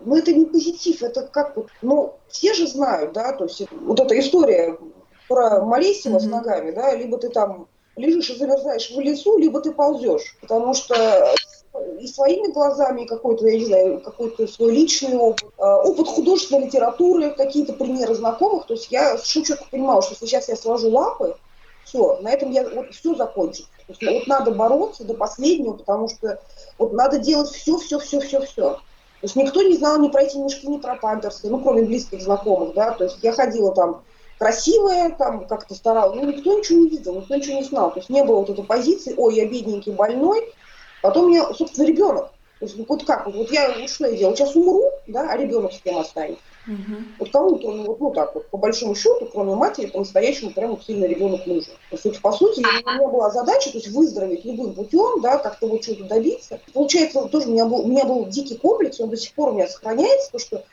ну 0.00 0.16
это 0.16 0.32
не 0.32 0.46
позитив, 0.46 1.02
это 1.02 1.22
как 1.26 1.56
вот, 1.56 1.68
ну 1.82 2.14
все 2.28 2.54
же 2.54 2.66
знают, 2.66 3.12
да, 3.12 3.32
то 3.32 3.44
есть 3.44 3.62
вот 3.70 4.00
эта 4.00 4.18
история 4.18 4.78
про 5.28 5.64
Малесева 5.64 6.16
mm-hmm. 6.16 6.20
с 6.20 6.26
ногами, 6.26 6.70
да, 6.70 6.94
либо 6.94 7.18
ты 7.18 7.28
там 7.28 7.66
лежишь 7.96 8.30
и 8.30 8.36
замерзаешь 8.36 8.90
в 8.90 9.00
лесу, 9.00 9.36
либо 9.38 9.60
ты 9.60 9.72
ползешь, 9.72 10.36
потому 10.40 10.74
что 10.74 11.34
и 11.98 12.06
своими 12.06 12.52
глазами 12.52 13.04
какой-то, 13.04 13.46
я 13.46 13.58
не 13.58 13.64
знаю, 13.64 14.00
какой-то 14.00 14.46
свой 14.46 14.72
личный 14.72 15.16
опыт, 15.16 15.50
а, 15.58 15.78
опыт 15.78 16.06
художественной 16.06 16.66
литературы, 16.66 17.30
какие-то 17.30 17.74
примеры 17.74 18.14
знакомых. 18.14 18.66
То 18.66 18.74
есть 18.74 18.90
я 18.90 19.18
совершенно 19.18 19.44
четко 19.44 19.64
понимала, 19.70 20.00
что 20.00 20.14
сейчас 20.14 20.48
я 20.48 20.56
сложу 20.56 20.88
лапы, 20.88 21.36
все, 21.84 22.18
на 22.22 22.32
этом 22.32 22.50
я 22.50 22.66
вот 22.68 22.94
все 22.94 23.14
закончу. 23.14 23.64
Вот 23.88 24.26
надо 24.26 24.50
бороться 24.50 25.04
до 25.04 25.14
последнего, 25.14 25.74
потому 25.74 26.08
что 26.08 26.40
вот 26.78 26.92
надо 26.92 27.18
делать 27.18 27.50
все, 27.50 27.78
все, 27.78 27.98
все, 27.98 28.20
все, 28.20 28.40
все. 28.40 28.80
То 29.20 29.22
есть 29.22 29.36
никто 29.36 29.62
не 29.62 29.76
знал 29.76 29.98
ни 29.98 30.08
про 30.08 30.22
эти 30.22 30.36
мешки, 30.36 30.66
ни 30.66 30.78
про 30.78 30.96
памперсы, 30.96 31.48
ну, 31.48 31.60
кроме 31.60 31.82
близких 31.82 32.20
знакомых, 32.20 32.74
да, 32.74 32.92
то 32.92 33.04
есть 33.04 33.18
я 33.22 33.32
ходила 33.32 33.74
там 33.74 34.02
красивая, 34.38 35.10
там 35.10 35.46
как-то 35.46 35.74
старалась, 35.74 36.16
ну, 36.16 36.30
никто 36.30 36.58
ничего 36.58 36.80
не 36.80 36.90
видел, 36.90 37.14
никто 37.14 37.34
ничего 37.34 37.56
не 37.56 37.64
знал, 37.64 37.92
то 37.92 38.00
есть 38.00 38.10
не 38.10 38.22
было 38.24 38.40
вот 38.40 38.50
этой 38.50 38.64
позиции, 38.64 39.14
ой, 39.16 39.36
я 39.36 39.48
бедненький, 39.48 39.92
больной, 39.92 40.52
потом 41.00 41.26
у 41.26 41.28
меня, 41.30 41.46
собственно, 41.54 41.86
ребенок, 41.86 42.30
то 42.58 42.64
есть 42.64 42.76
вот 42.88 43.04
как, 43.04 43.26
вот, 43.26 43.34
вот 43.34 43.52
я, 43.52 43.78
вот 43.78 43.90
что 43.90 44.06
я 44.06 44.16
делаю, 44.16 44.36
сейчас 44.36 44.56
умру, 44.56 44.90
да, 45.06 45.28
а 45.30 45.36
ребенок 45.36 45.74
с 45.74 45.80
кем 45.80 45.98
останется. 45.98 46.42
Угу. 46.66 46.96
Вот 47.18 47.30
кому-то, 47.30 47.70
ну, 47.70 47.84
вот, 47.84 48.00
ну 48.00 48.10
так 48.12 48.34
вот, 48.34 48.48
по 48.48 48.56
большому 48.56 48.94
счету, 48.94 49.28
кроме 49.30 49.54
матери, 49.54 49.86
по-настоящему 49.86 50.52
прям 50.52 50.70
вот 50.70 50.84
сильно 50.84 51.04
ребенок 51.04 51.46
нужен. 51.46 51.74
То 51.90 51.98
есть, 52.02 52.22
по 52.22 52.32
сути, 52.32 52.60
у 52.60 52.90
меня 52.90 53.08
была 53.08 53.30
задача, 53.30 53.70
то 53.70 53.78
есть 53.78 53.88
выздороветь 53.88 54.44
любым 54.44 54.72
путем, 54.72 55.20
да, 55.20 55.36
как-то 55.36 55.68
вот 55.68 55.84
что-то 55.84 56.04
добиться. 56.04 56.58
Получается, 56.72 57.26
тоже 57.26 57.48
у 57.48 57.52
меня 57.52 57.66
был, 57.66 57.80
у 57.80 57.88
меня 57.88 58.04
был 58.06 58.24
дикий 58.26 58.56
комплекс, 58.56 58.98
он 59.00 59.10
до 59.10 59.16
сих 59.18 59.34
пор 59.34 59.50
у 59.50 59.52
меня 59.52 59.68
сохраняется, 59.68 60.32
то 60.32 60.38
что 60.38 60.64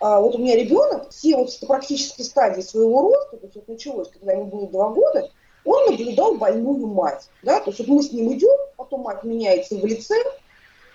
а, 0.00 0.20
вот 0.20 0.34
у 0.34 0.38
меня 0.38 0.56
ребенок, 0.56 1.10
все 1.10 1.36
вот 1.36 1.50
практически 1.66 2.22
стадии 2.22 2.62
своего 2.62 3.00
роста, 3.02 3.36
то 3.36 3.46
есть 3.46 3.56
это 3.56 3.70
началось, 3.70 4.08
когда 4.08 4.32
ему 4.32 4.46
было 4.46 4.66
два 4.68 4.88
года, 4.90 5.30
он 5.64 5.86
наблюдал 5.86 6.34
больную 6.36 6.86
мать, 6.86 7.28
да, 7.42 7.60
то 7.60 7.70
есть 7.70 7.78
вот 7.78 7.88
мы 7.88 8.02
с 8.02 8.12
ним 8.12 8.32
идем, 8.32 8.56
потом 8.76 9.02
мать 9.02 9.24
меняется 9.24 9.76
в 9.76 9.84
лице, 9.84 10.14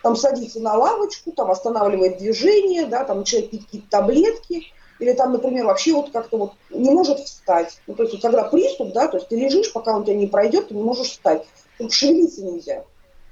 там 0.04 0.18
садится 0.18 0.60
на 0.60 0.76
лавочку, 0.76 1.32
там 1.32 1.50
останавливает 1.50 2.18
движение, 2.18 2.86
да, 2.86 3.06
там 3.06 3.20
начинает 3.20 3.50
пить 3.50 3.66
какие-то 3.66 3.88
таблетки, 3.90 4.66
или 5.00 5.14
там, 5.14 5.32
например, 5.32 5.66
вообще 5.66 5.94
вот 5.94 6.12
как-то 6.12 6.38
вот 6.38 6.52
не 6.70 6.92
может 6.92 7.20
встать. 7.20 7.80
Ну, 7.88 7.96
то 7.96 8.04
есть, 8.04 8.14
вот, 8.14 8.22
когда 8.22 8.44
приступ, 8.44 8.92
да, 8.92 9.08
то 9.08 9.18
есть 9.18 9.30
ты 9.30 9.38
лежишь, 9.38 9.72
пока 9.72 9.96
он 9.96 10.04
тебя 10.04 10.16
не 10.16 10.28
пройдет, 10.28 10.68
ты 10.68 10.76
не 10.76 10.84
можешь 10.84 11.08
встать. 11.08 11.46
Тут 11.78 11.94
шевелиться 11.94 12.44
нельзя. 12.44 12.84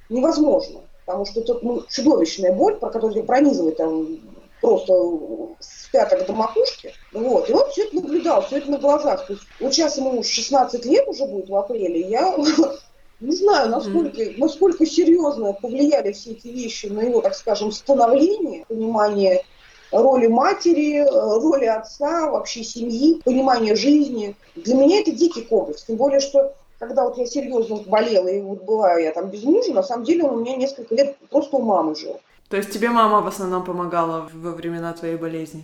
Невозможно. 0.09 0.79
Потому 1.05 1.25
что 1.25 1.41
это 1.41 1.59
ну, 1.61 1.83
чудовищная 1.89 2.53
боль, 2.53 2.77
про 2.77 2.89
которую 2.89 3.13
тебя 3.13 3.25
пронизывает 3.25 3.77
там 3.77 4.19
просто 4.61 4.93
с 5.59 5.89
пяток 5.91 6.25
до 6.25 6.33
макушки. 6.33 6.93
Вот. 7.11 7.49
И 7.49 7.53
он 7.53 7.69
все 7.71 7.83
это 7.83 7.95
наблюдал, 7.95 8.45
все 8.45 8.57
это 8.57 8.71
на 8.71 8.77
глазах. 8.77 9.27
То 9.27 9.33
есть, 9.33 9.43
вот 9.59 9.73
сейчас 9.73 9.97
ему 9.97 10.23
16 10.23 10.85
лет 10.85 11.05
уже 11.07 11.25
будет 11.25 11.49
в 11.49 11.55
апреле, 11.55 11.99
я 12.09 12.33
не 13.21 13.35
знаю, 13.35 13.69
насколько, 13.69 14.21
mm. 14.21 14.35
насколько 14.37 14.85
серьезно 14.85 15.53
повлияли 15.53 16.11
все 16.11 16.31
эти 16.31 16.47
вещи 16.47 16.87
на 16.87 17.01
его, 17.01 17.21
так 17.21 17.35
скажем, 17.35 17.71
становление, 17.71 18.65
понимание 18.67 19.43
роли 19.91 20.27
матери, 20.27 21.05
роли 21.07 21.65
отца, 21.65 22.29
вообще 22.29 22.63
семьи, 22.63 23.21
понимание 23.23 23.75
жизни. 23.75 24.35
Для 24.55 24.75
меня 24.75 25.01
это 25.01 25.11
дикий 25.11 25.41
комплекс. 25.41 25.83
Тем 25.83 25.97
более, 25.97 26.19
что 26.19 26.53
когда 26.79 27.05
вот 27.05 27.17
я 27.17 27.25
серьезно 27.25 27.77
болела 27.85 28.27
и 28.27 28.41
вот 28.41 28.63
была 28.63 28.97
я 28.97 29.11
там 29.11 29.29
без 29.29 29.43
мужа, 29.43 29.71
на 29.73 29.83
самом 29.83 30.03
деле 30.03 30.23
он 30.23 30.37
у 30.37 30.39
меня 30.41 30.55
несколько 30.55 30.95
лет 30.95 31.15
просто 31.29 31.57
у 31.57 31.61
мамы 31.61 31.95
жил. 31.95 32.19
То 32.49 32.57
есть 32.57 32.71
тебе 32.71 32.89
мама 32.89 33.21
в 33.21 33.27
основном 33.27 33.63
помогала 33.63 34.29
во 34.33 34.51
времена 34.51 34.91
твоей 34.93 35.15
болезни? 35.15 35.63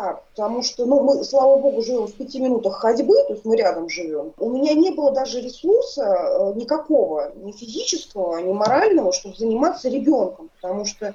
Да, 0.00 0.22
потому 0.30 0.62
что, 0.62 0.86
ну, 0.86 1.00
мы, 1.00 1.22
слава 1.24 1.56
богу, 1.58 1.82
живем 1.82 2.06
в 2.06 2.14
пяти 2.14 2.40
минутах 2.40 2.76
ходьбы, 2.76 3.14
то 3.26 3.34
есть 3.34 3.44
мы 3.44 3.54
рядом 3.54 3.90
живем. 3.90 4.32
У 4.38 4.48
меня 4.48 4.72
не 4.72 4.90
было 4.92 5.12
даже 5.12 5.42
ресурса 5.42 6.02
э, 6.02 6.52
никакого, 6.54 7.32
ни 7.36 7.52
физического, 7.52 8.38
ни 8.38 8.50
морального, 8.50 9.12
чтобы 9.12 9.36
заниматься 9.36 9.90
ребенком, 9.90 10.48
потому 10.58 10.86
что 10.86 11.14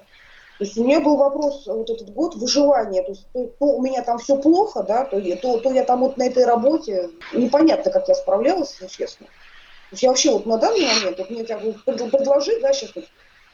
то 0.57 0.63
есть 0.63 0.77
у 0.77 0.83
меня 0.83 1.01
был 1.01 1.17
вопрос 1.17 1.65
вот 1.65 1.89
этот 1.89 2.13
год 2.13 2.35
выживания. 2.35 3.01
То 3.01 3.11
есть 3.11 3.27
то, 3.33 3.47
то 3.59 3.65
у 3.65 3.81
меня 3.81 4.03
там 4.03 4.19
все 4.19 4.37
плохо, 4.37 4.83
да, 4.83 5.03
то, 5.05 5.19
то, 5.19 5.57
то 5.57 5.73
я 5.73 5.83
там 5.83 6.01
вот 6.01 6.17
на 6.17 6.27
этой 6.27 6.45
работе, 6.45 7.09
непонятно, 7.33 7.91
как 7.91 8.07
я 8.07 8.13
справлялась, 8.13 8.77
если 8.79 8.95
честно. 8.95 9.25
То 9.25 9.93
есть 9.93 10.03
я 10.03 10.09
вообще 10.09 10.31
вот 10.31 10.45
на 10.45 10.57
данный 10.57 10.85
момент, 10.85 11.17
вот 11.17 11.29
мне 11.31 11.43
тебя 11.43 11.57
предложи, 11.57 12.59
да, 12.61 12.71
сейчас 12.71 12.91
вот 12.95 13.05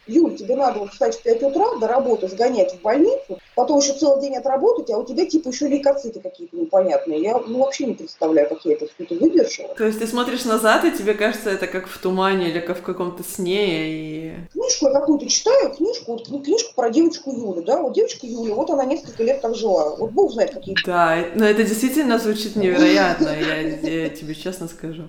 Юль, 0.08 0.36
тебе 0.36 0.56
надо 0.56 0.80
вот 0.80 0.92
встать 0.92 1.16
в 1.16 1.24
5 1.24 1.44
утра, 1.44 1.76
до 1.80 1.88
работы 1.88 2.28
сгонять 2.28 2.74
в 2.74 2.82
больницу, 2.82 3.40
потом 3.56 3.80
еще 3.80 3.94
целый 3.94 4.22
день 4.22 4.36
отработать, 4.36 4.90
а 4.90 4.98
у 4.98 5.06
тебя 5.06 5.26
типа 5.26 5.50
еще 5.50 5.68
лейкоциты 5.68 6.20
какие-то 6.20 6.58
непонятные. 6.58 7.22
Я 7.22 7.38
ну, 7.38 7.60
вообще 7.60 7.86
не 7.86 7.94
представляю, 7.94 8.50
как 8.50 8.66
я 8.66 8.74
это 8.74 8.88
все 8.88 9.04
это 9.04 9.16
выдержала. 9.16 9.76
То 9.76 9.86
есть 9.86 10.00
ты 10.00 10.08
смотришь 10.08 10.46
назад, 10.46 10.86
и 10.86 10.92
тебе 10.92 11.14
кажется 11.14 11.52
это 11.52 11.68
как 11.68 11.88
в 11.88 11.98
тумане 12.00 12.50
или 12.50 12.60
как 12.60 12.80
в 12.80 12.82
каком-то 12.82 13.24
сне, 13.24 13.92
и... 13.92 14.34
Книжку 14.52 14.88
я 14.88 14.94
какую-то 14.94 15.28
читаю, 15.28 15.74
книжку, 15.74 16.14
вот 16.14 16.44
книжку 16.44 16.74
про 16.76 16.90
девочку 16.90 17.32
Юлю, 17.32 17.62
да, 17.64 17.82
вот 17.82 17.94
девочка 17.94 18.26
Юля, 18.26 18.56
вот 18.56 18.70
она 18.70 18.86
несколько 18.86 19.24
лет 19.24 19.42
так 19.42 19.56
жила. 19.56 19.96
Вот 19.96 20.12
Бог 20.12 20.32
знает, 20.32 20.52
какие... 20.52 20.76
Да, 20.86 21.18
но 21.36 21.46
это 21.46 21.64
действительно 21.64 22.18
звучит 22.18 22.56
невероятно, 22.56 23.30
я, 23.30 24.10
тебе 24.10 24.36
честно 24.36 24.68
скажу. 24.68 25.04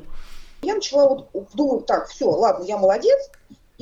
Я 0.62 0.76
начала 0.76 1.08
вот 1.08 1.48
думать, 1.54 1.86
так, 1.86 2.08
все, 2.08 2.30
ладно, 2.30 2.64
я 2.64 2.78
молодец, 2.78 3.30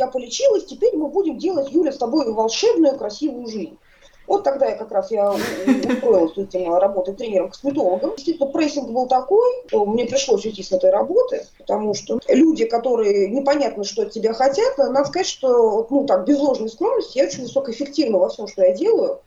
я 0.01 0.07
полечилась, 0.07 0.65
теперь 0.65 0.97
мы 0.97 1.09
будем 1.09 1.39
делать, 1.39 1.71
Юля, 1.71 1.93
с 1.93 1.99
тобой 1.99 2.33
волшебную, 2.33 2.97
красивую 2.97 3.47
жизнь. 3.47 3.79
Вот 4.27 4.45
тогда 4.45 4.67
я 4.67 4.77
как 4.77 4.93
раз 4.93 5.11
я 5.11 5.33
устроилась 5.33 6.39
этим 6.39 6.73
работать 6.75 7.17
тренером-косметологом. 7.17 8.15
Действительно, 8.15 8.49
прессинг 8.49 8.91
был 8.91 9.09
такой, 9.09 9.65
что 9.67 9.85
мне 9.85 10.07
пришлось 10.07 10.47
уйти 10.47 10.63
с 10.63 10.73
этой 10.73 10.91
работы, 10.91 11.47
потому 11.59 11.95
что 11.95 12.21
люди, 12.29 12.65
которые 12.65 13.29
непонятно, 13.29 13.83
что 13.85 14.03
от 14.03 14.13
тебя 14.13 14.33
хотят, 14.33 14.79
надо 14.79 15.05
сказать, 15.05 15.27
что, 15.27 15.87
ну 15.91 16.07
так, 16.07 16.25
без 16.27 16.39
ложной 16.39 16.71
скромности, 16.71 17.19
я 17.19 17.25
очень 17.25 17.43
высокоэффективна 17.43 18.19
во 18.19 18.29
всем, 18.29 18.47
что 18.47 18.63
я 18.63 18.73
делаю. 18.73 19.19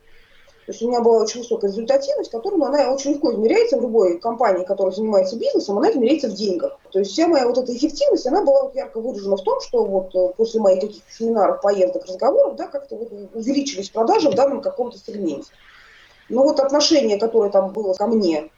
То 0.66 0.72
есть 0.72 0.82
у 0.82 0.88
меня 0.88 1.02
была 1.02 1.24
очень 1.24 1.42
высокая 1.42 1.70
результативность, 1.70 2.32
которая 2.32 2.58
ну, 2.58 2.66
она 2.66 2.94
очень 2.94 3.12
легко 3.12 3.34
измеряется 3.34 3.78
в 3.78 3.82
любой 3.82 4.18
компании, 4.18 4.64
которая 4.64 4.94
занимается 4.94 5.36
бизнесом, 5.36 5.78
она 5.78 5.92
измеряется 5.92 6.30
в 6.30 6.34
деньгах. 6.34 6.80
То 6.92 7.00
есть 7.00 7.12
вся 7.12 7.28
моя 7.28 7.46
вот 7.46 7.58
эта 7.58 7.76
эффективность, 7.76 8.26
она 8.28 8.44
была 8.44 8.64
вот 8.64 8.76
ярко 8.76 9.02
выражена 9.02 9.36
в 9.36 9.44
том, 9.44 9.60
что 9.60 9.84
вот 9.84 10.16
э, 10.16 10.34
после 10.38 10.62
моих 10.62 10.80
каких-то 10.80 11.12
семинаров, 11.12 11.62
поездок, 11.62 12.06
разговоров, 12.06 12.56
да, 12.56 12.68
как-то 12.68 12.96
вот 12.96 13.12
увеличились 13.34 13.90
продажи 13.90 14.30
в 14.30 14.36
данном 14.36 14.62
каком-то 14.62 14.98
сегменте. 14.98 15.52
Но 16.30 16.44
вот 16.44 16.62
отношение, 16.62 17.20
которое 17.20 17.52
там 17.52 17.74
было 17.74 17.94
ко 17.94 18.08
мне, 18.08 18.50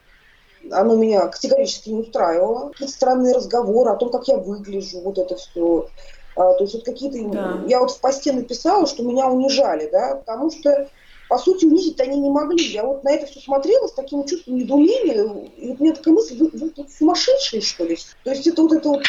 оно 0.72 0.96
меня 0.96 1.28
категорически 1.28 1.90
не 1.90 2.02
устраивало. 2.02 2.70
Какие-то 2.70 2.94
странные 2.94 3.34
разговоры 3.34 3.90
о 3.90 3.96
том, 3.96 4.12
как 4.12 4.28
я 4.28 4.38
выгляжу, 4.38 5.02
вот 5.02 5.18
это 5.18 5.36
все. 5.36 5.88
А, 6.36 6.54
то 6.54 6.64
есть 6.64 6.76
вот 6.76 6.84
какие-то... 6.84 7.18
Да. 7.30 7.64
Я 7.68 7.80
вот 7.80 7.92
в 7.92 8.00
посте 8.00 8.32
написала, 8.32 8.86
что 8.86 9.04
меня 9.04 9.28
унижали, 9.28 9.90
да, 9.92 10.16
потому 10.16 10.52
что 10.52 10.88
по 11.36 11.40
сути, 11.40 11.66
унизить 11.66 12.00
они 12.00 12.18
не 12.18 12.30
могли. 12.30 12.64
Я 12.64 12.86
вот 12.86 13.04
на 13.04 13.12
это 13.12 13.26
все 13.26 13.42
смотрела 13.42 13.88
с 13.88 13.92
таким 13.92 14.24
чувством 14.24 14.56
недоумения, 14.56 15.50
и 15.58 15.68
вот 15.68 15.82
у 15.82 15.84
меня 15.84 15.94
такая 15.94 16.14
мысль, 16.14 16.38
вы, 16.38 16.50
вы 16.54 16.70
тут 16.70 16.90
сумасшедшие, 16.90 17.62
что 17.62 17.84
ли? 17.84 17.98
То 18.24 18.30
есть 18.32 18.48
это 18.48 18.62
вот 18.62 18.72
это 18.72 18.88
вот 18.88 19.04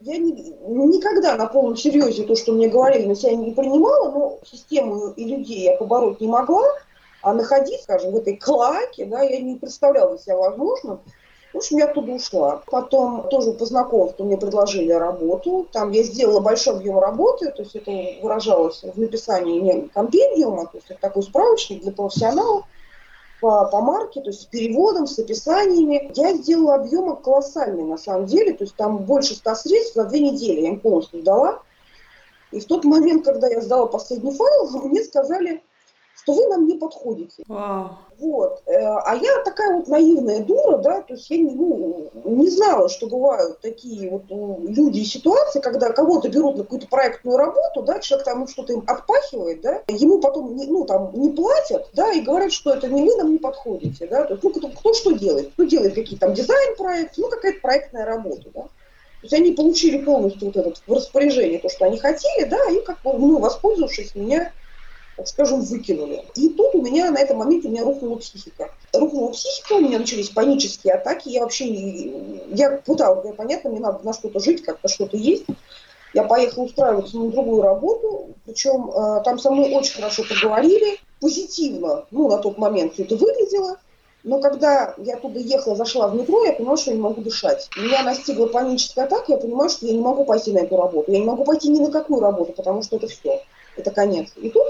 я 0.00 0.16
не, 0.16 0.32
никогда 0.32 1.36
на 1.36 1.46
полном 1.46 1.76
серьезе 1.76 2.24
то, 2.24 2.34
что 2.34 2.50
мне 2.50 2.66
говорили, 2.66 3.06
на 3.06 3.14
себя 3.14 3.36
не 3.36 3.52
принимала, 3.52 4.10
но 4.10 4.38
систему 4.44 5.10
и 5.10 5.24
людей 5.24 5.60
я 5.60 5.76
побороть 5.76 6.20
не 6.20 6.26
могла, 6.26 6.66
а 7.22 7.32
находить, 7.32 7.82
скажем, 7.82 8.10
в 8.10 8.16
этой 8.16 8.36
клаке, 8.36 9.04
да, 9.04 9.22
я 9.22 9.40
не 9.40 9.54
представляла 9.54 10.18
себя 10.18 10.36
возможным. 10.36 11.02
В 11.54 11.58
общем, 11.58 11.78
я 11.78 11.84
оттуда 11.84 12.10
ушла. 12.10 12.62
Потом 12.66 13.28
тоже 13.28 13.52
по 13.52 13.64
знакомству 13.64 14.24
мне 14.24 14.36
предложили 14.36 14.90
работу. 14.90 15.68
Там 15.70 15.92
я 15.92 16.02
сделала 16.02 16.40
большой 16.40 16.74
объем 16.74 16.98
работы, 16.98 17.52
то 17.52 17.62
есть 17.62 17.76
это 17.76 17.92
выражалось 18.20 18.82
в 18.82 18.98
написании 18.98 19.60
не 19.60 19.88
компендиума, 19.88 20.66
то 20.66 20.78
есть 20.78 20.90
это 20.90 21.00
такой 21.00 21.22
справочник 21.22 21.82
для 21.82 21.92
профессионалов 21.92 22.64
по, 23.40 23.66
по 23.66 23.80
марке, 23.80 24.20
то 24.20 24.30
есть 24.30 24.42
с 24.42 24.44
переводом, 24.46 25.06
с 25.06 25.16
описаниями. 25.16 26.10
Я 26.16 26.34
сделала 26.34 26.74
объемы 26.74 27.14
колоссальные 27.16 27.86
на 27.86 27.98
самом 27.98 28.26
деле, 28.26 28.54
то 28.54 28.64
есть 28.64 28.74
там 28.74 29.04
больше 29.04 29.36
ста 29.36 29.54
средств 29.54 29.94
за 29.94 30.06
две 30.06 30.18
недели 30.18 30.62
я 30.62 30.70
им 30.70 30.80
полностью 30.80 31.20
сдала. 31.20 31.62
И 32.50 32.58
в 32.58 32.64
тот 32.64 32.84
момент, 32.84 33.24
когда 33.24 33.46
я 33.46 33.60
сдала 33.60 33.86
последний 33.86 34.32
файл, 34.32 34.70
мне 34.88 35.04
сказали, 35.04 35.62
что 36.16 36.32
вы 36.32 36.46
нам 36.48 36.66
не 36.66 36.74
подходите. 36.74 37.42
Wow. 37.48 37.90
Вот. 38.18 38.62
Э, 38.66 38.72
а 39.04 39.16
я 39.16 39.42
такая 39.44 39.76
вот 39.76 39.88
наивная 39.88 40.40
дура, 40.40 40.78
да, 40.78 41.02
то 41.02 41.14
есть 41.14 41.28
я 41.30 41.38
не, 41.38 41.54
ну, 41.54 42.10
не 42.24 42.48
знала, 42.48 42.88
что 42.88 43.06
бывают 43.06 43.60
такие 43.60 44.08
вот 44.10 44.22
люди 44.28 45.00
и 45.00 45.04
ситуации, 45.04 45.60
когда 45.60 45.90
кого-то 45.90 46.28
берут 46.28 46.56
на 46.56 46.62
какую-то 46.62 46.86
проектную 46.88 47.36
работу, 47.36 47.82
да, 47.82 47.98
человек 47.98 48.24
там 48.24 48.46
что-то 48.46 48.72
им 48.72 48.84
отпахивает, 48.86 49.60
да, 49.60 49.82
ему 49.88 50.20
потом 50.20 50.56
не, 50.56 50.66
ну, 50.66 50.84
там, 50.84 51.10
не 51.14 51.30
платят, 51.30 51.88
да, 51.92 52.12
и 52.12 52.20
говорят, 52.20 52.52
что 52.52 52.72
это 52.72 52.88
не 52.88 53.02
вы 53.02 53.16
нам 53.16 53.32
не 53.32 53.38
подходите, 53.38 54.06
да, 54.06 54.24
то 54.24 54.34
есть, 54.34 54.44
ну, 54.44 54.50
кто, 54.50 54.68
кто 54.68 54.94
что 54.94 55.12
делает? 55.12 55.52
Кто 55.52 55.64
делает 55.64 55.94
какие-то 55.94 56.26
там 56.26 56.34
дизайн-проекты, 56.34 57.20
ну, 57.20 57.28
какая-то 57.28 57.60
проектная 57.60 58.04
работа, 58.04 58.48
да. 58.54 58.62
То 58.62 59.26
есть 59.26 59.34
они 59.34 59.52
получили 59.52 60.02
полностью 60.02 60.46
вот 60.48 60.56
это 60.56 60.72
в 60.86 60.92
распоряжение 60.92 61.58
то, 61.58 61.70
что 61.70 61.86
они 61.86 61.98
хотели, 61.98 62.44
да, 62.44 62.58
и 62.70 62.80
как 62.82 63.02
бы, 63.02 63.14
ну, 63.14 63.38
воспользовавшись 63.38 64.14
меня 64.14 64.52
скажем, 65.24 65.60
выкинули. 65.60 66.24
И 66.34 66.48
тут 66.50 66.74
у 66.74 66.82
меня 66.82 67.10
на 67.10 67.18
этом 67.18 67.38
моменте 67.38 67.68
у 67.68 67.70
меня 67.70 67.84
рухнула 67.84 68.16
психика. 68.16 68.70
Рухнула 68.92 69.30
психика, 69.30 69.74
у 69.74 69.80
меня 69.80 69.98
начались 69.98 70.30
панические 70.30 70.94
атаки. 70.94 71.28
Я 71.28 71.42
вообще. 71.42 71.66
Я 72.48 72.78
пыталась, 72.84 73.34
понятно, 73.36 73.70
мне 73.70 73.80
надо 73.80 74.04
на 74.04 74.12
что-то 74.12 74.40
жить, 74.40 74.62
как-то 74.62 74.88
что-то 74.88 75.16
есть. 75.16 75.44
Я 76.14 76.22
поехала 76.22 76.64
устраиваться 76.64 77.18
на 77.18 77.30
другую 77.30 77.62
работу, 77.62 78.34
причем 78.46 78.88
э, 78.88 79.22
там 79.24 79.36
со 79.40 79.50
мной 79.50 79.74
очень 79.74 79.96
хорошо 79.96 80.22
поговорили, 80.22 81.00
позитивно, 81.20 82.06
ну, 82.12 82.28
на 82.28 82.38
тот 82.38 82.56
момент 82.56 82.94
все 82.94 83.02
это 83.02 83.16
выглядело. 83.16 83.78
Но 84.22 84.40
когда 84.40 84.94
я 84.98 85.16
туда 85.16 85.38
ехала, 85.40 85.76
зашла 85.76 86.08
в 86.08 86.14
метро, 86.14 86.44
я 86.44 86.52
поняла, 86.52 86.76
что 86.76 86.92
я 86.92 86.96
не 86.96 87.02
могу 87.02 87.20
дышать. 87.20 87.68
Меня 87.76 88.04
настигла 88.04 88.46
паническая 88.46 89.04
атака, 89.06 89.32
я 89.32 89.38
понимаю, 89.38 89.68
что 89.68 89.86
я 89.86 89.92
не 89.92 90.00
могу 90.00 90.24
пойти 90.24 90.52
на 90.52 90.60
эту 90.60 90.76
работу. 90.76 91.12
Я 91.12 91.18
не 91.18 91.26
могу 91.26 91.44
пойти 91.44 91.68
ни 91.68 91.80
на 91.80 91.90
какую 91.90 92.20
работу, 92.20 92.52
потому 92.52 92.82
что 92.82 92.96
это 92.96 93.08
все. 93.08 93.42
Это 93.76 93.90
конец. 93.90 94.30
И 94.36 94.48
тут 94.48 94.64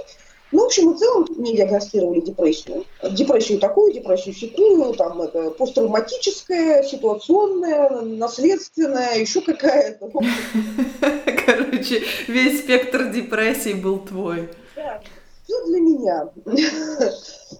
ну, 0.55 0.63
в 0.63 0.67
общем 0.67 0.93
и 0.93 0.99
целом 0.99 1.27
мне 1.37 1.57
диагностировали 1.57 2.21
депрессию. 2.21 2.85
Депрессию 3.11 3.59
такую, 3.59 3.93
депрессию 3.93 4.37
секую, 4.37 4.95
там 4.95 5.21
это 5.21 5.51
посттравматическая, 5.51 6.85
ситуационная, 6.85 7.91
наследственная, 8.03 9.19
еще 9.19 9.41
какая-то. 9.41 10.11
Короче, 11.47 12.05
весь 12.29 12.61
спектр 12.61 13.11
депрессии 13.11 13.73
был 13.73 13.99
твой. 13.99 14.49
Да, 14.77 15.01
все 15.45 15.65
для 15.67 15.81
меня. 15.81 16.29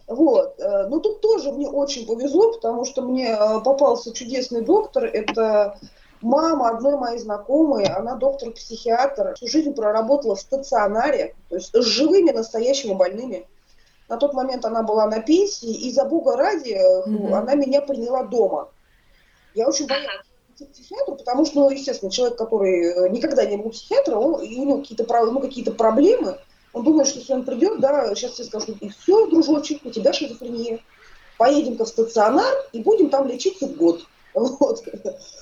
Вот. 0.07 0.61
Э, 0.61 0.87
но 0.89 0.99
тут 0.99 1.21
тоже 1.21 1.51
мне 1.51 1.67
очень 1.67 2.07
повезло, 2.07 2.53
потому 2.53 2.85
что 2.85 3.01
мне 3.03 3.29
э, 3.29 3.61
попался 3.65 4.13
чудесный 4.13 4.61
доктор. 4.61 5.05
Это 5.05 5.79
Мама 6.25 6.71
одной 6.71 6.97
моей 6.97 7.19
знакомой, 7.19 7.85
она 7.85 8.15
доктор-психиатр, 8.15 9.35
всю 9.35 9.47
жизнь 9.47 9.75
проработала 9.75 10.37
в 10.37 10.41
стационаре, 10.41 11.35
то 11.51 11.57
есть 11.57 11.75
с 11.75 11.85
живыми 11.85 12.31
настоящими 12.31 12.95
больными. 12.95 13.47
На 14.09 14.17
тот 14.17 14.33
момент 14.33 14.65
она 14.65 14.83
была 14.83 15.07
на 15.07 15.21
пенсии, 15.21 15.87
и 15.87 15.93
за 15.93 16.07
бога 16.07 16.35
ради 16.39 16.73
mm-hmm. 16.73 17.31
она 17.31 17.55
меня 17.57 17.83
приняла 17.83 18.23
дома. 18.23 18.71
Я 19.55 19.69
очень 19.69 19.87
боялась 19.87 20.25
идти 20.55 20.65
к 20.65 20.73
психиатру, 20.73 21.17
потому 21.17 21.45
что, 21.45 21.61
ну, 21.61 21.71
естественно, 21.71 22.11
человек, 22.11 22.39
который 22.39 22.87
э, 22.87 23.09
никогда 23.11 23.45
не 23.45 23.59
был 23.59 23.69
психиатром, 23.69 24.19
он, 24.19 24.41
и 24.41 24.57
у 24.57 24.65
него 24.65 24.79
какие-то, 24.79 25.05
ну, 25.27 25.41
какие-то 25.41 25.73
проблемы, 25.73 26.39
он 26.73 26.85
думает, 26.85 27.07
что 27.07 27.19
если 27.19 27.35
он 27.35 27.45
придет, 27.45 27.81
да, 27.81 28.15
сейчас 28.15 28.33
все 28.33 28.45
скажут, 28.45 28.79
и 28.81 28.89
все, 28.89 29.27
дружочек, 29.27 29.85
у 29.85 29.91
тебя 29.91 30.15
шизофрения. 30.15 30.81
Поедем-ка 31.37 31.85
в 31.85 31.89
стационар 31.89 32.55
и 32.73 32.81
будем 32.81 33.11
там 33.11 33.27
лечиться 33.27 33.67
год. 33.67 34.07
Вот. 34.35 34.83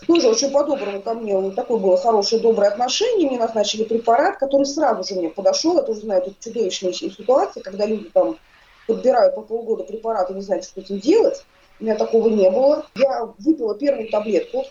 Тоже 0.06 0.28
очень 0.28 0.50
по-доброму 0.50 1.00
ко 1.00 1.14
мне. 1.14 1.36
Вот 1.36 1.54
такое 1.54 1.78
было 1.78 1.96
хорошее, 1.96 2.42
доброе 2.42 2.70
отношение. 2.70 3.28
Мне 3.28 3.38
назначили 3.38 3.84
препарат, 3.84 4.38
который 4.38 4.66
сразу 4.66 5.02
же 5.02 5.18
мне 5.18 5.30
подошел. 5.30 5.76
Я 5.76 5.82
тоже 5.82 6.00
знаю 6.00 6.22
тут 6.22 6.38
чудовищные 6.40 6.92
ситуации, 6.92 7.60
когда 7.60 7.86
люди 7.86 8.10
там 8.10 8.38
подбирают 8.86 9.34
по 9.34 9.42
полгода 9.42 9.84
препарат 9.84 10.30
и 10.30 10.34
не 10.34 10.42
знают, 10.42 10.64
что 10.64 10.80
с 10.80 10.84
этим 10.84 11.00
делать. 11.00 11.44
У 11.80 11.84
меня 11.84 11.96
такого 11.96 12.28
не 12.28 12.50
было. 12.50 12.86
Я 12.94 13.28
выпила 13.38 13.74
первую 13.74 14.10
таблетку 14.10 14.66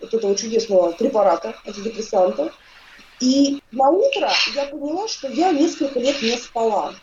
вот 0.00 0.14
этого 0.14 0.34
чудесного 0.34 0.92
препарата, 0.92 1.54
антидепрессанта. 1.66 2.52
И 3.20 3.62
на 3.72 3.90
утро 3.90 4.28
я 4.54 4.66
поняла, 4.66 5.08
что 5.08 5.28
я 5.28 5.52
несколько 5.52 5.98
лет 5.98 6.20
не 6.20 6.36
спала. 6.36 6.94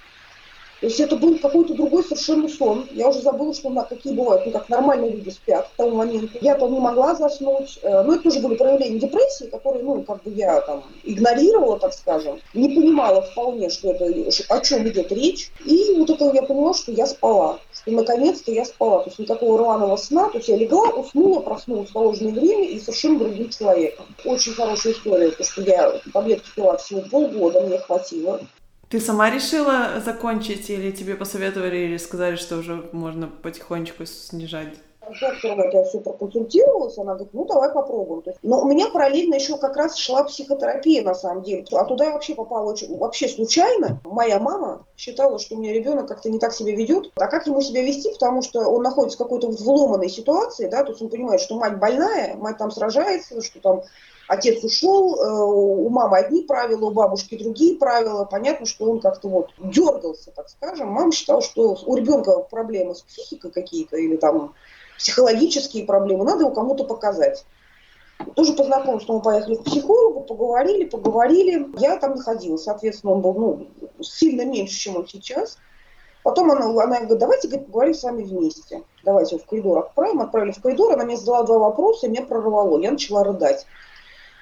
То 0.81 0.87
есть 0.87 0.99
это 0.99 1.15
был 1.15 1.37
какой-то 1.37 1.75
другой 1.75 2.03
совершенно 2.03 2.49
сон. 2.49 2.87
Я 2.91 3.09
уже 3.09 3.21
забыла, 3.21 3.53
что 3.53 3.69
на 3.69 3.83
какие 3.83 4.13
бывают, 4.13 4.47
ну 4.47 4.51
как 4.51 4.67
нормальные 4.67 5.11
люди 5.11 5.29
спят 5.29 5.67
к 5.67 5.77
тому 5.77 5.97
моменту. 5.97 6.39
Я 6.41 6.55
там 6.55 6.73
не 6.73 6.79
могла 6.79 7.13
заснуть. 7.13 7.77
Э, 7.83 8.01
но 8.01 8.15
это 8.15 8.23
тоже 8.23 8.39
были 8.39 8.55
проявления 8.55 8.97
депрессии, 8.97 9.43
которые, 9.45 9.83
ну, 9.83 10.01
как 10.01 10.23
бы 10.23 10.31
я 10.31 10.59
там 10.61 10.83
игнорировала, 11.03 11.77
так 11.77 11.93
скажем. 11.93 12.39
Не 12.55 12.69
понимала 12.69 13.21
вполне, 13.21 13.69
что 13.69 13.91
это, 13.91 14.05
о 14.49 14.59
чем 14.61 14.87
идет 14.87 15.11
речь. 15.11 15.51
И 15.65 15.93
вот 15.97 16.09
это 16.09 16.31
я 16.33 16.41
поняла, 16.41 16.73
что 16.73 16.91
я 16.91 17.05
спала. 17.05 17.59
Что 17.71 17.91
наконец-то 17.91 18.51
я 18.51 18.65
спала. 18.65 19.03
То 19.03 19.09
есть 19.09 19.19
никакого 19.19 19.59
рваного 19.59 19.97
сна. 19.97 20.29
То 20.29 20.39
есть 20.39 20.49
я 20.49 20.57
легла, 20.57 20.89
уснула, 20.89 21.41
проснулась 21.41 21.91
в 21.91 21.93
положенное 21.93 22.33
время 22.33 22.67
и 22.67 22.79
совершенно 22.79 23.19
другим 23.19 23.49
человеком. 23.49 24.07
Очень 24.25 24.53
хорошая 24.53 24.93
история, 24.93 25.29
потому 25.29 25.47
что 25.47 25.61
я 25.61 26.01
таблетки 26.11 26.49
пила 26.55 26.77
всего 26.77 27.01
полгода, 27.01 27.61
мне 27.61 27.77
хватило. 27.77 28.41
Ты 28.91 28.99
сама 28.99 29.29
решила 29.29 30.01
закончить 30.03 30.69
или 30.69 30.91
тебе 30.91 31.15
посоветовали 31.15 31.77
или 31.77 31.95
сказали, 31.95 32.35
что 32.35 32.57
уже 32.57 32.89
можно 32.91 33.29
потихонечку 33.41 34.05
снижать? 34.05 34.73
Я 35.21 35.83
все 35.85 35.99
проконсультировалась, 36.01 36.97
она 36.97 37.13
говорит, 37.13 37.33
ну 37.33 37.45
давай 37.45 37.71
попробуем. 37.71 38.23
Но 38.43 38.61
у 38.61 38.67
меня 38.67 38.89
параллельно 38.89 39.35
еще 39.35 39.57
как 39.57 39.77
раз 39.77 39.95
шла 39.97 40.25
психотерапия 40.25 41.03
на 41.03 41.15
самом 41.15 41.43
деле. 41.43 41.65
А 41.71 41.85
туда 41.85 42.05
я 42.05 42.11
вообще 42.11 42.35
попала 42.35 42.69
очень, 42.69 42.97
вообще 42.97 43.29
случайно. 43.29 44.01
Моя 44.03 44.39
мама 44.39 44.85
считала, 44.97 45.39
что 45.39 45.55
у 45.55 45.59
меня 45.59 45.73
ребенок 45.73 46.09
как-то 46.09 46.29
не 46.29 46.39
так 46.39 46.53
себя 46.53 46.75
ведет. 46.75 47.11
А 47.15 47.27
как 47.27 47.47
ему 47.47 47.61
себя 47.61 47.83
вести, 47.83 48.11
потому 48.11 48.41
что 48.41 48.59
он 48.59 48.83
находится 48.83 49.17
в 49.17 49.21
какой-то 49.21 49.47
вломанной 49.47 50.09
ситуации, 50.09 50.67
да, 50.67 50.83
то 50.83 50.91
есть 50.91 51.01
он 51.01 51.09
понимает, 51.09 51.39
что 51.39 51.57
мать 51.57 51.79
больная, 51.79 52.35
мать 52.35 52.57
там 52.57 52.71
сражается, 52.71 53.41
что 53.41 53.59
там 53.61 53.83
отец 54.31 54.63
ушел, 54.63 55.15
э, 55.15 55.43
у 55.43 55.89
мамы 55.89 56.17
одни 56.17 56.43
правила, 56.43 56.85
у 56.85 56.91
бабушки 56.91 57.37
другие 57.37 57.77
правила. 57.77 58.23
Понятно, 58.23 58.65
что 58.65 58.89
он 58.89 59.01
как-то 59.01 59.27
вот 59.27 59.49
дергался, 59.59 60.31
так 60.31 60.47
скажем. 60.49 60.87
Мама 60.87 61.11
считала, 61.11 61.41
что 61.41 61.77
у 61.85 61.95
ребенка 61.95 62.39
проблемы 62.39 62.95
с 62.95 63.01
психикой 63.01 63.51
какие-то 63.51 63.97
или 63.97 64.15
там 64.15 64.53
психологические 64.97 65.85
проблемы, 65.85 66.23
надо 66.23 66.41
его 66.41 66.51
кому-то 66.51 66.85
показать. 66.85 67.45
Тоже 68.35 68.53
по 68.53 68.63
знакомству 68.63 69.15
мы 69.15 69.21
поехали 69.21 69.55
к 69.55 69.63
психологу, 69.63 70.21
поговорили, 70.21 70.85
поговорили. 70.85 71.67
Я 71.77 71.97
там 71.97 72.15
находилась, 72.15 72.63
соответственно, 72.63 73.13
он 73.13 73.21
был 73.21 73.33
ну, 73.33 73.67
сильно 74.01 74.45
меньше, 74.45 74.79
чем 74.79 74.95
он 74.95 75.07
сейчас. 75.07 75.57
Потом 76.23 76.51
она, 76.51 76.67
она 76.67 76.99
говорит, 76.99 77.17
давайте 77.17 77.47
говорит, 77.47 77.67
поговорим 77.67 77.93
с 77.95 78.03
вами 78.03 78.23
вместе. 78.23 78.83
Давайте 79.03 79.39
в 79.39 79.45
коридор 79.45 79.79
отправим. 79.79 80.21
Отправили 80.21 80.51
в 80.51 80.61
коридор, 80.61 80.93
она 80.93 81.03
мне 81.03 81.17
задала 81.17 81.43
два 81.43 81.57
вопроса, 81.57 82.05
и 82.05 82.09
меня 82.09 82.21
прорвало. 82.21 82.79
Я 82.79 82.91
начала 82.91 83.23
рыдать. 83.23 83.65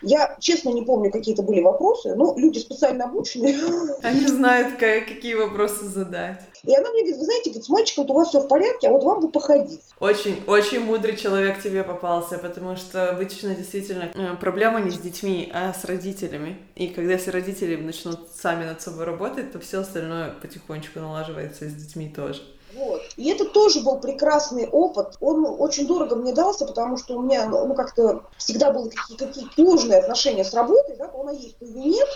Я, 0.02 0.38
честно, 0.39 0.70
не 0.70 0.84
помню, 0.84 1.12
какие 1.12 1.34
это 1.34 1.43
были 1.43 1.62
вопросы, 1.62 2.16
но 2.16 2.34
люди 2.38 2.60
специально 2.60 3.06
обученные. 3.06 3.58
Они 4.04 4.26
знают, 4.28 4.78
как, 4.78 5.08
какие 5.08 5.34
вопросы 5.34 5.86
задать. 5.86 6.41
И 6.64 6.76
она 6.76 6.89
мне 6.91 7.02
говорит, 7.02 7.18
вы 7.20 7.26
знаете, 7.26 7.50
говорит, 7.50 7.66
с 7.66 7.70
мальчиком 7.70 8.10
у 8.10 8.14
вас 8.14 8.30
все 8.30 8.41
в 8.41 8.47
порядке, 8.47 8.88
а 8.88 8.91
вот 8.91 9.04
вам 9.04 9.22
бы 9.22 9.30
походить. 9.30 9.82
Очень, 10.00 10.43
очень 10.45 10.82
мудрый 10.82 11.16
человек 11.16 11.62
тебе 11.62 11.84
попался, 11.84 12.38
потому 12.38 12.76
что 12.76 13.10
обычно 13.10 13.56
действительно 13.56 14.12
э, 14.14 14.36
проблема 14.39 14.82
не 14.82 14.91
с 14.91 14.97
детьми, 14.97 15.50
а 15.54 15.74
с 15.74 15.86
родителями. 15.86 16.58
И 16.76 16.88
когда 16.88 17.18
все 17.18 17.32
родители 17.32 17.76
начнут 17.78 18.30
сами 18.36 18.66
над 18.66 18.82
собой 18.82 19.06
работать, 19.06 19.52
то 19.52 19.60
все 19.60 19.80
остальное 19.80 20.32
потихонечку 20.41 21.00
налаживается 21.00 21.70
с 21.70 21.74
детьми 21.74 22.12
тоже. 22.14 22.41
Вот. 22.74 23.01
И 23.17 23.30
это 23.30 23.45
тоже 23.45 23.82
был 23.82 23.99
прекрасный 23.99 24.67
опыт. 24.67 25.17
Он 25.20 25.45
очень 25.45 25.88
дорого 25.88 26.15
мне 26.15 26.34
дался, 26.34 26.65
потому 26.65 26.97
что 26.97 27.17
у 27.17 27.22
меня 27.22 27.47
ну, 27.47 27.74
как-то 27.74 28.24
всегда 28.38 28.72
были 28.72 28.89
какие-то 28.89 29.28
какие 29.28 29.47
сложные 29.55 29.99
отношения 29.99 30.43
с 30.43 30.53
работой, 30.53 30.95
да, 30.97 31.07
то 31.07 31.22
она 31.22 31.32
есть, 31.32 31.57
то 31.57 31.65
ее 31.65 31.84
нет. 31.86 32.07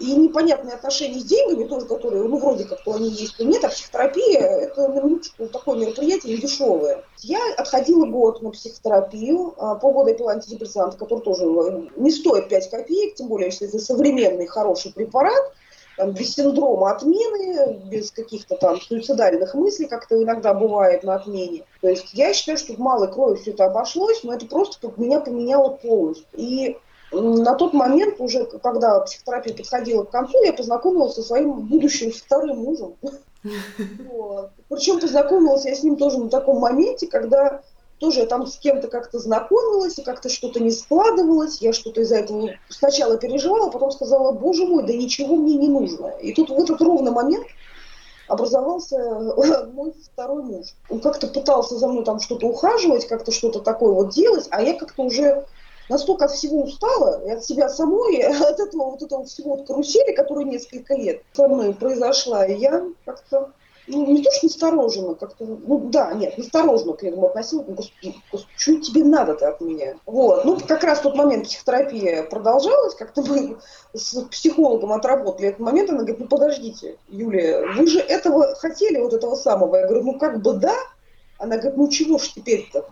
И 0.00 0.12
непонятные 0.16 0.74
отношения 0.74 1.20
с 1.20 1.24
деньгами 1.24 1.68
тоже, 1.68 1.86
которые, 1.86 2.24
ну, 2.24 2.36
вроде 2.38 2.64
как, 2.64 2.82
то 2.82 2.94
они 2.94 3.10
есть, 3.10 3.36
то 3.36 3.44
нет, 3.44 3.64
а 3.64 3.68
психотерапия– 3.68 4.40
это, 4.40 4.88
на 4.88 5.00
минуточку, 5.00 5.46
такое 5.46 5.78
мероприятие 5.78 6.34
не 6.34 6.40
дешевое. 6.40 7.04
Я 7.20 7.38
отходила 7.56 8.04
год 8.04 8.42
на 8.42 8.50
психотерапию, 8.50 9.54
а, 9.56 9.76
полгода 9.76 10.10
я 10.10 10.16
пила 10.16 10.32
антидепрессанты, 10.32 10.98
который 10.98 11.20
тоже 11.20 11.44
э, 11.44 11.88
не 11.96 12.10
стоит 12.10 12.48
5 12.48 12.70
копеек, 12.70 13.14
тем 13.14 13.28
более, 13.28 13.46
если 13.46 13.68
это 13.68 13.78
современный 13.78 14.46
хороший 14.46 14.92
препарат– 14.92 15.52
там, 15.96 16.12
без 16.12 16.34
синдрома 16.34 16.90
отмены, 16.92 17.80
без 17.90 18.10
каких-то 18.10 18.56
там 18.56 18.80
суицидальных 18.80 19.54
мыслей, 19.54 19.86
как 19.86 20.04
это 20.04 20.22
иногда 20.22 20.54
бывает 20.54 21.04
на 21.04 21.16
отмене. 21.16 21.64
То 21.80 21.88
есть 21.88 22.12
я 22.14 22.32
считаю, 22.34 22.58
что 22.58 22.74
в 22.74 22.78
малой 22.78 23.12
крови 23.12 23.36
все 23.36 23.52
это 23.52 23.66
обошлось, 23.66 24.22
но 24.24 24.34
это 24.34 24.46
просто 24.46 24.92
меня 24.96 25.20
поменяло 25.20 25.70
полностью. 25.70 26.26
И 26.32 26.76
на 27.12 27.54
тот 27.54 27.72
момент, 27.74 28.20
уже 28.20 28.44
когда 28.44 29.00
психотерапия 29.00 29.54
подходила 29.54 30.04
к 30.04 30.10
концу, 30.10 30.42
я 30.42 30.52
познакомилась 30.52 31.14
со 31.14 31.22
своим 31.22 31.60
будущим 31.60 32.10
вторым 32.12 32.58
мужем. 32.58 32.94
Причем 34.68 35.00
познакомилась 35.00 35.64
я 35.64 35.74
с 35.74 35.82
ним 35.82 35.96
тоже 35.96 36.18
на 36.18 36.28
таком 36.28 36.58
моменте, 36.58 37.06
когда 37.06 37.62
тоже 38.04 38.20
я 38.20 38.26
там 38.26 38.46
с 38.46 38.58
кем-то 38.58 38.88
как-то 38.88 39.18
знакомилась, 39.18 39.98
и 39.98 40.02
как-то 40.02 40.28
что-то 40.28 40.60
не 40.60 40.70
складывалось, 40.70 41.62
я 41.62 41.72
что-то 41.72 42.02
из-за 42.02 42.16
этого 42.16 42.50
сначала 42.68 43.16
переживала, 43.16 43.70
потом 43.70 43.90
сказала, 43.92 44.32
боже 44.32 44.66
мой, 44.66 44.82
да 44.86 44.92
ничего 44.92 45.36
мне 45.36 45.54
не 45.54 45.68
нужно. 45.68 46.08
И 46.20 46.34
тут 46.34 46.50
в 46.50 46.62
этот 46.62 46.82
ровный 46.82 47.12
момент 47.12 47.46
образовался 48.28 48.98
мой 49.72 49.94
второй 50.12 50.42
муж. 50.42 50.66
Он 50.90 51.00
как-то 51.00 51.28
пытался 51.28 51.78
за 51.78 51.88
мной 51.88 52.04
там 52.04 52.20
что-то 52.20 52.46
ухаживать, 52.46 53.08
как-то 53.08 53.32
что-то 53.32 53.60
такое 53.60 53.92
вот 53.92 54.10
делать, 54.10 54.48
а 54.50 54.60
я 54.60 54.74
как-то 54.74 55.02
уже 55.02 55.46
настолько 55.88 56.26
от 56.26 56.32
всего 56.32 56.64
устала, 56.64 57.22
и 57.26 57.30
от 57.30 57.42
себя 57.42 57.70
самой, 57.70 58.16
и 58.16 58.22
от 58.22 58.60
этого 58.60 58.90
вот 58.90 59.02
этого 59.02 59.24
всего 59.24 59.56
вот 59.56 59.66
карусели, 59.66 60.14
которая 60.14 60.44
несколько 60.44 60.94
лет 60.94 61.22
со 61.32 61.48
мной 61.48 61.72
произошла, 61.72 62.44
и 62.44 62.54
я 62.54 62.84
как-то 63.06 63.52
ну, 63.86 64.06
не 64.06 64.22
то, 64.22 64.30
что 64.30 64.46
настороженно, 64.46 65.14
как-то, 65.14 65.44
ну 65.44 65.88
да, 65.90 66.12
нет, 66.14 66.38
настороженно 66.38 66.94
к 66.94 67.04
этому 67.04 67.26
относилась, 67.26 67.66
ну, 67.68 67.74
господи, 67.74 68.14
господи, 68.32 68.52
что 68.56 68.80
тебе 68.80 69.04
надо-то 69.04 69.48
от 69.48 69.60
меня? 69.60 69.96
Вот, 70.06 70.44
ну, 70.44 70.58
как 70.66 70.84
раз 70.84 71.00
в 71.00 71.02
тот 71.02 71.16
момент 71.16 71.44
психотерапия 71.44 72.22
продолжалась, 72.22 72.94
как-то 72.94 73.22
мы 73.22 73.58
с 73.92 74.20
психологом 74.30 74.92
отработали 74.92 75.48
этот 75.48 75.60
момент, 75.60 75.90
она 75.90 75.98
говорит, 75.98 76.20
ну, 76.20 76.28
подождите, 76.28 76.96
Юлия, 77.08 77.66
вы 77.74 77.86
же 77.86 78.00
этого 78.00 78.54
хотели, 78.54 78.98
вот 78.98 79.12
этого 79.12 79.34
самого? 79.34 79.76
Я 79.76 79.86
говорю, 79.86 80.04
ну, 80.04 80.18
как 80.18 80.40
бы 80.40 80.54
да, 80.54 80.76
она 81.38 81.56
говорит, 81.56 81.76
ну, 81.76 81.88
чего 81.88 82.18
ж 82.18 82.32
теперь-то? 82.34 82.86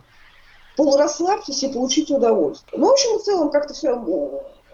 Полурасслабьтесь 0.77 1.63
и 1.63 1.71
получите 1.71 2.15
удовольствие. 2.15 2.79
Ну, 2.79 2.87
в 2.87 2.91
общем, 2.91 3.19
в 3.19 3.23
целом, 3.23 3.51
как-то 3.51 3.73
все 3.73 3.95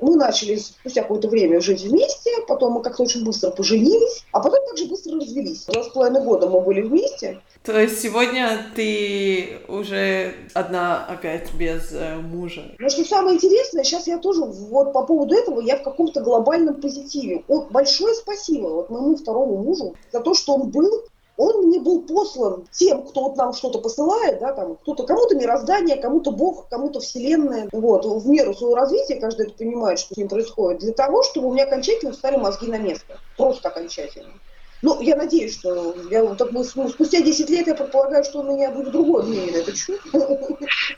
мы 0.01 0.15
начали 0.15 0.55
спустя 0.55 1.01
какое-то 1.01 1.27
время 1.27 1.61
жить 1.61 1.81
вместе, 1.83 2.31
потом 2.47 2.73
мы 2.73 2.81
как-то 2.81 3.03
очень 3.03 3.23
быстро 3.23 3.51
поженились, 3.51 4.25
а 4.31 4.39
потом 4.39 4.65
также 4.67 4.85
быстро 4.85 5.15
развелись. 5.15 5.65
Два 5.65 5.83
с 5.83 5.89
половиной 5.89 6.23
года 6.23 6.49
мы 6.49 6.61
были 6.61 6.81
вместе. 6.81 7.41
То 7.63 7.79
есть 7.79 8.01
сегодня 8.01 8.65
ты 8.75 9.59
уже 9.67 10.33
одна 10.53 11.05
опять 11.05 11.53
без 11.53 11.91
э, 11.91 12.15
мужа? 12.15 12.63
Ну, 12.79 12.89
что 12.89 13.03
самое 13.03 13.35
интересное, 13.35 13.83
сейчас 13.83 14.07
я 14.07 14.17
тоже 14.17 14.41
вот 14.43 14.93
по 14.93 15.03
поводу 15.03 15.35
этого, 15.35 15.59
я 15.59 15.77
в 15.77 15.83
каком-то 15.83 16.21
глобальном 16.21 16.79
позитиве. 16.79 17.43
Вот 17.47 17.71
большое 17.71 18.13
спасибо 18.15 18.67
вот 18.67 18.89
моему 18.89 19.17
второму 19.17 19.57
мужу 19.57 19.95
за 20.11 20.21
то, 20.21 20.33
что 20.33 20.55
он 20.55 20.69
был 20.69 21.03
он 21.39 21.67
мне 21.67 21.79
был 21.79 22.01
послан 22.01 22.67
тем, 22.69 23.03
кто 23.03 23.29
вот 23.29 23.37
нам 23.37 23.53
что-то 23.53 23.79
посылает, 23.79 24.39
да, 24.39 24.51
там, 24.51 24.75
кто-то, 24.75 25.03
кому-то 25.05 25.35
мироздание, 25.35 25.95
кому-то 25.95 26.31
Бог, 26.31 26.67
кому-то 26.67 26.99
Вселенная, 26.99 27.69
вот, 27.71 28.05
в 28.05 28.27
меру 28.27 28.53
своего 28.53 28.75
развития, 28.75 29.15
каждый 29.15 29.47
это 29.47 29.55
понимает, 29.55 29.99
что 29.99 30.13
с 30.13 30.17
ним 30.17 30.27
происходит, 30.27 30.81
для 30.81 30.91
того, 30.91 31.23
чтобы 31.23 31.47
у 31.47 31.53
меня 31.53 31.63
окончательно 31.63 32.11
встали 32.11 32.35
мозги 32.35 32.67
на 32.67 32.77
место, 32.77 33.17
просто 33.37 33.69
окончательно. 33.69 34.33
Ну, 34.81 35.01
я 35.01 35.15
надеюсь, 35.15 35.53
что 35.55 35.95
я 36.09 36.25
так 36.35 36.51
ну, 36.51 36.63
спустя 36.63 37.21
10 37.21 37.49
лет 37.49 37.67
я 37.67 37.75
предполагаю, 37.75 38.23
что 38.23 38.39
у 38.39 38.43
меня 38.43 38.71
будет 38.71 38.91
другое 38.91 39.23
мнение 39.23 39.61
этот 39.61 39.77
счет. 39.77 39.99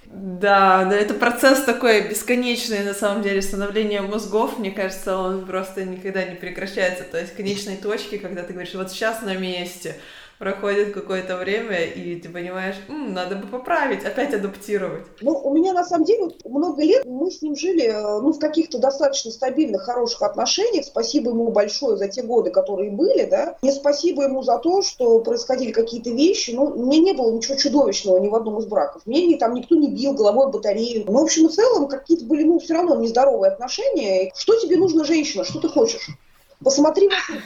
Да, 0.06 0.86
да, 0.86 0.96
это 0.96 1.14
процесс 1.16 1.64
такой 1.64 2.10
бесконечный, 2.10 2.84
на 2.84 2.94
самом 2.94 3.24
деле, 3.24 3.42
становление 3.42 4.02
мозгов, 4.02 4.60
мне 4.60 4.72
кажется, 4.72 5.18
он 5.18 5.46
просто 5.46 5.84
никогда 5.84 6.24
не 6.24 6.36
прекращается. 6.36 7.04
То 7.04 7.20
есть 7.20 7.36
конечной 7.36 7.78
точки, 7.78 8.18
когда 8.18 8.44
ты 8.44 8.54
говоришь, 8.54 8.76
вот 8.76 8.92
сейчас 8.92 9.22
на 9.22 9.36
месте, 9.36 9.96
проходит 10.42 10.92
какое-то 10.92 11.38
время, 11.38 11.86
и 11.86 12.20
ты 12.20 12.28
понимаешь, 12.28 12.76
М, 12.90 13.14
надо 13.14 13.36
бы 13.36 13.46
поправить, 13.46 14.04
опять 14.04 14.34
адаптировать. 14.34 15.04
Ну, 15.22 15.34
у 15.34 15.54
меня 15.54 15.72
на 15.72 15.84
самом 15.84 16.04
деле 16.04 16.32
много 16.46 16.82
лет 16.82 17.06
мы 17.06 17.30
с 17.30 17.44
ним 17.44 17.56
жили 17.56 17.84
э, 17.84 18.22
ну, 18.22 18.34
в 18.34 18.40
каких-то 18.40 18.80
достаточно 18.80 19.30
стабильных, 19.30 19.84
хороших 19.84 20.24
отношениях. 20.24 20.86
Спасибо 20.86 21.30
ему 21.30 21.52
большое 21.52 21.96
за 21.96 22.08
те 22.08 22.24
годы, 22.24 22.50
которые 22.50 22.90
были, 22.90 23.26
да. 23.26 23.56
Не 23.62 23.72
спасибо 23.72 24.24
ему 24.24 24.42
за 24.42 24.58
то, 24.58 24.82
что 24.82 25.20
происходили 25.20 25.72
какие-то 25.72 26.10
вещи. 26.10 26.52
Ну, 26.56 26.74
мне 26.88 26.98
не 26.98 27.14
было 27.14 27.32
ничего 27.32 27.56
чудовищного 27.56 28.18
ни 28.18 28.28
в 28.28 28.34
одном 28.34 28.58
из 28.58 28.66
браков. 28.66 29.04
Мне 29.06 29.38
там 29.38 29.54
никто 29.54 29.76
не 29.76 29.92
бил 29.92 30.14
головой 30.14 30.52
батарею. 30.52 31.04
Ну, 31.06 31.20
в 31.20 31.24
общем 31.24 31.46
и 31.46 31.50
целом, 31.50 31.88
какие-то 31.88 32.26
были, 32.26 32.46
ну, 32.46 32.58
все 32.60 32.74
равно 32.74 32.96
нездоровые 32.96 33.52
отношения. 33.52 34.32
Что 34.36 34.60
тебе 34.60 34.78
нужно, 34.78 35.06
женщина? 35.06 35.44
Что 35.44 35.60
ты 35.60 35.70
хочешь? 35.70 36.08
Посмотри 36.64 37.10
вокруг 37.10 37.44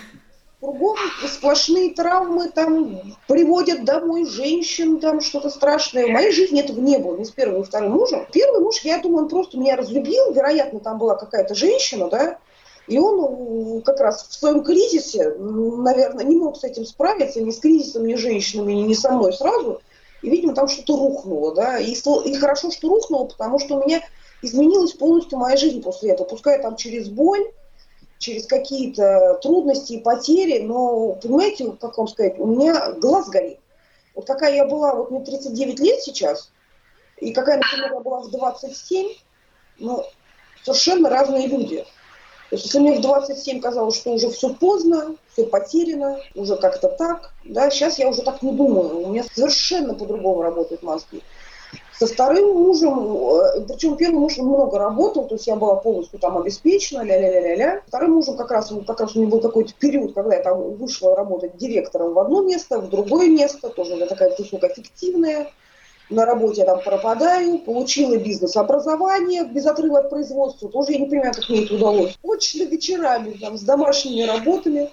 кругом 0.66 0.98
сплошные 1.28 1.94
травмы, 1.94 2.50
там 2.50 3.00
приводят 3.28 3.86
домой 3.86 4.26
женщин, 4.26 5.00
там 5.00 5.22
что-то 5.22 5.50
страшное. 5.50 6.08
В 6.08 6.12
моей 6.12 6.32
жизни 6.32 6.62
этого 6.62 6.80
не 6.80 6.98
было, 6.98 7.18
ни 7.18 7.24
с 7.24 7.32
первым, 7.32 7.60
ни 7.60 7.64
с 7.64 7.68
вторым 7.68 7.92
мужем. 7.92 8.28
Первый 8.32 8.62
муж, 8.62 8.80
я 8.82 9.00
думаю, 9.00 9.24
он 9.24 9.30
просто 9.30 9.58
меня 9.58 9.76
разлюбил, 9.76 10.32
вероятно, 10.34 10.80
там 10.80 10.98
была 10.98 11.16
какая-то 11.16 11.56
женщина, 11.56 12.10
да, 12.10 12.38
и 12.88 12.98
он 13.00 13.82
как 13.82 14.00
раз 14.00 14.28
в 14.28 14.34
своем 14.34 14.64
кризисе, 14.64 15.34
наверное, 15.38 16.26
не 16.26 16.36
мог 16.36 16.58
с 16.58 16.64
этим 16.64 16.86
справиться, 16.86 17.42
ни 17.42 17.52
с 17.52 17.60
кризисом, 17.60 18.06
ни 18.06 18.16
с 18.16 18.20
женщинами, 18.20 18.74
ни 18.74 18.94
со 18.94 19.12
мной 19.12 19.34
сразу. 19.34 19.82
И, 20.22 20.30
видимо, 20.30 20.54
там 20.54 20.68
что-то 20.68 20.98
рухнуло, 20.98 21.54
да. 21.54 21.80
И, 21.80 21.94
и 21.94 22.34
хорошо, 22.36 22.72
что 22.72 22.90
рухнуло, 22.90 23.26
потому 23.26 23.60
что 23.60 23.78
у 23.78 23.84
меня 23.84 24.02
изменилась 24.42 24.94
полностью 24.94 25.38
моя 25.38 25.58
жизнь 25.58 25.82
после 25.82 26.12
этого. 26.12 26.28
Пускай 26.28 26.62
там 26.62 26.76
через 26.76 27.10
боль, 27.10 27.46
через 28.18 28.48
какие-то 28.48 29.40
трудности 29.42 29.94
и 29.94 30.02
потери, 30.02 30.60
но, 30.64 31.14
понимаете, 31.22 31.72
как 31.80 31.98
вам 31.98 32.08
сказать, 32.08 32.40
у 32.40 32.48
меня 32.48 32.94
глаз 32.94 33.30
горит. 33.30 33.60
Вот 34.14 34.26
какая 34.26 34.56
я 34.56 34.66
была, 34.66 34.96
вот 34.96 35.12
мне 35.12 35.20
39 35.22 35.80
лет 35.80 36.02
сейчас, 36.02 36.52
и 37.18 37.34
какая, 37.34 37.58
например, 37.58 37.94
я 37.94 38.00
была 38.00 38.22
в 38.22 38.30
27, 38.30 39.10
ну, 39.80 40.06
совершенно 40.64 41.10
разные 41.10 41.48
люди. 41.48 41.86
То 42.50 42.56
есть, 42.56 42.66
если 42.66 42.80
мне 42.80 42.98
в 42.98 43.02
27 43.02 43.60
казалось, 43.60 43.96
что 43.96 44.12
уже 44.12 44.30
все 44.30 44.54
поздно, 44.54 45.16
все 45.34 45.46
потеряно, 45.46 46.20
уже 46.36 46.56
как-то 46.56 46.90
так, 46.90 47.34
да, 47.44 47.70
сейчас 47.70 47.98
я 47.98 48.08
уже 48.08 48.22
так 48.22 48.42
не 48.44 48.52
думаю. 48.52 49.00
У 49.00 49.12
меня 49.12 49.24
совершенно 49.24 49.96
по-другому 49.96 50.44
работают 50.44 50.84
мозги. 50.84 51.24
Со 51.98 52.08
вторым 52.08 52.56
мужем, 52.56 53.16
э, 53.16 53.62
причем 53.70 53.96
первый 53.96 54.20
муж 54.20 54.38
много 54.38 54.78
работал, 54.78 55.28
то 55.28 55.36
есть 55.36 55.48
я 55.48 55.56
была 55.56 55.76
полностью 55.76 56.20
там 56.20 56.38
обеспечена, 56.38 57.04
ля-ля-ля-ля-ля. 57.04 57.84
Вторым 57.88 58.16
мужем 58.16 58.36
как 58.36 58.52
раз, 58.52 58.74
как 58.86 59.00
раз 59.00 59.16
у 59.16 59.20
него 59.20 59.32
был 59.32 59.40
какой-то 59.40 59.74
период, 59.80 60.14
когда 60.14 60.36
я 60.36 60.44
там 60.44 60.76
вышла 60.76 61.16
работать 61.16 61.56
директором 61.56 62.14
в 62.14 62.20
одно 62.20 62.42
место, 62.42 62.80
в 62.80 62.90
другое 62.90 63.30
место, 63.30 63.70
тоже 63.70 63.96
я 63.96 64.08
такая 64.08 64.36
высокоэффективная. 64.38 65.48
На 66.10 66.26
работе 66.26 66.62
я 66.62 66.66
там 66.66 66.82
пропадаю, 66.82 67.60
получила 67.60 68.18
бизнес-образование 68.18 69.46
без 69.46 69.66
отрыва 69.66 70.00
от 70.00 70.10
производства, 70.10 70.70
тоже 70.70 70.92
я 70.92 71.00
не 71.00 71.08
понимаю, 71.08 71.34
как 71.34 71.50
мне 71.50 71.64
это 71.64 71.76
удалось. 71.76 72.16
Очень 72.22 72.66
вечерами, 72.66 73.32
там, 73.40 73.58
с 73.58 73.62
домашними 73.62 74.24
работами. 74.24 74.92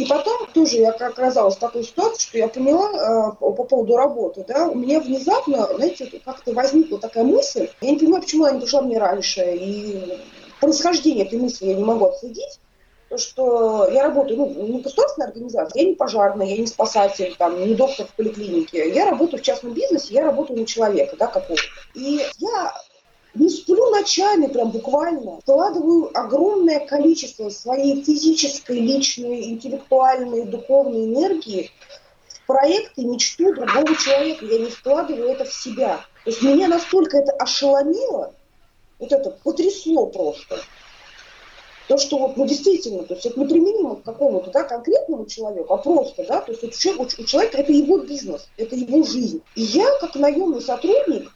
И 0.00 0.06
потом 0.06 0.46
тоже 0.54 0.78
я 0.78 0.92
оказалась 0.92 1.56
в 1.56 1.58
такой 1.58 1.84
ситуации, 1.84 2.22
что 2.22 2.38
я 2.38 2.48
поняла 2.48 2.88
э, 2.88 3.32
по 3.38 3.64
поводу 3.64 3.96
работы, 3.96 4.46
да, 4.48 4.66
у 4.66 4.74
меня 4.74 4.98
внезапно, 4.98 5.68
знаете, 5.74 6.10
как-то 6.24 6.54
возникла 6.54 6.98
такая 6.98 7.22
мысль, 7.22 7.68
я 7.82 7.90
не 7.90 7.98
понимаю, 7.98 8.22
почему 8.22 8.44
она 8.44 8.54
не 8.54 8.60
пришла 8.62 8.80
мне 8.80 8.96
раньше, 8.96 9.44
и 9.44 10.18
происхождение 10.58 11.26
этой 11.26 11.38
мысли 11.38 11.66
я 11.66 11.74
не 11.74 11.84
могу 11.84 12.06
отследить, 12.06 12.60
что 13.18 13.90
я 13.92 14.04
работаю, 14.04 14.38
ну, 14.38 14.66
не 14.68 14.80
государственной 14.80 15.28
организации, 15.28 15.82
я 15.82 15.88
не 15.90 15.94
пожарная, 15.96 16.46
я 16.46 16.56
не 16.56 16.66
спасатель, 16.66 17.34
там, 17.36 17.60
не 17.60 17.74
доктор 17.74 18.06
в 18.06 18.14
поликлинике. 18.14 18.90
Я 18.94 19.10
работаю 19.10 19.42
в 19.42 19.44
частном 19.44 19.74
бизнесе, 19.74 20.14
я 20.14 20.24
работаю 20.24 20.60
на 20.60 20.64
человека, 20.64 21.16
да, 21.18 21.26
какого-то. 21.26 21.62
И 21.94 22.24
я 22.38 22.72
не 23.34 23.48
сплю 23.48 23.90
ночами, 23.90 24.46
прям 24.46 24.70
буквально. 24.70 25.40
Вкладываю 25.40 26.10
огромное 26.18 26.80
количество 26.86 27.48
своей 27.50 28.02
физической, 28.02 28.80
личной, 28.80 29.50
интеллектуальной, 29.50 30.44
духовной 30.44 31.06
энергии 31.06 31.70
в 32.28 32.46
проект 32.46 32.92
и 32.96 33.04
мечту 33.04 33.54
другого 33.54 33.94
человека. 33.96 34.44
Я 34.44 34.58
не 34.58 34.70
вкладываю 34.70 35.28
это 35.28 35.44
в 35.44 35.52
себя. 35.52 36.00
То 36.24 36.30
есть 36.30 36.42
меня 36.42 36.68
настолько 36.68 37.18
это 37.18 37.32
ошеломило, 37.32 38.34
вот 38.98 39.12
это 39.12 39.30
потрясло 39.42 40.06
просто. 40.06 40.58
То, 41.88 41.98
что 41.98 42.18
вот, 42.18 42.36
ну, 42.36 42.46
действительно, 42.46 43.02
то 43.02 43.14
есть 43.14 43.26
это 43.26 43.40
неприменимо 43.40 43.96
к 43.96 44.04
какому-то, 44.04 44.50
да, 44.52 44.62
конкретному 44.62 45.26
человеку, 45.26 45.74
а 45.74 45.78
просто, 45.78 46.24
да, 46.24 46.40
то 46.40 46.52
есть 46.52 46.62
у 46.62 46.70
человека, 46.70 47.14
у 47.18 47.24
человека 47.24 47.58
это 47.58 47.72
его 47.72 47.98
бизнес, 47.98 48.48
это 48.56 48.76
его 48.76 49.02
жизнь. 49.02 49.42
И 49.56 49.62
я, 49.62 49.86
как 49.98 50.14
наемный 50.14 50.60
сотрудник, 50.60 51.32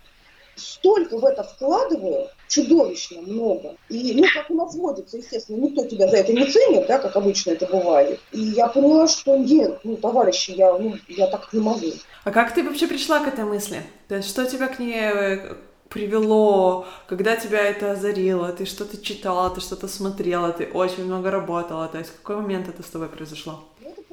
столько 0.57 1.19
в 1.19 1.25
это 1.25 1.43
вкладываю, 1.43 2.29
чудовищно 2.49 3.23
много. 3.23 3.77
И, 3.89 4.15
ну, 4.15 4.25
как 4.35 4.51
у 4.51 4.55
нас 4.55 4.75
водится, 4.75 5.17
естественно, 5.17 5.57
никто 5.57 5.85
тебя 5.87 6.09
за 6.09 6.19
это 6.19 6.33
не 6.33 6.47
ценит, 6.47 6.87
да, 6.87 6.99
как 6.99 7.17
обычно 7.17 7.51
это 7.51 7.67
бывает. 7.67 8.21
И 8.33 8.41
я 8.41 8.69
поняла, 8.69 9.09
что 9.09 9.37
нет, 9.37 9.81
ну, 9.85 9.97
товарищи, 9.97 10.53
я, 10.53 10.77
ну, 10.79 10.95
я 11.09 11.27
так 11.27 11.53
не 11.53 11.61
могу. 11.61 11.93
А 12.25 12.31
как 12.31 12.55
ты 12.55 12.63
вообще 12.63 12.87
пришла 12.87 13.21
к 13.21 13.29
этой 13.29 13.45
мысли? 13.45 13.83
То 14.09 14.17
есть 14.17 14.29
что 14.29 14.47
тебя 14.47 14.69
к 14.69 14.79
ней 14.79 14.95
э, 14.95 15.55
привело, 15.89 16.87
когда 17.07 17.37
тебя 17.37 17.61
это 17.61 17.93
озарило, 17.93 18.53
ты 18.53 18.65
что-то 18.65 19.01
читала, 19.01 19.51
ты 19.51 19.61
что-то 19.61 19.89
смотрела, 19.89 20.53
ты 20.53 20.67
очень 20.67 21.05
много 21.05 21.31
работала, 21.31 21.89
то 21.89 21.99
есть 21.99 22.11
в 22.11 22.17
какой 22.23 22.37
момент 22.43 22.69
это 22.69 22.83
с 22.83 22.91
тобой 22.91 23.09
произошло? 23.09 23.65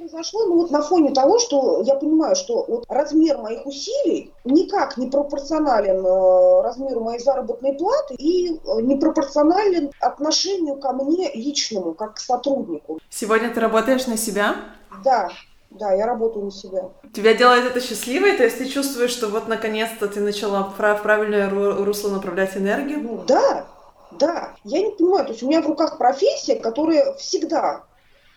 Произошло 0.01 0.47
ну, 0.47 0.55
вот 0.55 0.71
на 0.71 0.81
фоне 0.81 1.11
того, 1.11 1.37
что 1.37 1.83
я 1.83 1.93
понимаю, 1.93 2.35
что 2.35 2.65
вот 2.67 2.85
размер 2.89 3.37
моих 3.37 3.67
усилий 3.67 4.33
никак 4.45 4.97
не 4.97 5.05
пропорционален 5.05 6.03
э, 6.03 6.61
размеру 6.63 7.01
моей 7.01 7.19
заработной 7.19 7.73
платы 7.73 8.15
и 8.15 8.49
э, 8.49 8.81
не 8.81 8.95
пропорционален 8.95 9.91
отношению 9.99 10.77
ко 10.77 10.93
мне 10.93 11.31
личному, 11.35 11.93
как 11.93 12.15
к 12.15 12.19
сотруднику. 12.19 12.99
Сегодня 13.11 13.53
ты 13.53 13.59
работаешь 13.59 14.07
на 14.07 14.17
себя? 14.17 14.55
Да, 15.03 15.29
да, 15.69 15.93
я 15.93 16.07
работаю 16.07 16.45
на 16.45 16.51
себя. 16.51 16.89
Тебя 17.13 17.35
делает 17.35 17.65
это 17.65 17.79
счастливой? 17.79 18.35
То 18.35 18.43
есть 18.43 18.57
ты 18.57 18.65
чувствуешь, 18.65 19.11
что 19.11 19.27
вот 19.27 19.47
наконец-то 19.47 20.07
ты 20.07 20.19
начала 20.19 20.63
в 20.63 20.73
правильное 20.77 21.47
русло 21.47 22.09
направлять 22.09 22.57
энергию? 22.57 23.01
Ну 23.03 23.21
да, 23.27 23.67
да. 24.13 24.55
Я 24.63 24.81
не 24.81 24.95
понимаю, 24.95 25.25
то 25.25 25.31
есть 25.33 25.43
у 25.43 25.47
меня 25.47 25.61
в 25.61 25.67
руках 25.67 25.99
профессия, 25.99 26.55
которая 26.55 27.13
всегда 27.13 27.83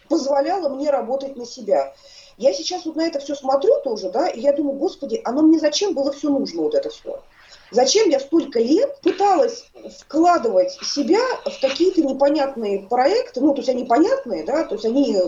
позволяла 0.09 0.69
мне 0.69 0.91
работать 0.91 1.37
на 1.37 1.47
себя. 1.47 1.95
Я 2.37 2.53
сейчас 2.53 2.85
вот 2.85 2.97
на 2.97 3.07
это 3.07 3.21
все 3.21 3.35
смотрю 3.35 3.81
тоже, 3.85 4.11
да, 4.11 4.29
и 4.29 4.41
я 4.41 4.53
думаю, 4.53 4.77
господи, 4.77 5.21
оно 5.25 5.43
мне 5.43 5.59
зачем 5.59 5.95
было 5.95 6.13
все 6.13 6.31
нужно, 6.31 6.63
вот 6.63 6.75
это 6.75 6.91
все? 6.91 7.23
Зачем 7.71 8.09
я 8.09 8.21
столько 8.21 8.61
лет 8.61 9.01
пыталась 9.01 9.67
вкладывать 10.01 10.73
себя 10.83 11.21
в 11.45 11.61
какие-то 11.61 12.03
непонятные 12.03 12.87
проекты, 12.89 13.41
ну, 13.41 13.53
то 13.53 13.61
есть 13.61 13.69
они 13.69 13.85
понятные, 13.85 14.45
да, 14.45 14.65
то 14.65 14.75
есть 14.75 14.85
они 14.85 15.17
э, 15.17 15.25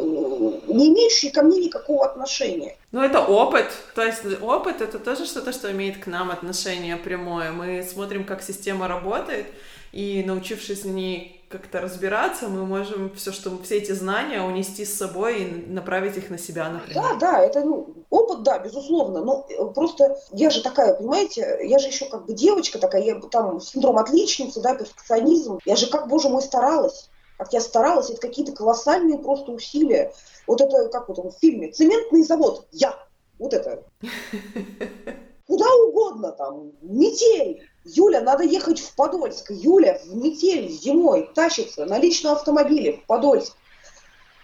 не 0.69 0.89
имеющие 0.89 1.33
ко 1.33 1.43
мне 1.43 1.61
никакого 1.61 2.05
отношения. 2.05 2.77
Ну, 2.93 3.03
это 3.03 3.21
опыт, 3.21 3.67
то 3.95 4.03
есть 4.03 4.23
опыт 4.41 4.81
это 4.81 4.99
тоже 4.99 5.27
что-то, 5.27 5.53
что 5.53 5.73
имеет 5.73 5.99
к 5.99 6.07
нам 6.07 6.31
отношение 6.31 6.97
прямое. 6.97 7.51
Мы 7.51 7.83
смотрим, 7.83 8.25
как 8.25 8.43
система 8.43 8.87
работает, 8.87 9.47
и 9.93 10.23
научившись 10.25 10.85
на 10.85 10.91
ней 10.91 11.36
как-то 11.49 11.81
разбираться, 11.81 12.49
мы 12.49 12.65
можем 12.65 13.15
все, 13.15 13.31
что 13.31 13.57
все 13.63 13.79
эти 13.79 13.93
знания 13.93 14.43
унести 14.43 14.85
с 14.85 14.97
собой 14.97 15.43
и 15.43 15.67
направить 15.67 16.17
их 16.17 16.31
на 16.31 16.39
себя, 16.39 16.69
например. 16.69 17.03
Да, 17.03 17.15
да, 17.15 17.41
это 17.41 17.61
ну, 17.61 17.95
опыт, 18.11 18.43
да, 18.43 18.59
безусловно. 18.59 19.23
Но 19.23 19.47
э, 19.49 19.65
просто 19.73 20.19
я 20.33 20.51
же 20.51 20.63
такая, 20.63 20.95
понимаете, 20.95 21.61
я 21.63 21.79
же 21.79 21.89
еще 21.89 22.07
как 22.07 22.27
бы 22.27 22.35
девочка 22.35 22.79
такая, 22.79 23.03
я 23.03 23.21
там 23.31 23.61
синдром 23.61 23.99
отличницы, 23.99 24.61
да, 24.61 24.75
перфекционизм. 24.75 25.61
Я 25.65 25.77
же 25.77 25.89
как, 25.89 26.09
боже 26.09 26.29
мой, 26.29 26.43
старалась. 26.43 27.11
Как 27.39 27.53
я 27.53 27.61
старалась, 27.61 28.11
это 28.11 28.21
какие-то 28.21 28.53
колоссальные 28.53 29.19
просто 29.19 29.53
усилия. 29.53 30.13
Вот 30.47 30.61
это, 30.61 30.89
как 30.89 31.09
вот 31.09 31.19
в 31.19 31.39
фильме, 31.39 31.71
цементный 31.71 32.23
завод, 32.23 32.67
я. 32.73 32.95
Вот 33.39 33.53
это. 33.53 33.85
Куда 35.47 35.67
угодно 35.87 36.33
там, 36.33 36.73
метель, 36.83 37.63
Юля, 37.87 38.21
надо 38.21 38.43
ехать 38.43 38.81
в 38.81 38.95
Подольск. 38.95 39.51
Юля 39.51 40.01
в 40.05 40.17
метель 40.17 40.69
зимой 40.69 41.31
тащится 41.35 41.85
на 41.87 41.99
личном 41.99 42.35
автомобиле 42.35 42.95
в 42.95 43.07
Подольск. 43.07 43.55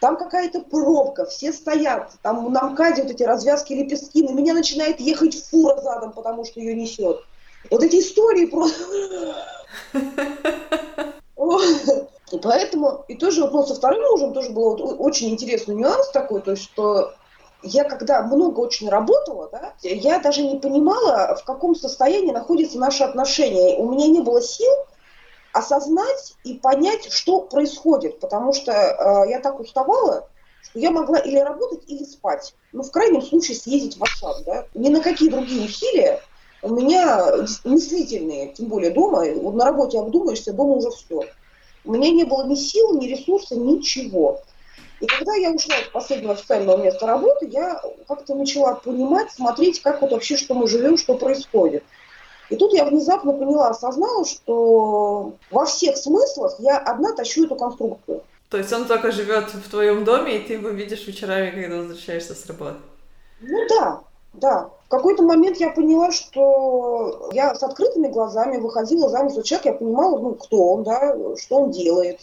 Там 0.01 0.16
какая-то 0.16 0.61
пробка, 0.61 1.26
все 1.26 1.53
стоят, 1.53 2.12
там 2.22 2.53
на 2.53 2.70
МКАДе 2.70 3.03
вот 3.03 3.12
эти 3.12 3.22
развязки 3.22 3.72
лепестки, 3.72 4.22
на 4.22 4.32
меня 4.32 4.53
начинает 4.53 4.99
ехать 4.99 5.40
фура 5.45 5.80
задом, 5.80 6.12
потому 6.12 6.45
что 6.45 6.59
ее 6.59 6.74
несет. 6.74 7.20
Вот 7.70 7.82
эти 7.84 8.01
истории 8.01 8.47
просто... 8.47 9.36
И 12.32 12.38
поэтому, 12.38 13.05
и 13.09 13.14
тоже 13.14 13.47
ну, 13.47 13.66
со 13.66 13.74
вторым 13.74 14.03
мужем 14.11 14.32
тоже 14.32 14.51
был 14.51 14.97
очень 14.99 15.28
интересный 15.28 15.74
нюанс 15.74 16.11
такой, 16.12 16.40
то 16.40 16.53
есть 16.53 16.62
что 16.62 17.12
я 17.62 17.84
когда 17.84 18.22
много 18.22 18.60
очень 18.60 18.88
работала, 18.88 19.48
да, 19.50 19.74
я 19.82 20.18
даже 20.18 20.42
не 20.42 20.58
понимала, 20.58 21.36
в 21.36 21.44
каком 21.44 21.74
состоянии 21.74 22.32
находятся 22.32 22.78
наши 22.78 23.04
отношения. 23.04 23.76
У 23.78 23.90
меня 23.90 24.08
не 24.08 24.20
было 24.20 24.42
сил 24.42 24.72
осознать 25.52 26.34
и 26.44 26.54
понять, 26.54 27.10
что 27.12 27.42
происходит, 27.42 28.20
потому 28.20 28.52
что 28.52 28.72
э, 28.72 29.30
я 29.30 29.40
так 29.40 29.60
уставала, 29.60 30.28
что 30.62 30.78
я 30.78 30.90
могла 30.90 31.18
или 31.18 31.38
работать, 31.38 31.84
или 31.86 32.04
спать. 32.04 32.54
Ну, 32.72 32.82
в 32.82 32.90
крайнем 32.90 33.22
случае, 33.22 33.56
съездить 33.56 33.98
в 33.98 34.02
Ашан, 34.02 34.44
да. 34.44 34.66
Ни 34.74 34.88
на 34.88 35.00
какие 35.00 35.28
другие 35.28 35.66
усилия 35.66 36.22
у 36.62 36.70
меня 36.70 37.32
мыслительные, 37.64 38.52
тем 38.54 38.68
более 38.68 38.92
дома, 38.92 39.24
вот 39.34 39.54
на 39.54 39.64
работе 39.64 39.98
обдумаешься, 39.98 40.52
дома 40.52 40.74
уже 40.74 40.90
все. 40.90 41.28
У 41.84 41.92
меня 41.92 42.10
не 42.10 42.24
было 42.24 42.46
ни 42.46 42.54
сил, 42.54 42.96
ни 42.98 43.08
ресурса, 43.08 43.56
ничего. 43.56 44.40
И 45.03 45.07
когда 45.07 45.34
я 45.34 45.50
ушла 45.50 45.74
из 45.78 45.88
последнего 45.88 46.34
официального 46.34 46.80
места 46.80 47.09
работы, 47.09 47.48
я 47.50 47.82
как-то 48.07 48.36
начала 48.36 48.74
понимать, 48.76 49.32
смотреть, 49.32 49.82
как 49.82 50.00
вот 50.00 50.12
вообще, 50.12 50.36
что 50.36 50.55
мы 50.55 50.68
живем, 50.68 50.96
что 50.96 51.18
происходит. 51.18 51.82
И 52.50 52.57
тут 52.57 52.72
я 52.72 52.84
внезапно 52.84 53.32
поняла, 53.32 53.70
осознала, 53.70 54.24
что 54.24 55.32
во 55.50 55.64
всех 55.64 55.96
смыслах 55.96 56.55
я 56.61 56.78
одна 56.78 57.16
тащу 57.16 57.46
эту 57.46 57.57
конструкцию. 57.57 58.22
То 58.48 58.59
есть 58.59 58.72
он 58.72 58.84
только 58.84 59.11
живет 59.11 59.53
в 59.53 59.68
твоем 59.68 60.05
доме, 60.05 60.36
и 60.36 60.46
ты 60.46 60.53
его 60.53 60.68
видишь 60.68 61.05
вечерами, 61.09 61.50
когда 61.50 61.78
возвращаешься 61.78 62.36
с 62.36 62.46
работы? 62.46 62.76
Ну 63.40 63.59
да, 63.70 64.00
да. 64.34 64.70
В 64.86 64.88
какой-то 64.88 65.24
момент 65.24 65.57
я 65.57 65.70
поняла, 65.70 66.12
что 66.12 67.28
я 67.32 67.57
с 67.57 67.62
открытыми 67.64 68.07
глазами 68.07 68.59
выходила 68.59 69.09
замуж 69.09 69.32
за 69.32 69.42
человека, 69.42 69.70
я 69.70 69.74
понимала, 69.74 70.16
ну, 70.18 70.34
кто 70.36 70.74
он, 70.74 70.84
да, 70.84 71.16
что 71.40 71.57
он 71.57 71.72
делает, 71.72 72.20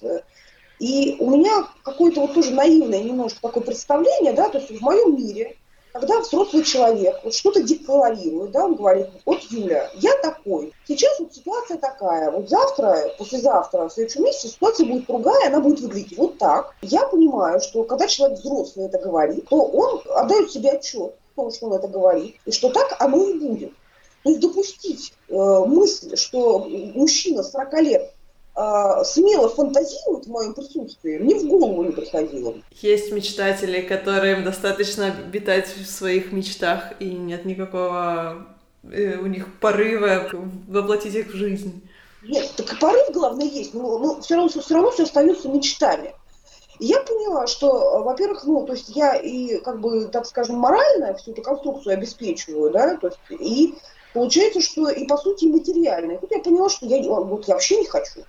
и 0.79 1.17
у 1.19 1.29
меня 1.29 1.67
какое-то 1.83 2.21
вот 2.21 2.33
тоже 2.33 2.51
наивное 2.51 3.03
немножко 3.03 3.41
такое 3.41 3.63
представление, 3.63 4.33
да, 4.33 4.49
то 4.49 4.59
есть 4.59 4.71
в 4.71 4.81
моем 4.81 5.17
мире, 5.17 5.57
когда 5.91 6.19
взрослый 6.19 6.63
человек 6.63 7.19
вот 7.23 7.33
что-то 7.33 7.61
декларирует, 7.61 8.51
да, 8.51 8.65
он 8.65 8.75
говорит, 8.75 9.07
вот 9.25 9.41
Юля, 9.49 9.89
я 9.95 10.11
такой, 10.21 10.71
сейчас 10.87 11.19
вот 11.19 11.33
ситуация 11.33 11.77
такая, 11.77 12.31
вот 12.31 12.49
завтра, 12.49 13.13
послезавтра, 13.17 13.89
в 13.89 13.93
следующем 13.93 14.23
месяце 14.23 14.49
ситуация 14.49 14.85
будет 14.85 15.07
другая, 15.07 15.47
она 15.47 15.59
будет 15.59 15.81
выглядеть 15.81 16.17
вот 16.17 16.37
так. 16.37 16.75
Я 16.81 17.05
понимаю, 17.07 17.59
что 17.59 17.83
когда 17.83 18.07
человек 18.07 18.39
взрослый 18.39 18.85
это 18.85 18.99
говорит, 18.99 19.47
то 19.49 19.57
он 19.57 20.01
отдает 20.15 20.51
себе 20.51 20.71
отчет 20.71 21.13
в 21.33 21.35
том, 21.35 21.51
что 21.51 21.67
он 21.67 21.73
это 21.73 21.87
говорит, 21.87 22.35
и 22.45 22.51
что 22.51 22.69
так 22.69 22.95
оно 22.99 23.27
и 23.27 23.33
будет. 23.33 23.73
То 24.23 24.29
есть 24.29 24.41
допустить 24.41 25.13
э, 25.27 25.33
мысль, 25.33 26.15
что 26.17 26.59
мужчина 26.93 27.41
40 27.41 27.73
лет 27.81 28.13
смело 28.55 29.49
фантазируют 29.49 30.25
в 30.25 30.29
моем 30.29 30.53
присутствии, 30.53 31.17
мне 31.17 31.35
в 31.35 31.47
голову 31.47 31.83
не 31.83 31.91
приходило. 31.91 32.55
Есть 32.81 33.11
мечтатели, 33.11 33.81
которым 33.81 34.43
достаточно 34.43 35.07
обитать 35.07 35.67
в 35.67 35.85
своих 35.85 36.31
мечтах, 36.31 36.93
и 36.99 37.05
нет 37.05 37.45
никакого 37.45 38.47
э, 38.83 39.17
у 39.17 39.27
них 39.27 39.47
порыва 39.59 40.29
воплотить 40.67 41.15
их 41.15 41.27
в 41.27 41.35
жизнь. 41.35 41.81
Нет, 42.21 42.51
так 42.57 42.73
и 42.73 42.75
порыв, 42.75 43.11
главное, 43.11 43.47
есть, 43.47 43.73
но, 43.73 43.97
но 43.97 44.21
все, 44.21 44.35
равно, 44.35 44.49
все 44.49 44.73
равно 44.73 44.91
все 44.91 45.03
остается 45.03 45.47
мечтами. 45.47 46.13
И 46.79 46.85
я 46.85 46.99
поняла, 47.01 47.47
что, 47.47 48.03
во-первых, 48.03 48.45
ну, 48.45 48.65
то 48.65 48.73
есть 48.73 48.89
я 48.89 49.15
и, 49.15 49.57
как 49.59 49.79
бы, 49.79 50.07
так 50.07 50.25
скажем, 50.25 50.57
морально 50.57 51.13
всю 51.15 51.31
эту 51.31 51.41
конструкцию 51.41 51.93
обеспечиваю, 51.93 52.71
да, 52.71 52.97
то 52.97 53.07
есть, 53.07 53.19
и 53.29 53.75
получается, 54.13 54.61
что 54.61 54.89
и, 54.89 55.05
по 55.05 55.17
сути, 55.17 55.45
материально. 55.45 56.13
И 56.13 56.17
тут 56.17 56.31
я 56.31 56.39
поняла, 56.39 56.69
что 56.69 56.85
я, 56.85 57.01
вот, 57.03 57.47
я 57.47 57.53
вообще 57.53 57.77
не 57.77 57.85
хочу. 57.85 58.21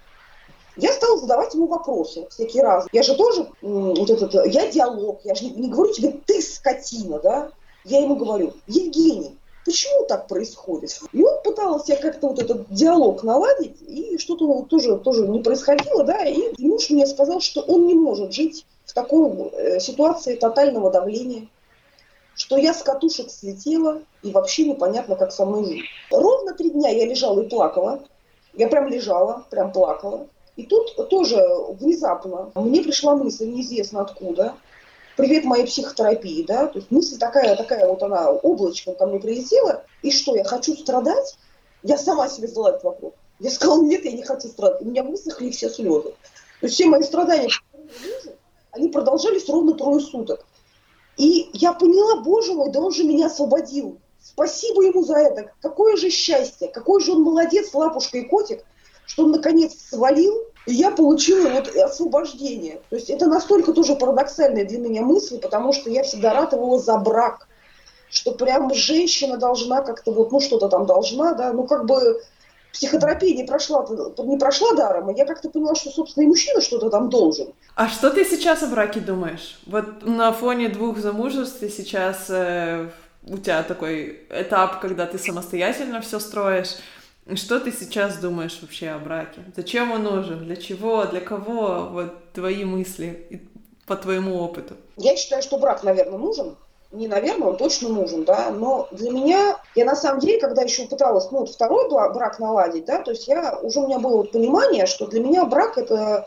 Я 0.76 0.92
стала 0.92 1.18
задавать 1.18 1.54
ему 1.54 1.66
вопросы 1.66 2.26
всякие 2.30 2.62
разные. 2.62 2.90
Я 2.92 3.02
же 3.02 3.16
тоже, 3.16 3.48
вот 3.62 4.10
этот, 4.10 4.34
я 4.46 4.70
диалог, 4.70 5.20
я 5.24 5.34
же 5.34 5.44
не, 5.44 5.50
не 5.52 5.68
говорю 5.68 5.92
тебе, 5.92 6.12
ты 6.26 6.40
скотина, 6.40 7.18
да? 7.18 7.50
Я 7.84 8.00
ему 8.00 8.16
говорю, 8.16 8.52
Евгений, 8.66 9.36
почему 9.64 10.06
так 10.06 10.28
происходит? 10.28 11.00
И 11.12 11.22
он 11.22 11.42
пытался 11.42 11.96
как-то 11.96 12.28
вот 12.28 12.38
этот 12.38 12.66
диалог 12.70 13.22
наладить, 13.22 13.76
и 13.86 14.18
что-то 14.18 14.46
вот 14.46 14.68
тоже, 14.68 14.96
тоже 14.98 15.26
не 15.26 15.40
происходило, 15.40 16.04
да, 16.04 16.24
и 16.24 16.52
муж 16.58 16.90
мне 16.90 17.06
сказал, 17.06 17.40
что 17.40 17.60
он 17.62 17.86
не 17.86 17.94
может 17.94 18.32
жить 18.32 18.66
в 18.84 18.92
такой 18.92 19.30
э, 19.52 19.80
ситуации 19.80 20.36
тотального 20.36 20.90
давления, 20.90 21.46
что 22.34 22.56
я 22.56 22.74
с 22.74 22.82
катушек 22.82 23.30
слетела, 23.30 24.02
и 24.22 24.30
вообще 24.30 24.66
непонятно, 24.66 25.16
как 25.16 25.32
со 25.32 25.44
мной 25.44 25.64
жить. 25.66 25.84
Ровно 26.10 26.54
три 26.54 26.70
дня 26.70 26.90
я 26.90 27.06
лежала 27.06 27.40
и 27.40 27.48
плакала. 27.48 28.00
Я 28.54 28.68
прям 28.68 28.88
лежала, 28.88 29.44
прям 29.50 29.72
плакала. 29.72 30.26
И 30.61 30.66
тут 30.66 30.94
тоже 31.08 31.42
внезапно 31.80 32.52
мне 32.54 32.82
пришла 32.82 33.16
мысль, 33.16 33.46
неизвестно 33.46 34.02
откуда, 34.02 34.56
привет 35.16 35.44
моей 35.44 35.64
психотерапии, 35.64 36.42
да, 36.42 36.66
то 36.66 36.80
есть 36.80 36.90
мысль 36.90 37.16
такая, 37.16 37.56
такая 37.56 37.88
вот 37.88 38.02
она 38.02 38.30
облачком 38.30 38.94
ко 38.94 39.06
мне 39.06 39.18
прилетела, 39.18 39.84
и 40.02 40.11
что, 40.11 40.36
я 40.36 40.44
хочу 40.44 40.74
страдать? 40.74 41.38
Я 41.82 41.96
сама 41.96 42.28
себе 42.28 42.46
задала 42.46 42.72
этот 42.72 42.84
вопрос. 42.84 43.14
Я 43.38 43.50
сказала, 43.50 43.80
нет, 43.80 44.04
я 44.04 44.12
не 44.12 44.22
хочу 44.22 44.48
страдать. 44.48 44.82
У 44.82 44.84
меня 44.84 45.02
высохли 45.02 45.48
все 45.48 45.70
слезы. 45.70 46.11
То 46.61 46.66
есть 46.66 46.74
все 46.74 46.84
мои 46.84 47.02
страдания, 47.04 47.48
они 48.72 48.88
продолжались 48.90 49.48
ровно 49.48 49.72
трое 49.72 50.00
суток. 50.00 50.44
И 51.16 51.48
я 51.54 51.72
поняла, 51.72 52.20
боже 52.20 52.52
мой, 52.52 52.70
да 52.70 52.80
он 52.80 52.92
же 52.92 53.04
меня 53.04 53.28
освободил. 53.28 53.96
Спасибо 54.22 54.82
ему 54.82 55.04
за 55.04 55.16
это. 55.16 55.52
Какое 55.62 55.96
же 55.96 56.11
счастье, 56.11 56.68
какой 56.68 57.00
же 57.00 57.12
он 57.12 57.22
молодец, 57.22 57.72
лапушка 57.72 58.18
и 58.18 58.28
котик, 58.28 58.62
что 59.11 59.24
он 59.24 59.32
наконец 59.32 59.74
свалил, 59.74 60.49
и 60.66 60.74
я 60.74 60.90
получила 60.90 61.48
вот 61.48 61.68
освобождение. 61.76 62.80
То 62.90 62.96
есть 62.96 63.11
это 63.11 63.26
настолько 63.26 63.72
тоже 63.72 63.96
парадоксальная 63.96 64.64
для 64.64 64.78
меня 64.78 65.02
мысль, 65.02 65.38
потому 65.38 65.72
что 65.72 65.90
я 65.90 66.02
всегда 66.02 66.34
ратовала 66.34 66.78
за 66.78 66.96
брак, 66.98 67.48
что 68.11 68.32
прям 68.32 68.72
женщина 68.74 69.36
должна 69.36 69.82
как-то 69.82 70.12
вот, 70.12 70.32
ну 70.32 70.40
что-то 70.40 70.68
там 70.68 70.86
должна, 70.86 71.32
да, 71.34 71.52
ну 71.52 71.64
как 71.64 71.86
бы 71.86 72.20
психотерапия 72.72 73.34
не 73.36 73.44
прошла, 73.44 73.86
не 74.18 74.38
прошла 74.38 74.74
даром, 74.74 75.11
и 75.11 75.16
я 75.16 75.24
как-то 75.24 75.48
поняла, 75.48 75.74
что, 75.74 75.90
собственно, 75.90 76.24
и 76.24 76.26
мужчина 76.26 76.61
что-то 76.61 76.90
там 76.90 77.08
должен. 77.08 77.48
А 77.74 77.88
что 77.88 78.11
ты 78.11 78.24
сейчас 78.24 78.62
о 78.62 78.66
браке 78.66 79.00
думаешь? 79.00 79.61
Вот 79.66 80.04
на 80.04 80.32
фоне 80.32 80.68
двух 80.68 80.98
замужеств 80.98 81.58
ты 81.61 81.68
сейчас 81.68 82.26
э, 82.28 82.88
у 83.26 83.38
тебя 83.38 83.62
такой 83.62 84.26
этап, 84.30 84.80
когда 84.80 85.06
ты 85.06 85.18
самостоятельно 85.18 86.00
все 86.00 86.18
строишь. 86.20 86.76
Что 87.37 87.61
ты 87.61 87.72
сейчас 87.72 88.16
думаешь 88.16 88.59
вообще 88.61 88.89
о 88.89 88.99
браке? 88.99 89.43
Зачем 89.57 89.93
он 89.93 90.03
нужен? 90.03 90.45
Для 90.45 90.57
чего? 90.57 91.05
Для 91.05 91.20
кого? 91.20 91.89
Вот 91.91 92.33
твои 92.33 92.64
мысли 92.64 93.43
по 93.87 93.97
твоему 93.97 94.37
опыту. 94.37 94.74
Я 94.97 95.16
считаю, 95.16 95.43
что 95.43 95.59
брак, 95.59 95.83
наверное, 95.83 96.18
нужен. 96.18 96.57
Не, 96.93 97.07
наверное, 97.07 97.49
он 97.49 97.57
точно 97.57 97.89
нужен, 97.89 98.24
да. 98.24 98.51
Но 98.51 98.89
для 98.91 99.11
меня, 99.11 99.57
я 99.76 99.85
на 99.85 99.95
самом 99.95 100.20
деле, 100.20 100.41
когда 100.41 100.62
еще 100.62 100.87
пыталась, 100.87 101.31
ну, 101.31 101.41
вот 101.41 101.51
второй 101.51 101.89
брак 101.89 102.41
наладить, 102.41 102.85
да, 102.85 103.01
то 103.01 103.12
есть 103.12 103.28
я, 103.28 103.59
уже 103.62 103.81
у 103.81 103.87
меня 103.87 104.01
было 104.01 104.18
вот 104.18 104.33
понимание, 104.33 104.87
что 104.87 105.07
для 105.07 105.20
меня 105.20 105.45
брак 105.45 105.78
это 105.78 106.26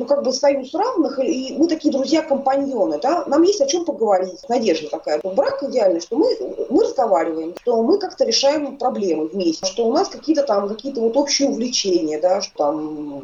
ну, 0.00 0.06
как 0.06 0.22
бы 0.22 0.32
союз 0.32 0.72
равных, 0.72 1.18
и 1.18 1.54
мы 1.58 1.68
такие 1.68 1.92
друзья-компаньоны, 1.92 2.98
да, 3.02 3.26
нам 3.26 3.42
есть 3.42 3.60
о 3.60 3.66
чем 3.66 3.84
поговорить, 3.84 4.48
надежда 4.48 4.88
такая. 4.88 5.20
Брак 5.22 5.62
идеальный, 5.62 6.00
что 6.00 6.16
мы, 6.16 6.34
мы 6.70 6.84
разговариваем, 6.84 7.54
что 7.60 7.82
мы 7.82 7.98
как-то 7.98 8.24
решаем 8.24 8.78
проблемы 8.78 9.26
вместе, 9.26 9.66
что 9.66 9.86
у 9.86 9.92
нас 9.92 10.08
какие-то 10.08 10.44
там, 10.44 10.70
какие-то 10.70 11.02
вот 11.02 11.18
общие 11.18 11.50
увлечения, 11.50 12.18
да, 12.18 12.40
что 12.40 12.56
там 12.56 13.22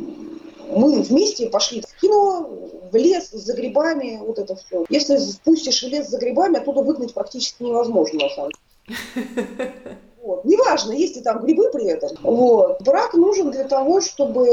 мы 0.71 1.01
вместе 1.01 1.49
пошли 1.49 1.81
в 1.81 1.99
кино, 1.99 2.47
в 2.93 2.95
лес 2.95 3.31
за 3.31 3.55
грибами, 3.55 4.19
вот 4.23 4.39
это 4.39 4.55
все. 4.57 4.85
Если 4.91 5.17
спустишь 5.17 5.83
лес 5.83 6.09
за 6.11 6.19
грибами, 6.19 6.59
оттуда 6.59 6.83
выгнать 6.83 7.15
практически 7.15 7.63
невозможно, 7.63 8.25
на 8.25 8.29
самом 8.29 8.51
деле. 8.87 9.63
Вот. 10.27 10.45
Неважно, 10.45 10.91
есть 10.91 11.15
ли 11.15 11.23
там 11.23 11.45
грибы 11.45 11.71
при 11.71 11.87
этом. 11.87 12.11
Вот. 12.21 12.83
Брак 12.83 13.15
нужен 13.15 13.53
для 13.53 13.63
того, 13.63 14.01
чтобы 14.01 14.45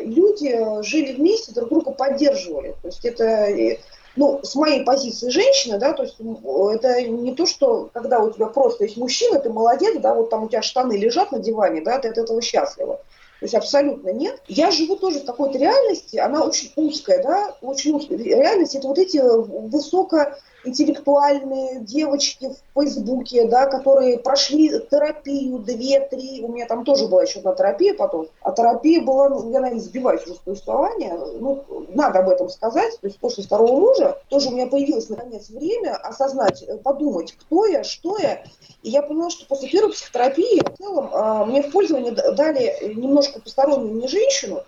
люди 0.00 0.82
жили 0.82 1.12
вместе, 1.12 1.52
друг 1.52 1.68
друга 1.68 1.90
поддерживали. 1.90 2.74
То 2.80 2.88
есть 2.88 3.04
это 3.04 3.78
ну, 4.16 4.40
с 4.42 4.54
моей 4.54 4.82
позиции 4.82 5.28
женщины, 5.28 5.78
да, 5.78 5.92
то 5.92 6.04
есть 6.04 6.16
это 6.18 7.02
не 7.02 7.34
то, 7.34 7.44
что 7.44 7.90
когда 7.92 8.20
у 8.20 8.30
тебя 8.30 8.46
просто 8.46 8.84
есть 8.84 8.96
мужчина, 8.96 9.38
ты 9.40 9.50
молодец, 9.50 10.00
да, 10.00 10.14
вот 10.14 10.30
там 10.30 10.44
у 10.44 10.48
тебя 10.48 10.62
штаны 10.62 10.94
лежат 10.94 11.32
на 11.32 11.38
диване, 11.38 11.82
да, 11.82 11.98
ты 11.98 12.08
от 12.08 12.16
этого 12.16 12.40
счастлива. 12.40 12.96
То 13.40 13.44
есть 13.44 13.54
абсолютно 13.54 14.10
нет. 14.10 14.42
Я 14.48 14.70
живу 14.70 14.96
тоже 14.96 15.20
в 15.20 15.26
какой-то 15.26 15.58
реальности, 15.58 16.16
она 16.16 16.44
очень 16.44 16.72
узкая, 16.76 17.22
да, 17.22 17.56
очень 17.60 17.94
узкая. 17.94 18.18
Реальность 18.18 18.74
это 18.74 18.88
вот 18.88 18.98
эти 18.98 19.18
высоко 19.18 20.34
интеллектуальные 20.64 21.80
девочки 21.80 22.50
в 22.50 22.80
Фейсбуке, 22.80 23.46
да, 23.46 23.66
которые 23.66 24.18
прошли 24.18 24.70
терапию, 24.90 25.58
две-три, 25.58 26.42
у 26.42 26.48
меня 26.48 26.66
там 26.66 26.84
тоже 26.84 27.06
была 27.08 27.22
еще 27.22 27.38
одна 27.40 27.54
терапия 27.54 27.94
потом, 27.94 28.28
а 28.42 28.52
терапия 28.52 29.02
была, 29.02 29.28
ну, 29.28 29.50
я, 29.50 29.60
наверное, 29.60 29.82
сбиваюсь 29.82 30.24
уже 30.24 30.34
с 30.34 30.38
повествования, 30.38 31.16
ну, 31.16 31.64
надо 31.88 32.20
об 32.20 32.28
этом 32.28 32.48
сказать, 32.48 32.98
то 33.00 33.06
есть 33.06 33.18
после 33.18 33.44
второго 33.44 33.80
мужа 33.80 34.18
тоже 34.28 34.48
у 34.48 34.52
меня 34.52 34.66
появилось, 34.66 35.08
наконец, 35.08 35.48
время 35.50 35.96
осознать, 35.96 36.64
подумать, 36.82 37.34
кто 37.38 37.66
я, 37.66 37.84
что 37.84 38.18
я, 38.18 38.44
и 38.82 38.90
я 38.90 39.02
поняла, 39.02 39.30
что 39.30 39.46
после 39.46 39.68
первой 39.68 39.92
психотерапии 39.92 40.60
в 40.60 40.76
целом 40.76 41.10
а, 41.12 41.44
мне 41.44 41.62
в 41.62 41.70
пользование 41.70 42.12
дали 42.12 42.94
немножко 42.94 43.40
постороннюю 43.40 43.94
мне 43.94 44.08
женщину, 44.08 44.62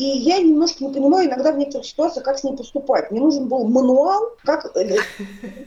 и 0.00 0.18
я 0.20 0.38
немножко 0.38 0.82
не 0.82 0.90
понимаю 0.90 1.28
иногда 1.28 1.52
в 1.52 1.58
некоторых 1.58 1.86
ситуациях, 1.86 2.24
как 2.24 2.38
с 2.38 2.44
ней 2.44 2.56
поступать. 2.56 3.10
Мне 3.10 3.20
нужен 3.20 3.48
был 3.48 3.68
мануал, 3.68 4.30
как, 4.44 4.74
э, 4.74 4.96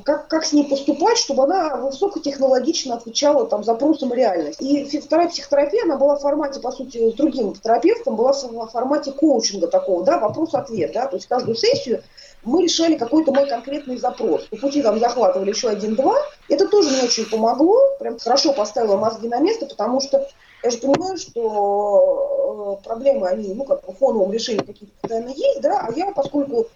как, 0.03 0.27
как 0.27 0.43
с 0.43 0.53
ней 0.53 0.63
поступать, 0.63 1.19
чтобы 1.19 1.43
она 1.43 1.75
высокотехнологично 1.75 2.95
отвечала 2.95 3.45
там, 3.45 3.63
запросам 3.63 4.11
реальности. 4.11 4.63
И 4.63 4.99
вторая 4.99 5.29
психотерапия, 5.29 5.83
она 5.83 5.97
была 5.97 6.15
в 6.15 6.21
формате, 6.21 6.59
по 6.61 6.71
сути, 6.71 7.11
с 7.11 7.13
другим 7.13 7.53
терапевтом, 7.53 8.15
была 8.15 8.33
в 8.33 8.69
формате 8.71 9.11
коучинга 9.11 9.67
такого, 9.67 10.03
да, 10.03 10.17
вопрос-ответ, 10.17 10.93
да, 10.93 11.05
то 11.05 11.17
есть 11.17 11.27
каждую 11.27 11.55
сессию 11.55 12.01
мы 12.43 12.63
решали 12.63 12.97
какой-то 12.97 13.31
мой 13.31 13.47
конкретный 13.47 13.97
запрос. 13.97 14.45
По 14.45 14.57
пути 14.57 14.81
там 14.81 14.99
захватывали 14.99 15.51
еще 15.51 15.69
один-два. 15.69 16.15
Это 16.49 16.67
тоже 16.67 16.89
мне 16.89 17.03
очень 17.03 17.29
помогло, 17.29 17.77
прям 17.99 18.17
хорошо 18.17 18.51
поставило 18.51 18.97
мозги 18.97 19.27
на 19.27 19.39
место, 19.39 19.67
потому 19.67 20.01
что 20.01 20.27
я 20.63 20.69
же 20.69 20.77
понимаю, 20.77 21.17
что 21.17 22.79
э, 22.81 22.87
проблемы, 22.87 23.27
они, 23.27 23.53
ну, 23.53 23.65
как 23.65 23.81
по 23.81 23.91
фоновом 23.91 24.31
решении 24.31 24.63
какие-то 24.63 24.93
постоянно 25.01 25.29
есть, 25.29 25.61
да, 25.61 25.85
а 25.87 25.91
я, 25.93 26.11
поскольку 26.11 26.67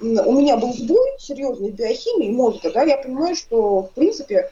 у 0.00 0.32
меня 0.32 0.56
был 0.56 0.72
сбой 0.72 1.10
серьезной 1.18 1.70
биохимии 1.70 2.30
мозга, 2.30 2.70
да, 2.72 2.82
я 2.82 2.98
понимаю, 2.98 3.34
что, 3.34 3.82
в 3.82 3.90
принципе, 3.90 4.50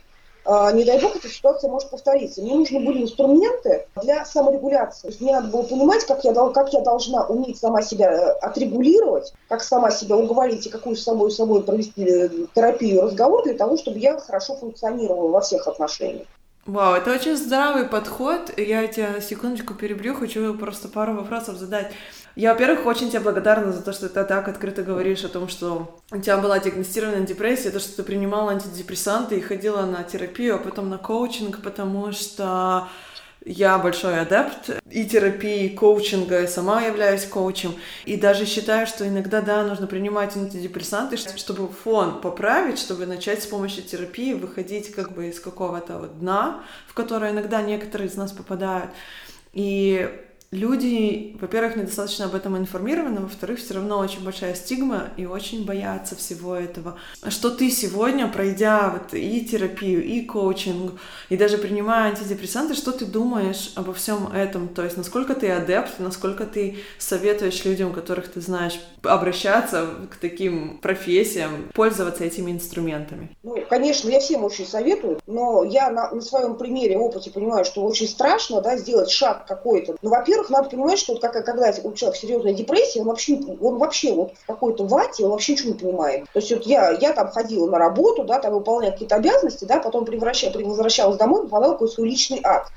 а, 0.51 0.73
не 0.73 0.85
дай 0.85 0.99
бог, 0.99 1.15
эта 1.15 1.29
ситуация 1.29 1.71
может 1.71 1.91
повториться. 1.91 2.41
Мне 2.41 2.55
нужны 2.55 2.81
были 2.81 3.03
инструменты 3.03 3.87
для 4.03 4.25
саморегуляции. 4.25 5.03
То 5.03 5.09
есть 5.09 5.21
мне 5.21 5.33
надо 5.33 5.49
было 5.49 5.63
понимать, 5.63 6.07
как 6.07 6.25
я, 6.25 6.33
как 6.33 6.73
я 6.73 6.81
должна 6.81 7.27
уметь 7.27 7.59
сама 7.59 7.83
себя 7.83 8.11
э, 8.11 8.31
отрегулировать, 8.41 9.35
как 9.49 9.63
сама 9.63 9.91
себя 9.91 10.17
уговорить 10.17 10.67
и 10.67 10.71
какую 10.71 10.97
с 10.97 11.03
собой, 11.03 11.31
с 11.31 11.37
собой 11.37 11.63
провести 11.63 12.03
э, 12.03 12.31
терапию, 12.55 13.03
разговор 13.03 13.45
для 13.45 13.55
того, 13.55 13.77
чтобы 13.77 13.99
я 13.99 14.19
хорошо 14.19 14.57
функционировала 14.57 15.29
во 15.29 15.43
всех 15.43 15.69
отношениях. 15.69 16.27
Вау, 16.69 16.97
это 16.97 17.15
очень 17.15 17.35
здравый 17.35 17.87
подход. 17.87 18.53
Я 18.59 18.87
тебя 18.89 19.23
секундочку 19.23 19.73
перебью, 19.73 20.15
хочу 20.15 20.53
просто 20.53 20.89
пару 20.89 21.15
вопросов 21.15 21.57
задать. 21.57 21.91
Я, 22.37 22.53
во-первых, 22.53 22.85
очень 22.85 23.09
тебе 23.09 23.21
благодарна 23.21 23.73
за 23.73 23.81
то, 23.81 23.95
что 23.95 24.11
ты 24.11 24.23
так 24.23 24.47
открыто 24.47 24.83
говоришь 24.83 25.25
о 25.25 25.31
том, 25.31 25.49
что 25.49 25.99
у 26.13 26.19
тебя 26.19 26.37
была 26.37 26.59
диагностирована 26.59 27.25
депрессия, 27.25 27.71
то, 27.71 27.81
что 27.81 27.97
ты 27.97 28.03
принимала 28.03 28.53
антидепрессанты 28.53 29.39
и 29.39 29.41
ходила 29.41 29.87
на 29.87 30.03
терапию, 30.03 30.57
а 30.57 30.59
потом 30.59 30.91
на 30.91 30.99
коучинг, 30.99 31.63
потому 31.63 32.13
что 32.13 32.87
я 33.45 33.79
большой 33.79 34.21
адепт 34.21 34.71
и 34.91 35.05
терапии, 35.07 35.67
и 35.67 35.75
коучинга, 35.75 36.43
и 36.43 36.47
сама 36.47 36.83
являюсь 36.83 37.25
коучем. 37.25 37.75
И 38.05 38.17
даже 38.17 38.47
считаю, 38.47 38.87
что 38.87 39.07
иногда, 39.09 39.41
да, 39.41 39.65
нужно 39.65 39.87
принимать 39.87 40.37
антидепрессанты, 40.37 41.17
чтобы 41.17 41.69
фон 41.69 42.21
поправить, 42.21 42.79
чтобы 42.79 43.07
начать 43.07 43.43
с 43.43 43.47
помощью 43.47 43.85
терапии 43.85 44.35
выходить 44.35 44.93
как 44.93 45.13
бы 45.13 45.29
из 45.29 45.41
какого-то 45.41 45.99
вот 45.99 46.19
дна, 46.19 46.63
в 46.87 46.95
которое 46.95 47.33
иногда 47.33 47.63
некоторые 47.63 48.09
из 48.09 48.17
нас 48.17 48.33
попадают. 48.33 48.91
И 49.53 50.09
люди, 50.51 51.37
во-первых, 51.41 51.77
недостаточно 51.77 52.25
об 52.25 52.35
этом 52.35 52.57
информированы, 52.57 53.21
во-вторых, 53.21 53.59
все 53.59 53.75
равно 53.75 53.99
очень 53.99 54.25
большая 54.25 54.55
стигма 54.55 55.11
и 55.17 55.27
очень 55.27 55.65
боятся 55.65 56.17
всего 56.17 56.55
этого. 56.55 56.97
Что 57.29 57.51
ты 57.51 57.71
сегодня, 57.71 58.29
пройдя 58.29 58.91
вот 58.91 59.15
и 59.15 59.45
терапию, 59.45 60.05
и 60.05 60.23
коучинг, 60.23 60.93
и 61.29 61.37
даже 61.37 61.59
принимая 61.59 62.11
антидепрессанты, 62.11 62.75
что 62.75 62.93
ты 62.93 63.05
думаешь 63.05 63.73
обо 63.75 63.93
всем 63.93 64.33
этом? 64.33 64.69
То 64.69 64.85
есть 64.85 64.97
насколько 64.97 65.35
ты 65.35 65.51
адепт, 65.51 65.99
насколько 65.99 66.47
ты 66.47 66.79
советуешь 66.99 67.65
людям, 67.65 67.93
которых 67.93 68.33
ты 68.33 68.41
знаешь, 68.41 68.81
обращаться 69.03 69.87
к 70.11 70.17
таким 70.17 70.79
профессиям, 70.79 71.69
пользоваться 71.75 72.25
этими 72.25 72.53
инструментами? 72.53 73.37
Ну, 73.43 73.63
конечно, 73.69 74.09
я 74.09 74.21
всем 74.21 74.45
очень 74.45 74.67
советую, 74.67 75.21
но 75.27 75.65
я 75.65 75.91
на, 75.91 76.11
на 76.11 76.21
своем 76.21 76.57
примере, 76.57 76.97
опыте 76.97 77.31
понимаю, 77.31 77.65
что 77.65 77.83
очень 77.83 78.09
страшно 78.09 78.61
да, 78.63 78.77
сделать 78.77 79.11
шаг 79.11 79.47
какой-то. 79.47 79.97
Ну, 80.01 80.11
во-первых, 80.11 80.38
во-первых, 80.39 80.51
надо 80.51 80.71
понимать, 80.71 80.99
что 80.99 81.13
вот 81.13 81.23
как, 81.23 81.33
когда 81.45 81.73
у 81.83 81.93
человека 81.93 82.21
серьезная 82.21 82.53
депрессия, 82.53 83.01
он 83.01 83.07
вообще, 83.07 83.35
он 83.61 83.79
вообще 83.79 84.13
вот 84.13 84.35
в 84.35 84.47
какой-то 84.47 84.85
вате, 84.85 85.25
он 85.25 85.31
вообще 85.31 85.53
ничего 85.53 85.73
не 85.73 85.79
понимает. 85.79 86.25
То 86.33 86.39
есть 86.39 86.53
вот 86.53 86.65
я, 86.65 86.91
я 86.91 87.13
там 87.13 87.29
ходила 87.29 87.69
на 87.69 87.79
работу, 87.79 88.25
да, 88.25 88.39
там 88.39 88.55
выполняла 88.55 88.93
какие-то 88.93 89.17
обязанности, 89.17 89.65
да, 89.65 89.79
потом 89.79 90.05
превращала, 90.05 90.53
возвращалась 90.59 91.19
домой, 91.19 91.43
попадала 91.43 91.73
в 91.73 91.75
какой-то 91.75 91.95
свой 91.95 92.09
личный 92.09 92.41
ад. 92.43 92.69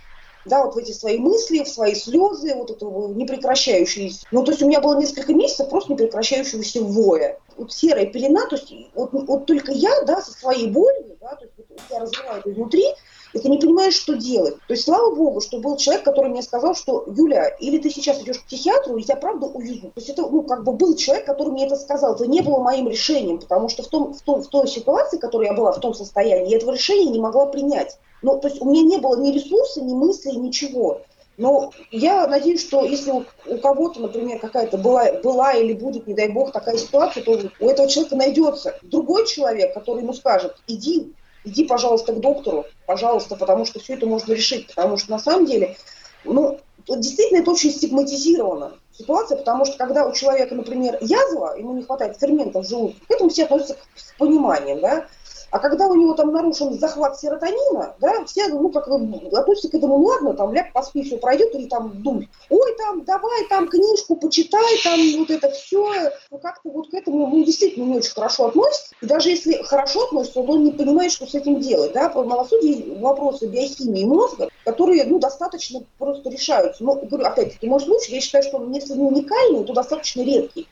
да, 0.45 0.63
вот 0.63 0.75
в 0.75 0.77
эти 0.77 0.91
свои 0.91 1.17
мысли, 1.19 1.63
в 1.63 1.67
свои 1.67 1.93
слезы, 1.93 2.55
вот 2.55 2.71
это 2.71 2.85
непрекращающиеся. 2.85 4.25
Ну, 4.31 4.43
то 4.43 4.51
есть 4.51 4.63
у 4.63 4.67
меня 4.67 4.81
было 4.81 4.99
несколько 4.99 5.33
месяцев 5.33 5.69
просто 5.69 5.93
непрекращающегося 5.93 6.81
воя. 6.81 7.37
Вот 7.57 7.71
серая 7.71 8.07
пелена, 8.07 8.47
то 8.47 8.55
есть 8.55 8.73
вот, 8.95 9.11
вот 9.13 9.45
только 9.45 9.71
я, 9.71 10.01
да, 10.01 10.21
со 10.21 10.31
своей 10.31 10.67
болью, 10.67 11.17
да, 11.19 11.35
то 11.35 11.45
есть 11.45 11.53
вот 11.57 11.79
я 11.89 11.99
развиваю 11.99 12.39
это 12.39 12.51
изнутри, 12.51 12.85
и 13.33 13.39
ты 13.39 13.49
не 13.49 13.57
понимаешь, 13.57 13.93
что 13.93 14.15
делать. 14.15 14.55
То 14.67 14.73
есть, 14.73 14.83
слава 14.83 15.15
богу, 15.15 15.41
что 15.41 15.59
был 15.59 15.77
человек, 15.77 16.03
который 16.03 16.29
мне 16.29 16.41
сказал, 16.41 16.75
что, 16.75 17.05
Юля, 17.07 17.47
или 17.59 17.77
ты 17.77 17.89
сейчас 17.89 18.21
идешь 18.21 18.39
к 18.39 18.45
психиатру, 18.45 18.97
и 18.97 19.03
тебя 19.03 19.15
правда 19.15 19.47
увезут. 19.47 19.93
То 19.93 19.99
есть 19.99 20.09
это, 20.09 20.23
ну, 20.23 20.43
как 20.43 20.63
бы 20.63 20.73
был 20.73 20.95
человек, 20.95 21.25
который 21.25 21.51
мне 21.51 21.65
это 21.65 21.75
сказал. 21.75 22.15
Это 22.15 22.27
не 22.27 22.41
было 22.41 22.59
моим 22.59 22.89
решением, 22.89 23.39
потому 23.39 23.69
что 23.69 23.83
в, 23.83 23.87
том, 23.87 24.13
в, 24.13 24.21
том, 24.21 24.41
в 24.43 24.47
той 24.47 24.67
ситуации, 24.67 25.17
в 25.17 25.21
которой 25.21 25.47
я 25.47 25.53
была, 25.53 25.71
в 25.71 25.79
том 25.79 25.93
состоянии, 25.93 26.51
я 26.51 26.57
этого 26.57 26.71
решения 26.71 27.09
не 27.09 27.19
могла 27.19 27.45
принять. 27.45 27.97
Ну, 28.21 28.37
то 28.39 28.47
есть 28.47 28.61
у 28.61 28.69
меня 28.69 28.83
не 28.83 28.97
было 28.97 29.15
ни 29.19 29.31
ресурса, 29.31 29.81
ни 29.81 29.93
мыслей, 29.93 30.37
ничего. 30.37 31.01
Но 31.37 31.71
я 31.89 32.27
надеюсь, 32.27 32.61
что 32.61 32.83
если 32.83 33.11
у, 33.11 33.57
кого-то, 33.57 33.99
например, 33.99 34.39
какая-то 34.39 34.77
была, 34.77 35.11
была 35.23 35.53
или 35.53 35.73
будет, 35.73 36.05
не 36.05 36.13
дай 36.13 36.29
бог, 36.29 36.51
такая 36.51 36.77
ситуация, 36.77 37.23
то 37.23 37.39
у 37.59 37.67
этого 37.67 37.87
человека 37.89 38.15
найдется 38.15 38.77
другой 38.83 39.25
человек, 39.25 39.73
который 39.73 40.03
ему 40.03 40.13
скажет, 40.13 40.55
иди, 40.67 41.13
иди, 41.43 41.65
пожалуйста, 41.65 42.13
к 42.13 42.19
доктору, 42.19 42.65
пожалуйста, 42.85 43.35
потому 43.35 43.65
что 43.65 43.79
все 43.79 43.93
это 43.93 44.05
можно 44.05 44.33
решить. 44.33 44.67
Потому 44.67 44.97
что 44.97 45.11
на 45.11 45.19
самом 45.19 45.45
деле, 45.45 45.77
ну, 46.23 46.59
действительно 46.87 47.39
это 47.39 47.51
очень 47.51 47.71
стигматизировано 47.71 48.73
ситуация, 48.91 49.37
потому 49.37 49.65
что 49.65 49.77
когда 49.77 50.05
у 50.05 50.13
человека, 50.13 50.55
например, 50.55 50.97
язва, 51.01 51.55
ему 51.57 51.73
не 51.73 51.83
хватает 51.83 52.19
ферментов 52.19 52.65
в 52.65 52.69
желудке, 52.69 53.01
к 53.07 53.11
этому 53.11 53.29
все 53.29 53.45
относятся 53.45 53.77
с 53.95 54.13
пониманием, 54.17 54.81
да, 54.81 55.07
а 55.51 55.59
когда 55.59 55.87
у 55.87 55.95
него 55.95 56.13
там 56.13 56.31
нарушен 56.31 56.79
захват 56.79 57.19
серотонина, 57.19 57.93
да, 57.99 58.23
все, 58.25 58.47
ну, 58.47 58.69
как 58.69 58.87
относятся 58.87 59.69
к 59.69 59.73
этому, 59.73 59.97
ну, 59.97 60.05
ладно, 60.05 60.33
там, 60.33 60.53
ляг, 60.53 60.71
поспи, 60.71 61.03
все 61.03 61.17
пройдет, 61.17 61.53
или 61.53 61.67
там 61.67 62.01
думай, 62.01 62.29
ой, 62.49 62.75
там, 62.77 63.03
давай, 63.03 63.45
там, 63.49 63.67
книжку 63.67 64.15
почитай, 64.15 64.77
там, 64.81 64.99
вот 65.19 65.29
это 65.29 65.51
все, 65.51 66.11
ну, 66.31 66.37
как-то 66.37 66.69
вот 66.69 66.89
к 66.89 66.93
этому, 66.93 67.27
ну, 67.27 67.43
действительно 67.43 67.83
не 67.83 67.97
очень 67.97 68.13
хорошо 68.13 68.47
относится. 68.47 68.95
И 69.01 69.05
даже 69.05 69.29
если 69.29 69.61
хорошо 69.63 70.05
относится, 70.05 70.39
он 70.39 70.63
не 70.63 70.71
понимает, 70.71 71.11
что 71.11 71.27
с 71.27 71.35
этим 71.35 71.59
делать, 71.59 71.91
да, 71.91 72.07
по 72.07 72.23
правосудию 72.23 72.99
вопросы 72.99 73.47
биохимии 73.47 74.05
мозга, 74.05 74.47
которые, 74.63 75.03
ну, 75.03 75.19
достаточно 75.19 75.83
просто 75.97 76.29
решаются. 76.29 76.81
Но, 76.81 76.95
говорю, 76.95 77.25
опять-таки, 77.25 77.67
мой 77.67 77.81
случай, 77.81 78.15
я 78.15 78.21
считаю, 78.21 78.45
что 78.45 78.57
он, 78.57 78.71
если 78.71 78.93
не 78.93 79.03
уникальный, 79.03 79.65
то 79.65 79.73
достаточно 79.73 80.21
редкий, 80.21 80.69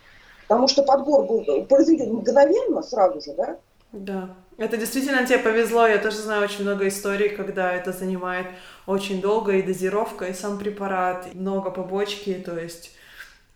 потому 0.48 0.70
что 0.70 0.84
подбор 0.84 1.26
был 1.26 1.66
произведен 1.66 2.14
мгновенно, 2.14 2.82
сразу 2.82 3.20
же, 3.20 3.34
да, 3.34 3.58
да. 3.92 4.30
Это 4.60 4.76
действительно 4.76 5.26
тебе 5.26 5.40
повезло. 5.40 5.88
Я 5.88 6.00
тоже 6.00 6.18
знаю 6.18 6.44
очень 6.44 6.64
много 6.64 6.88
историй, 6.90 7.30
когда 7.30 7.72
это 7.72 7.94
занимает 7.94 8.46
очень 8.86 9.22
долго, 9.22 9.54
и 9.54 9.62
дозировка, 9.62 10.26
и 10.26 10.34
сам 10.34 10.60
препарат, 10.60 11.30
и 11.34 11.38
много 11.38 11.72
побочки, 11.72 12.34
то 12.46 12.60
есть 12.60 12.92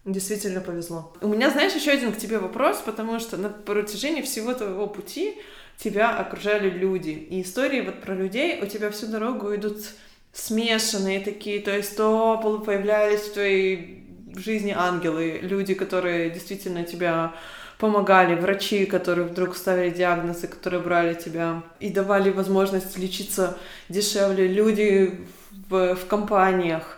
действительно 0.06 0.62
повезло. 0.62 1.14
У 1.20 1.28
меня, 1.28 1.50
знаешь, 1.50 1.74
еще 1.74 1.92
один 1.92 2.14
к 2.14 2.18
тебе 2.18 2.40
вопрос, 2.40 2.82
потому 2.86 3.20
что 3.20 3.36
на 3.36 3.50
протяжении 3.50 4.22
всего 4.22 4.54
твоего 4.54 4.88
пути 4.88 5.38
тебя 5.78 6.18
окружали 6.18 6.70
люди. 6.70 7.10
И 7.10 7.42
истории 7.42 7.82
вот 7.82 8.02
про 8.02 8.16
людей 8.16 8.62
у 8.62 8.66
тебя 8.66 8.90
всю 8.90 9.08
дорогу 9.08 9.54
идут 9.54 9.80
смешанные 10.32 11.20
такие, 11.20 11.60
то 11.60 11.76
есть 11.76 11.98
то 11.98 12.62
появлялись 12.66 13.22
в 13.22 13.34
твоей 13.34 14.08
жизни 14.36 14.74
ангелы, 14.76 15.40
люди, 15.42 15.74
которые 15.74 16.30
действительно 16.30 16.84
тебя 16.84 17.34
помогали, 17.84 18.36
врачи, 18.36 18.86
которые 18.86 19.28
вдруг 19.28 19.58
ставили 19.58 19.90
диагнозы, 19.90 20.48
которые 20.48 20.82
брали 20.82 21.16
тебя 21.16 21.64
и 21.82 21.90
давали 21.90 22.30
возможность 22.30 22.98
лечиться 22.98 23.58
дешевле, 23.90 24.48
люди 24.48 25.28
в, 25.70 25.96
в 25.96 26.08
компаниях, 26.08 26.98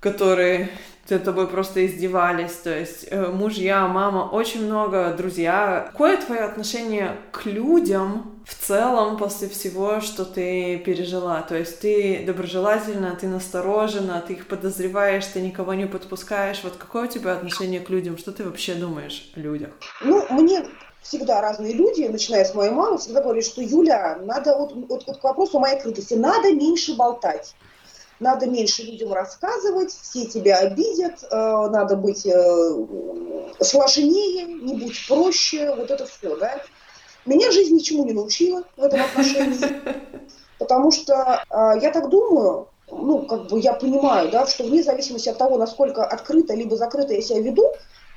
которые 0.00 0.68
над 1.10 1.24
тобой 1.24 1.46
просто 1.48 1.86
издевались, 1.86 2.52
то 2.52 2.76
есть 2.76 3.06
э, 3.10 3.26
мужья, 3.26 3.86
мама, 3.86 4.28
очень 4.30 4.66
много, 4.66 5.14
друзья. 5.16 5.88
Какое 5.92 6.16
твое 6.16 6.42
отношение 6.42 7.16
к 7.32 7.46
людям 7.46 8.40
в 8.44 8.54
целом 8.54 9.16
после 9.16 9.48
всего, 9.48 10.00
что 10.00 10.24
ты 10.24 10.78
пережила? 10.78 11.42
То 11.42 11.56
есть 11.56 11.80
ты 11.80 12.24
доброжелательна, 12.26 13.16
ты 13.20 13.26
насторожена, 13.28 14.22
ты 14.26 14.34
их 14.34 14.46
подозреваешь, 14.46 15.26
ты 15.26 15.40
никого 15.40 15.74
не 15.74 15.86
подпускаешь. 15.86 16.62
Вот 16.64 16.76
какое 16.76 17.04
у 17.04 17.10
тебя 17.10 17.32
отношение 17.32 17.80
к 17.80 17.90
людям? 17.90 18.18
Что 18.18 18.32
ты 18.32 18.44
вообще 18.44 18.74
думаешь 18.74 19.30
о 19.36 19.40
людях? 19.40 19.70
Ну, 20.02 20.24
мне 20.30 20.64
всегда 21.02 21.40
разные 21.40 21.72
люди, 21.72 22.02
начиная 22.02 22.44
с 22.44 22.54
моей 22.54 22.70
мамы, 22.70 22.98
всегда 22.98 23.22
говорят, 23.22 23.44
что 23.44 23.62
Юля, 23.62 24.18
надо, 24.22 24.56
вот, 24.58 24.74
вот, 24.74 25.04
вот 25.06 25.18
к 25.18 25.24
вопросу 25.24 25.58
моей 25.58 25.76
открытости, 25.76 26.14
надо 26.14 26.52
меньше 26.52 26.96
болтать 26.96 27.54
надо 28.20 28.46
меньше 28.46 28.82
людям 28.82 29.12
рассказывать, 29.12 29.92
все 29.92 30.26
тебя 30.26 30.58
обидят, 30.58 31.22
э, 31.22 31.36
надо 31.36 31.96
быть 31.96 32.24
э, 32.26 32.86
сложнее, 33.60 34.44
не 34.44 34.74
будь 34.74 35.06
проще, 35.06 35.74
вот 35.74 35.90
это 35.90 36.06
все, 36.06 36.36
да. 36.36 36.60
Меня 37.24 37.50
жизнь 37.50 37.74
ничему 37.74 38.04
не 38.04 38.12
научила 38.12 38.62
в 38.76 38.82
этом 38.82 39.00
отношении, 39.00 39.58
потому 40.58 40.90
что 40.90 41.42
э, 41.50 41.80
я 41.82 41.90
так 41.90 42.08
думаю, 42.08 42.68
ну, 42.90 43.26
как 43.26 43.48
бы 43.48 43.58
я 43.58 43.72
понимаю, 43.72 44.30
да, 44.30 44.46
что 44.46 44.64
вне 44.64 44.82
зависимости 44.82 45.28
от 45.28 45.38
того, 45.38 45.58
насколько 45.58 46.04
открыто 46.04 46.54
либо 46.54 46.76
закрыто 46.76 47.12
я 47.12 47.20
себя 47.20 47.40
веду, 47.40 47.72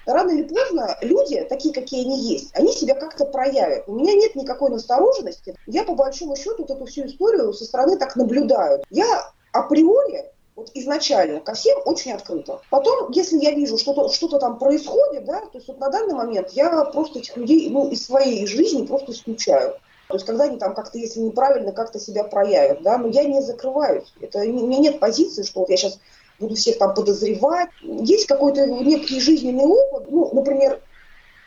рано 0.06 0.32
или 0.32 0.44
поздно 0.44 0.98
люди, 1.02 1.46
такие, 1.50 1.74
какие 1.74 2.06
они 2.06 2.20
есть, 2.20 2.52
они 2.54 2.72
себя 2.72 2.96
как-то 2.96 3.26
проявят. 3.26 3.84
У 3.88 3.96
меня 3.96 4.14
нет 4.14 4.36
никакой 4.36 4.70
настороженности. 4.70 5.56
Я, 5.66 5.84
по 5.84 5.96
большому 5.96 6.36
счету, 6.36 6.58
вот 6.60 6.72
эту 6.72 6.86
всю 6.86 7.06
историю 7.06 7.54
со 7.54 7.66
стороны 7.66 7.98
так 7.98 8.16
наблюдаю. 8.16 8.84
Я 8.90 9.32
априори 9.52 10.26
вот 10.56 10.72
изначально 10.74 11.40
ко 11.40 11.54
всем 11.54 11.80
очень 11.86 12.12
открыто. 12.12 12.62
Потом, 12.70 13.12
если 13.12 13.38
я 13.38 13.52
вижу, 13.52 13.78
что-то 13.78 14.10
что 14.10 14.28
там 14.40 14.60
происходит, 14.60 15.26
да, 15.26 15.40
то 15.42 15.58
есть 15.58 15.68
вот 15.68 15.80
на 15.80 15.90
данный 15.90 16.16
момент 16.16 16.50
я 16.52 16.84
просто 16.86 17.20
этих 17.20 17.38
людей 17.38 17.70
ну, 17.70 17.90
из 17.90 18.06
своей 18.06 18.46
жизни 18.46 18.86
просто 18.86 19.14
исключаю. 19.14 19.76
То 20.10 20.16
есть 20.16 20.26
когда 20.26 20.46
они 20.46 20.58
там 20.58 20.74
как-то, 20.74 20.98
если 20.98 21.20
неправильно, 21.20 21.72
как-то 21.72 22.00
себя 22.00 22.24
проявят, 22.24 22.82
да, 22.82 22.98
но 22.98 23.08
я 23.08 23.24
не 23.24 23.42
закрываюсь. 23.42 24.12
Это, 24.20 24.40
у 24.40 24.52
меня 24.52 24.80
нет 24.80 25.00
позиции, 25.00 25.44
что 25.44 25.62
вот 25.62 25.70
я 25.70 25.78
сейчас 25.78 26.00
буду 26.40 26.56
всех 26.56 26.78
там 26.78 26.94
подозревать. 26.94 27.70
Есть 27.82 28.26
какой-то 28.26 28.66
некий 28.66 29.20
жизненный 29.20 29.66
опыт. 29.66 30.10
Ну, 30.10 30.30
например, 30.34 30.82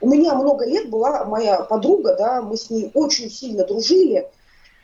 у 0.01 0.09
меня 0.09 0.35
много 0.35 0.65
лет 0.65 0.91
была 0.91 1.25
моя 1.25 1.63
подруга, 1.63 2.15
да, 2.15 2.41
мы 2.41 2.57
с 2.57 2.71
ней 2.71 2.91
очень 2.95 3.31
сильно 3.31 3.65
дружили, 3.65 4.29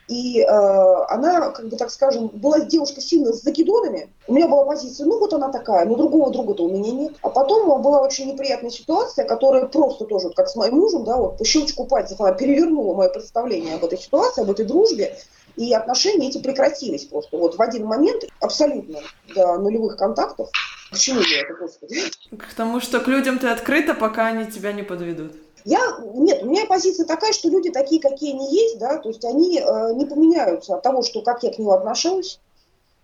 и 0.09 0.41
э, 0.41 0.47
она, 0.47 1.51
как 1.51 1.69
бы 1.69 1.77
так 1.77 1.91
скажем, 1.91 2.29
была 2.29 2.61
девушка 2.61 3.01
сильно 3.01 3.33
с 3.33 3.43
закидонами. 3.43 4.11
У 4.27 4.35
меня 4.35 4.49
была 4.49 4.65
позиция, 4.65 5.07
ну 5.07 5.19
вот 5.19 5.33
она 5.35 5.51
такая, 5.51 5.85
но 5.85 5.97
другого 5.97 6.31
друга-то 6.31 6.65
у 6.65 6.71
меня 6.71 6.91
нет. 6.91 7.13
А 7.23 7.29
потом 7.29 7.83
была 7.83 8.01
очень 8.01 8.27
неприятная 8.27 8.71
ситуация, 8.71 9.27
которая 9.27 9.67
просто 9.67 10.07
тоже, 10.07 10.31
как 10.31 10.49
с 10.49 10.57
моим 10.57 10.77
мужем, 10.77 11.05
да, 11.05 11.17
вот 11.17 11.37
по 11.37 11.45
щелчку 11.45 11.85
пальцев 11.85 12.21
она 12.21 12.33
перевернула 12.33 12.95
мое 12.95 13.09
представление 13.11 13.75
об 13.75 13.85
этой 13.85 13.99
ситуации, 13.99 14.43
об 14.43 14.51
этой 14.51 14.65
дружбе. 14.65 15.17
И 15.57 15.75
отношения 15.75 16.29
эти 16.29 16.39
прекратились 16.39 17.05
просто. 17.05 17.37
Вот 17.37 17.57
в 17.57 17.61
один 17.61 17.85
момент 17.85 18.25
абсолютно 18.41 19.01
до 19.35 19.59
нулевых 19.59 19.97
контактов. 19.97 20.49
К 20.91 20.97
чему 20.97 21.21
я 21.21 21.43
это, 21.43 21.55
господи? 21.55 22.01
К 22.31 22.55
тому, 22.55 22.81
что 22.81 23.01
к 23.01 23.09
людям 23.09 23.39
ты 23.39 23.49
открыта, 23.49 23.93
пока 23.93 24.29
они 24.29 24.47
тебя 24.47 24.73
не 24.73 24.83
подведут. 24.83 25.33
Я, 25.65 25.81
нет, 26.15 26.43
у 26.43 26.47
меня 26.47 26.67
позиция 26.67 27.07
такая, 27.07 27.33
что 27.33 27.49
люди 27.49 27.71
такие, 27.71 28.01
какие 28.01 28.35
они 28.35 28.53
есть, 28.53 28.79
да, 28.79 28.99
то 28.99 29.09
есть 29.09 29.25
они 29.25 29.59
э, 29.59 29.93
не 29.95 30.07
поменяются 30.07 30.75
от 30.75 30.83
того, 30.83 31.03
что 31.03 31.23
как 31.23 31.43
я 31.43 31.53
к 31.53 31.59
ним 31.59 31.71
отношусь, 31.71 32.41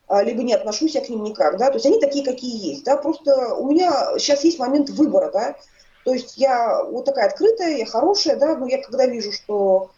э, 0.09 0.25
либо 0.25 0.43
не 0.43 0.55
отношусь 0.55 0.95
я 0.95 1.01
к 1.01 1.09
ним 1.09 1.25
никак, 1.25 1.59
да, 1.59 1.69
то 1.69 1.75
есть 1.75 1.87
они 1.87 2.01
такие, 2.01 2.25
какие 2.25 2.71
есть, 2.71 2.85
да, 2.85 2.97
просто 2.97 3.55
у 3.55 3.71
меня 3.71 4.19
сейчас 4.19 4.45
есть 4.45 4.59
момент 4.59 4.91
выбора, 4.91 5.31
да, 5.33 5.57
то 6.05 6.13
есть 6.13 6.37
я 6.37 6.85
вот 6.85 7.05
такая 7.07 7.27
открытая, 7.27 7.77
я 7.77 7.87
хорошая, 7.87 8.37
да, 8.37 8.57
но 8.57 8.67
я 8.67 8.83
когда 8.83 9.07
вижу, 9.07 9.33
что 9.33 9.91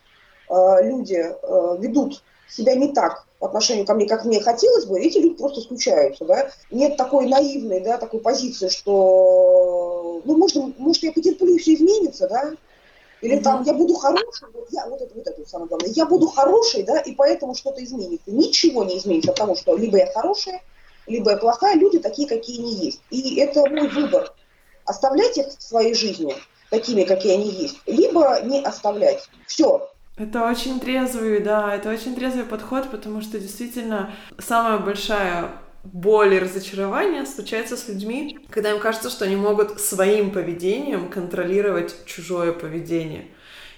э, 0.48 0.54
люди 0.82 1.14
э, 1.14 1.76
ведут 1.78 2.22
себя 2.48 2.74
не 2.74 2.92
так 2.92 3.26
по 3.38 3.48
отношению 3.48 3.84
ко 3.84 3.94
мне, 3.94 4.06
как 4.06 4.24
мне 4.24 4.40
хотелось 4.40 4.86
бы, 4.86 5.00
эти 5.00 5.18
люди 5.18 5.34
просто 5.34 5.60
скучаются, 5.60 6.24
да. 6.24 6.50
Нет 6.70 6.96
такой 6.96 7.26
наивной, 7.26 7.80
да, 7.80 7.98
такой 7.98 8.20
позиции, 8.20 8.68
что, 8.68 9.85
ну, 10.26 10.36
может, 10.36 10.78
может 10.78 11.02
я 11.02 11.12
потерплю, 11.12 11.54
и 11.54 11.58
все 11.58 11.74
изменится, 11.74 12.28
да, 12.28 12.52
или 13.22 13.36
mm-hmm. 13.36 13.42
там 13.42 13.62
я 13.62 13.72
буду 13.72 13.94
хорошей, 13.94 14.48
вот, 14.52 14.68
я, 14.70 14.86
вот 14.86 15.00
это 15.00 15.14
вот 15.14 15.26
это 15.26 15.48
самое 15.48 15.68
главное, 15.68 15.90
я 15.90 16.06
буду 16.06 16.28
хорошей, 16.28 16.82
да, 16.82 17.00
и 17.00 17.14
поэтому 17.14 17.54
что-то 17.54 17.82
изменится. 17.82 18.30
Ничего 18.30 18.84
не 18.84 18.98
изменится 18.98 19.30
от 19.30 19.36
того, 19.36 19.54
что 19.54 19.76
либо 19.76 19.96
я 19.96 20.12
хорошая, 20.12 20.62
либо 21.06 21.30
я 21.30 21.36
плохая, 21.36 21.76
люди 21.76 21.98
такие, 21.98 22.28
какие 22.28 22.60
они 22.60 22.74
есть. 22.74 23.00
И 23.10 23.36
это 23.40 23.60
мой 23.70 23.88
выбор. 23.88 24.34
Оставлять 24.84 25.36
их 25.38 25.46
в 25.48 25.62
своей 25.62 25.94
жизни 25.94 26.34
такими, 26.70 27.04
какие 27.04 27.34
они 27.34 27.50
есть, 27.50 27.78
либо 27.86 28.40
не 28.42 28.60
оставлять. 28.62 29.28
Все, 29.46 29.88
это 30.16 30.48
очень 30.48 30.80
трезвый, 30.80 31.40
да, 31.40 31.74
это 31.74 31.90
очень 31.90 32.14
трезвый 32.14 32.44
подход, 32.44 32.90
потому 32.90 33.20
что 33.20 33.38
действительно 33.38 34.14
самая 34.38 34.78
большая 34.78 35.52
боль 35.92 36.34
и 36.34 36.38
разочарование 36.38 37.26
случается 37.26 37.76
с 37.76 37.88
людьми, 37.88 38.38
когда 38.50 38.70
им 38.70 38.80
кажется, 38.80 39.10
что 39.10 39.24
они 39.24 39.36
могут 39.36 39.80
своим 39.80 40.30
поведением 40.30 41.08
контролировать 41.08 41.94
чужое 42.06 42.52
поведение. 42.52 43.26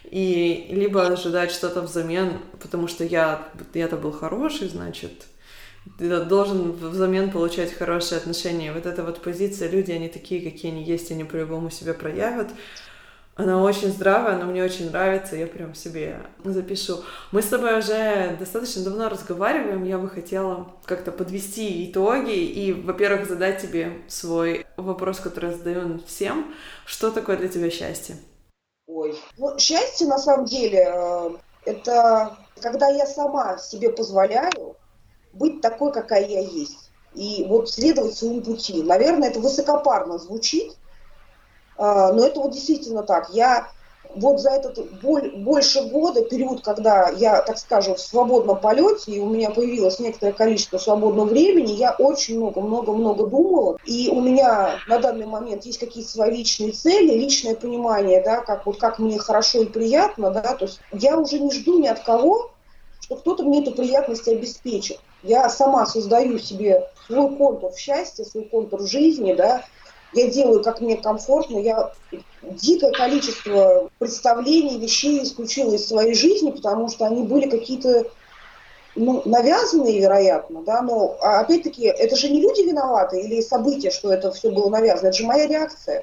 И 0.04 0.68
либо 0.70 1.06
ожидать 1.06 1.50
что-то 1.50 1.82
взамен, 1.82 2.40
потому 2.60 2.88
что 2.88 3.04
я, 3.04 3.48
я-то 3.74 3.96
был 3.96 4.12
хороший, 4.12 4.68
значит, 4.68 5.26
должен 5.98 6.72
взамен 6.72 7.30
получать 7.30 7.72
хорошие 7.72 8.18
отношения. 8.18 8.72
Вот 8.72 8.86
эта 8.86 9.02
вот 9.02 9.22
позиция, 9.22 9.70
люди, 9.70 9.92
они 9.92 10.08
такие, 10.08 10.50
какие 10.50 10.72
они 10.72 10.82
есть, 10.82 11.10
они 11.10 11.24
по-любому 11.24 11.70
себя 11.70 11.94
проявят. 11.94 12.48
Она 13.38 13.62
очень 13.62 13.92
здравая, 13.92 14.34
она 14.34 14.46
мне 14.46 14.64
очень 14.64 14.90
нравится, 14.90 15.36
я 15.36 15.46
прям 15.46 15.72
себе 15.72 16.18
запишу. 16.42 17.04
Мы 17.30 17.40
с 17.40 17.46
тобой 17.46 17.78
уже 17.78 18.36
достаточно 18.36 18.82
давно 18.82 19.08
разговариваем, 19.08 19.84
я 19.84 19.96
бы 19.96 20.08
хотела 20.08 20.66
как-то 20.84 21.12
подвести 21.12 21.88
итоги 21.88 22.34
и, 22.34 22.72
во-первых, 22.72 23.28
задать 23.28 23.62
тебе 23.62 24.02
свой 24.08 24.66
вопрос, 24.76 25.20
который 25.20 25.52
задаю 25.52 26.00
всем. 26.04 26.52
Что 26.84 27.12
такое 27.12 27.36
для 27.36 27.46
тебя 27.46 27.70
счастье? 27.70 28.16
Ой, 28.88 29.16
ну, 29.36 29.56
счастье 29.56 30.08
на 30.08 30.18
самом 30.18 30.46
деле 30.46 30.88
э, 30.92 31.30
это 31.64 32.36
когда 32.60 32.88
я 32.88 33.06
сама 33.06 33.56
себе 33.58 33.90
позволяю 33.90 34.74
быть 35.32 35.60
такой, 35.60 35.92
какая 35.92 36.26
я 36.26 36.40
есть. 36.40 36.90
И 37.14 37.46
вот 37.48 37.70
следовать 37.70 38.16
своему 38.16 38.40
пути. 38.40 38.82
Наверное, 38.82 39.28
это 39.30 39.38
высокопарно 39.38 40.18
звучит, 40.18 40.76
но 41.78 42.24
это 42.24 42.40
вот 42.40 42.52
действительно 42.52 43.02
так. 43.02 43.30
Я 43.30 43.68
вот 44.14 44.40
за 44.40 44.50
этот 44.50 45.00
боль, 45.00 45.30
больше 45.36 45.82
года, 45.82 46.24
период, 46.24 46.62
когда 46.62 47.10
я, 47.10 47.42
так 47.42 47.58
скажем, 47.58 47.94
в 47.94 48.00
свободном 48.00 48.58
полете, 48.60 49.12
и 49.12 49.20
у 49.20 49.28
меня 49.28 49.50
появилось 49.50 49.98
некоторое 49.98 50.32
количество 50.32 50.78
свободного 50.78 51.26
времени, 51.26 51.72
я 51.72 51.94
очень 51.98 52.38
много-много-много 52.38 53.26
думала, 53.26 53.78
и 53.84 54.08
у 54.10 54.20
меня 54.20 54.76
на 54.88 54.98
данный 54.98 55.26
момент 55.26 55.64
есть 55.64 55.78
какие-то 55.78 56.10
свои 56.10 56.36
личные 56.36 56.72
цели, 56.72 57.12
личное 57.12 57.54
понимание, 57.54 58.22
да, 58.22 58.40
как 58.40 58.66
вот 58.66 58.78
как 58.78 58.98
мне 58.98 59.18
хорошо 59.18 59.62
и 59.62 59.66
приятно, 59.66 60.30
да, 60.30 60.54
то 60.54 60.64
есть 60.64 60.80
я 60.92 61.18
уже 61.18 61.38
не 61.38 61.52
жду 61.52 61.78
ни 61.78 61.86
от 61.86 62.00
кого, 62.00 62.50
что 63.00 63.16
кто-то 63.16 63.42
мне 63.42 63.62
эту 63.62 63.72
приятность 63.72 64.28
обеспечит. 64.28 65.00
Я 65.22 65.48
сама 65.48 65.86
создаю 65.86 66.38
себе 66.38 66.88
свой 67.06 67.34
контур 67.36 67.72
счастья, 67.76 68.24
свой 68.24 68.44
контур 68.44 68.82
жизни, 68.82 69.34
да, 69.34 69.64
я 70.12 70.28
делаю, 70.28 70.62
как 70.62 70.80
мне 70.80 70.96
комфортно, 70.96 71.58
я 71.58 71.92
дикое 72.42 72.92
количество 72.92 73.90
представлений, 73.98 74.78
вещей 74.78 75.22
исключила 75.22 75.74
из 75.74 75.86
своей 75.86 76.14
жизни, 76.14 76.50
потому 76.50 76.88
что 76.88 77.06
они 77.06 77.22
были 77.22 77.48
какие-то 77.48 78.10
ну, 78.94 79.22
навязанные, 79.26 80.00
вероятно, 80.00 80.62
да, 80.62 80.82
но 80.82 81.16
а 81.20 81.40
опять-таки 81.40 81.84
это 81.84 82.16
же 82.16 82.28
не 82.28 82.40
люди 82.40 82.62
виноваты 82.62 83.20
или 83.20 83.40
события, 83.40 83.90
что 83.90 84.12
это 84.12 84.32
все 84.32 84.50
было 84.50 84.68
навязано, 84.70 85.08
это 85.08 85.16
же 85.16 85.24
моя 85.24 85.46
реакция. 85.46 86.02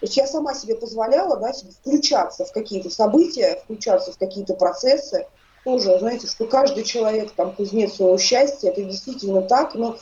То 0.00 0.06
есть 0.06 0.16
я 0.16 0.26
сама 0.26 0.54
себе 0.54 0.76
позволяла 0.76 1.36
да, 1.38 1.52
включаться 1.52 2.44
в 2.44 2.52
какие-то 2.52 2.90
события, 2.90 3.60
включаться 3.64 4.12
в 4.12 4.18
какие-то 4.18 4.54
процессы. 4.54 5.26
Тоже, 5.64 5.98
знаете, 5.98 6.28
что 6.28 6.46
каждый 6.46 6.84
человек 6.84 7.32
там 7.32 7.52
кузнец 7.52 7.94
своего 7.94 8.16
счастья, 8.16 8.68
это 8.68 8.82
действительно 8.82 9.42
так, 9.42 9.74
но 9.74 9.98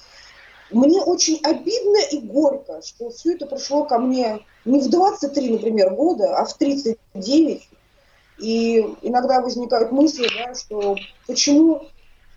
мне 0.70 1.00
очень 1.00 1.40
обидно 1.44 1.98
и 2.10 2.18
горько, 2.18 2.82
что 2.82 3.10
все 3.10 3.34
это 3.34 3.46
пришло 3.46 3.84
ко 3.84 3.98
мне 3.98 4.44
не 4.64 4.80
в 4.80 4.90
23, 4.90 5.50
например, 5.50 5.94
года, 5.94 6.36
а 6.36 6.44
в 6.44 6.54
39. 6.54 7.68
И 8.38 8.78
иногда 9.02 9.40
возникают 9.40 9.92
мысли, 9.92 10.28
да, 10.36 10.54
что 10.54 10.96
почему, 11.26 11.82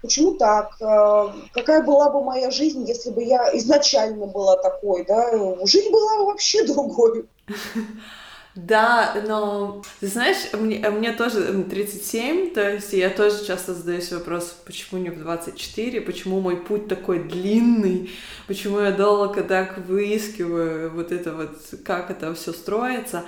почему 0.02 0.36
так, 0.36 0.72
а, 0.82 1.36
какая 1.54 1.84
была 1.84 2.10
бы 2.10 2.24
моя 2.24 2.52
жизнь, 2.52 2.86
если 2.88 3.10
бы 3.10 3.24
я 3.24 3.56
изначально 3.58 4.28
была 4.28 4.58
такой, 4.58 5.06
да, 5.06 5.32
жизнь 5.66 5.92
была 5.92 6.18
бы 6.18 6.26
вообще 6.28 6.64
другой. 6.68 7.28
Да, 8.66 9.16
но 9.26 9.82
ты 10.02 10.08
знаешь, 10.08 10.52
мне, 10.54 10.90
мне 10.90 11.14
тоже 11.14 11.64
37, 11.64 12.54
то 12.54 12.74
есть 12.74 12.92
я 12.92 13.10
тоже 13.10 13.46
часто 13.46 13.74
задаюсь 13.74 14.12
вопрос, 14.12 14.56
почему 14.66 15.00
не 15.00 15.10
в 15.10 15.20
24, 15.20 16.02
почему 16.02 16.42
мой 16.42 16.58
путь 16.58 16.88
такой 16.88 17.24
длинный, 17.24 18.10
почему 18.48 18.80
я 18.80 18.92
долго 18.92 19.44
так 19.44 19.78
выискиваю 19.78 20.92
вот 20.92 21.12
это 21.12 21.34
вот, 21.34 21.58
как 21.86 22.12
это 22.12 22.34
все 22.34 22.52
строится. 22.52 23.24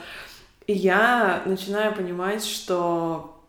И 0.68 0.74
я 0.74 1.44
начинаю 1.46 1.96
понимать, 1.96 2.44
что 2.44 3.42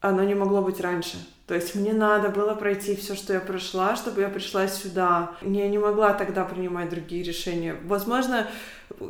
оно 0.00 0.22
не 0.24 0.34
могло 0.34 0.60
быть 0.60 0.80
раньше. 0.80 1.16
То 1.50 1.56
есть 1.56 1.74
мне 1.74 1.92
надо 1.92 2.28
было 2.28 2.54
пройти 2.54 2.94
все, 2.94 3.16
что 3.16 3.32
я 3.32 3.40
прошла, 3.40 3.96
чтобы 3.96 4.20
я 4.20 4.28
пришла 4.28 4.68
сюда. 4.68 5.32
Я 5.42 5.66
не 5.66 5.78
могла 5.78 6.14
тогда 6.14 6.44
принимать 6.44 6.90
другие 6.90 7.24
решения. 7.24 7.74
Возможно, 7.86 8.46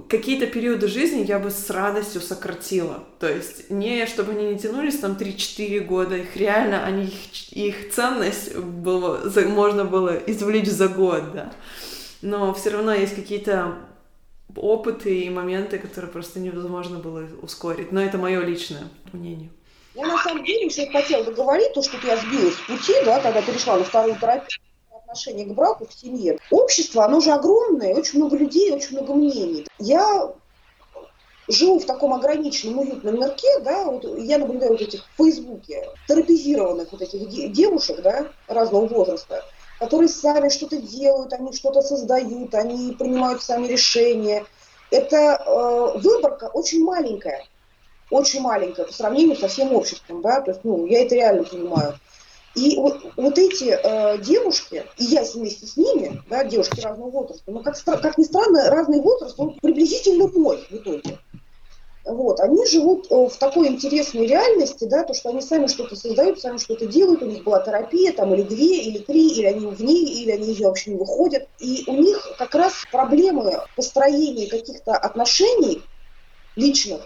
какие-то 0.09 0.47
периоды 0.47 0.89
жизни 0.89 1.23
я 1.23 1.39
бы 1.39 1.51
с 1.51 1.69
радостью 1.69 2.23
сократила. 2.23 3.05
То 3.19 3.31
есть 3.31 3.69
не 3.69 4.07
чтобы 4.07 4.33
они 4.33 4.55
не 4.55 4.59
тянулись 4.59 5.01
там 5.01 5.19
3-4 5.21 5.81
года, 5.81 6.17
их 6.17 6.35
реально, 6.35 6.83
они, 6.83 7.05
их, 7.05 7.53
их 7.53 7.93
ценность 7.93 8.57
было, 8.57 9.21
можно 9.47 9.85
было 9.85 10.17
извлечь 10.27 10.71
за 10.71 10.89
год, 10.89 11.33
да. 11.35 11.53
Но 12.23 12.55
все 12.55 12.71
равно 12.71 12.95
есть 12.95 13.15
какие-то 13.15 13.75
опыты 14.57 15.15
и 15.15 15.29
моменты, 15.29 15.79
которые 15.79 16.11
просто 16.11 16.41
невозможно 16.41 17.01
было 17.01 17.29
ускорить. 17.43 17.93
Но 17.93 18.01
это 18.01 18.17
мое 18.17 18.41
личное 18.41 18.85
мнение. 19.13 19.51
Я 19.95 20.07
на 20.07 20.19
самом 20.23 20.45
деле 20.45 20.67
еще 20.67 20.87
хотела 20.87 21.25
договорить, 21.25 21.73
то, 21.73 21.83
что 21.83 21.97
я 22.07 22.17
сбилась 22.17 22.55
с 22.55 22.61
пути, 22.61 22.95
да, 23.05 23.21
когда 23.21 23.43
перешла 23.43 23.77
на 23.77 23.85
вторую 23.85 24.17
терапию, 24.17 24.61
отношение 25.03 25.47
к 25.47 25.55
браку, 25.55 25.87
к 25.87 25.93
семье. 25.93 26.39
Общество, 26.51 27.05
оно 27.05 27.21
же 27.21 27.33
огромное, 27.33 27.97
очень 27.97 28.21
много 28.21 28.37
людей, 28.37 28.71
очень 28.71 28.97
много 28.97 29.15
мнений. 29.15 29.67
Я 29.79 30.33
живу 31.49 31.81
в 31.81 31.87
таком 31.87 32.15
ограниченном, 32.15 32.79
уютном 32.79 33.19
мирке, 33.19 33.59
да, 33.61 33.87
вот 33.87 34.05
я 34.19 34.39
наблюдаю 34.39 34.73
вот 34.73 34.81
этих 34.81 35.05
в 35.05 35.17
Фейсбуке 35.17 35.85
терапизированных 36.07 36.93
вот 36.93 37.03
этих 37.03 37.53
девушек, 37.53 38.01
да, 38.03 38.33
разного 38.47 38.87
возраста, 38.87 39.45
которые 39.81 40.09
сами 40.09 40.49
что-то 40.51 40.77
делают, 40.77 41.33
они 41.33 41.53
что-то 41.53 41.83
создают, 41.83 42.55
они 42.55 42.93
принимают 42.93 43.43
сами 43.43 43.67
решения. 43.67 44.47
Это 44.93 45.17
э, 45.17 45.99
выборка 45.99 46.51
очень 46.53 46.85
маленькая 46.85 47.45
очень 48.11 48.41
маленькая 48.41 48.85
по 48.85 48.93
сравнению 48.93 49.37
со 49.37 49.49
всем 49.49 49.73
обществом, 49.73 50.23
да, 50.23 50.41
то 50.41 50.51
есть, 50.51 50.65
ну, 50.65 50.87
я 50.87 51.03
это 51.05 51.15
реально 51.15 51.45
понимаю. 51.45 51.95
И 52.57 52.77
вот, 52.77 53.01
вот 53.17 53.39
эти 53.39 53.79
э, 53.81 54.19
девушки, 54.19 54.85
и 54.99 55.05
я 55.05 55.23
вместе 55.23 55.67
с 55.67 55.77
ними, 55.77 56.21
да, 56.29 56.43
девушки 56.45 56.81
разного 56.81 57.11
возраста, 57.11 57.45
но 57.47 57.63
как, 57.63 57.77
как 57.85 58.19
ни 58.19 58.25
странно, 58.25 58.71
разный 58.71 59.01
возраст, 59.01 59.39
он 59.39 59.57
приблизительно 59.61 60.27
мой 60.27 60.67
в 60.69 60.75
итоге. 60.75 61.19
Вот, 62.05 62.41
они 62.41 62.67
живут 62.67 63.07
э, 63.11 63.15
в 63.15 63.37
такой 63.37 63.69
интересной 63.69 64.27
реальности, 64.27 64.85
да, 64.85 65.05
то, 65.05 65.15
что 65.15 65.29
они 65.29 65.43
сами 65.43 65.69
что-то 65.69 65.95
создают, 65.95 66.41
сами 66.41 66.57
что-то 66.57 66.87
делают, 66.87 67.23
у 67.23 67.27
них 67.27 67.45
была 67.45 67.63
терапия, 67.63 68.13
там, 68.13 68.35
или 68.35 68.43
две, 68.43 68.83
или 68.83 68.99
три, 68.99 69.29
или 69.29 69.45
они 69.45 69.67
в 69.67 69.81
ней, 69.81 70.07
или 70.23 70.33
они 70.33 70.49
ее 70.49 70.69
вообще 70.69 70.91
не 70.91 70.99
выходят. 70.99 71.47
И 71.61 71.85
у 71.87 71.95
них 71.95 72.35
как 72.37 72.55
раз 72.57 72.73
проблемы 72.91 73.61
построения 73.77 74.49
каких-то 74.49 74.97
отношений 74.97 75.83
личных, 76.57 77.03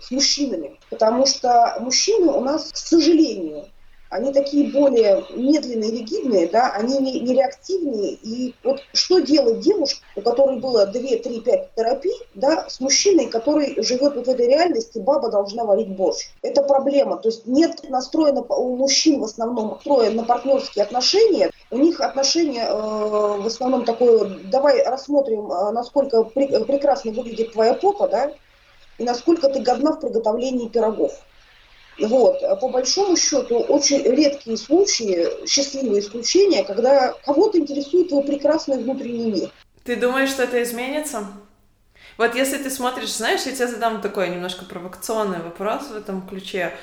с 0.00 0.10
мужчинами, 0.10 0.78
потому 0.90 1.26
что 1.26 1.76
мужчины 1.80 2.32
у 2.32 2.40
нас, 2.40 2.72
к 2.72 2.76
сожалению, 2.76 3.66
они 4.10 4.32
такие 4.32 4.72
более 4.72 5.24
медленные, 5.36 5.92
ригидные, 5.92 6.48
да, 6.48 6.72
они 6.72 6.98
не, 6.98 7.20
не 7.20 7.34
реактивные. 7.34 8.14
И 8.14 8.54
вот 8.64 8.80
что 8.92 9.20
делать 9.20 9.60
девушке, 9.60 10.00
у 10.16 10.20
которой 10.20 10.58
было 10.58 10.84
2, 10.86 10.92
3, 10.92 11.40
5 11.40 11.74
терапий, 11.76 12.14
да, 12.34 12.68
с 12.68 12.80
мужчиной, 12.80 13.26
который 13.26 13.80
живет 13.82 14.16
вот 14.16 14.26
в 14.26 14.30
этой 14.30 14.48
реальности, 14.48 14.98
баба 14.98 15.30
должна 15.30 15.64
варить 15.64 15.94
борщ. 15.94 16.28
Это 16.42 16.62
проблема. 16.62 17.18
То 17.18 17.28
есть 17.28 17.46
нет 17.46 17.88
настроена 17.88 18.42
у 18.42 18.76
мужчин 18.76 19.20
в 19.20 19.24
основном 19.24 19.68
настроен 19.68 20.16
на 20.16 20.24
партнерские 20.24 20.84
отношения. 20.84 21.50
У 21.70 21.78
них 21.78 22.00
отношения 22.00 22.66
э, 22.66 22.72
в 22.72 23.46
основном 23.46 23.84
такое, 23.84 24.38
давай 24.50 24.82
рассмотрим, 24.82 25.52
э, 25.52 25.70
насколько 25.70 26.24
при, 26.24 26.48
прекрасно 26.64 27.12
выглядит 27.12 27.52
твоя 27.52 27.74
попа, 27.74 28.08
да, 28.08 28.32
и 29.00 29.04
насколько 29.04 29.48
ты 29.48 29.60
годна 29.60 29.92
в 29.92 30.00
приготовлении 30.00 30.68
пирогов. 30.68 31.12
Вот. 31.98 32.40
По 32.60 32.68
большому 32.68 33.16
счету, 33.16 33.58
очень 33.58 34.02
редкие 34.02 34.58
случаи, 34.58 35.46
счастливые 35.46 36.00
исключения, 36.00 36.64
когда 36.64 37.12
кого-то 37.24 37.58
интересует 37.58 38.10
твой 38.10 38.22
прекрасный 38.24 38.76
внутренний 38.76 39.32
мир. 39.32 39.50
Ты 39.84 39.96
думаешь, 39.96 40.28
что 40.28 40.42
это 40.42 40.62
изменится? 40.62 41.26
Вот 42.18 42.34
если 42.34 42.58
ты 42.58 42.68
смотришь, 42.68 43.14
знаешь, 43.14 43.42
я 43.46 43.52
тебе 43.52 43.68
задам 43.68 44.02
такой 44.02 44.28
немножко 44.28 44.66
провокационный 44.66 45.40
вопрос 45.40 45.88
в 45.88 45.96
этом 45.96 46.26
ключе. 46.28 46.74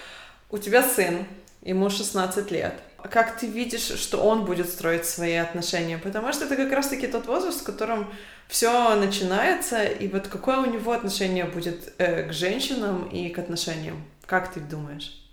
У 0.49 0.57
тебя 0.57 0.81
сын, 0.81 1.25
ему 1.61 1.91
16 1.91 2.49
лет. 2.49 2.73
Как 3.03 3.37
ты 3.37 3.45
видишь, 3.45 3.87
что 3.87 4.17
он 4.17 4.45
будет 4.45 4.69
строить 4.69 5.05
свои 5.05 5.35
отношения? 5.35 5.97
Потому 5.97 6.33
что 6.33 6.45
это 6.45 6.55
как 6.55 6.71
раз-таки 6.71 7.07
тот 7.07 7.27
возраст, 7.27 7.61
в 7.61 7.63
котором 7.63 8.07
все 8.47 8.95
начинается, 8.95 9.83
и 9.83 10.07
вот 10.07 10.27
какое 10.27 10.57
у 10.57 10.65
него 10.65 10.91
отношение 10.91 11.45
будет 11.45 11.93
э, 11.97 12.27
к 12.27 12.33
женщинам 12.33 13.07
и 13.09 13.29
к 13.29 13.39
отношениям? 13.39 14.03
Как 14.25 14.53
ты 14.53 14.59
думаешь? 14.59 15.23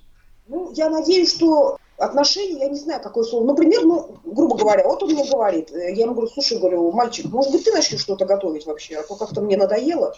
Ну, 0.46 0.72
я 0.72 0.90
надеюсь, 0.90 1.34
что 1.34 1.78
отношения, 1.96 2.60
я 2.60 2.68
не 2.68 2.78
знаю, 2.78 3.00
какое 3.02 3.24
слово. 3.24 3.44
Например, 3.44 3.82
ну, 3.82 4.18
грубо 4.24 4.56
говоря, 4.56 4.84
вот 4.84 5.02
он 5.02 5.12
мне 5.12 5.24
говорит, 5.24 5.70
э, 5.72 5.94
я 5.94 6.04
ему 6.04 6.14
говорю, 6.14 6.30
слушай, 6.30 6.58
говорю, 6.58 6.90
мальчик, 6.92 7.26
может 7.26 7.52
быть, 7.52 7.64
ты 7.64 7.72
начнешь 7.72 8.00
что-то 8.00 8.26
готовить 8.26 8.66
вообще, 8.66 8.96
а 8.96 9.02
то 9.02 9.16
как-то 9.16 9.40
мне 9.40 9.56
надоело. 9.56 10.14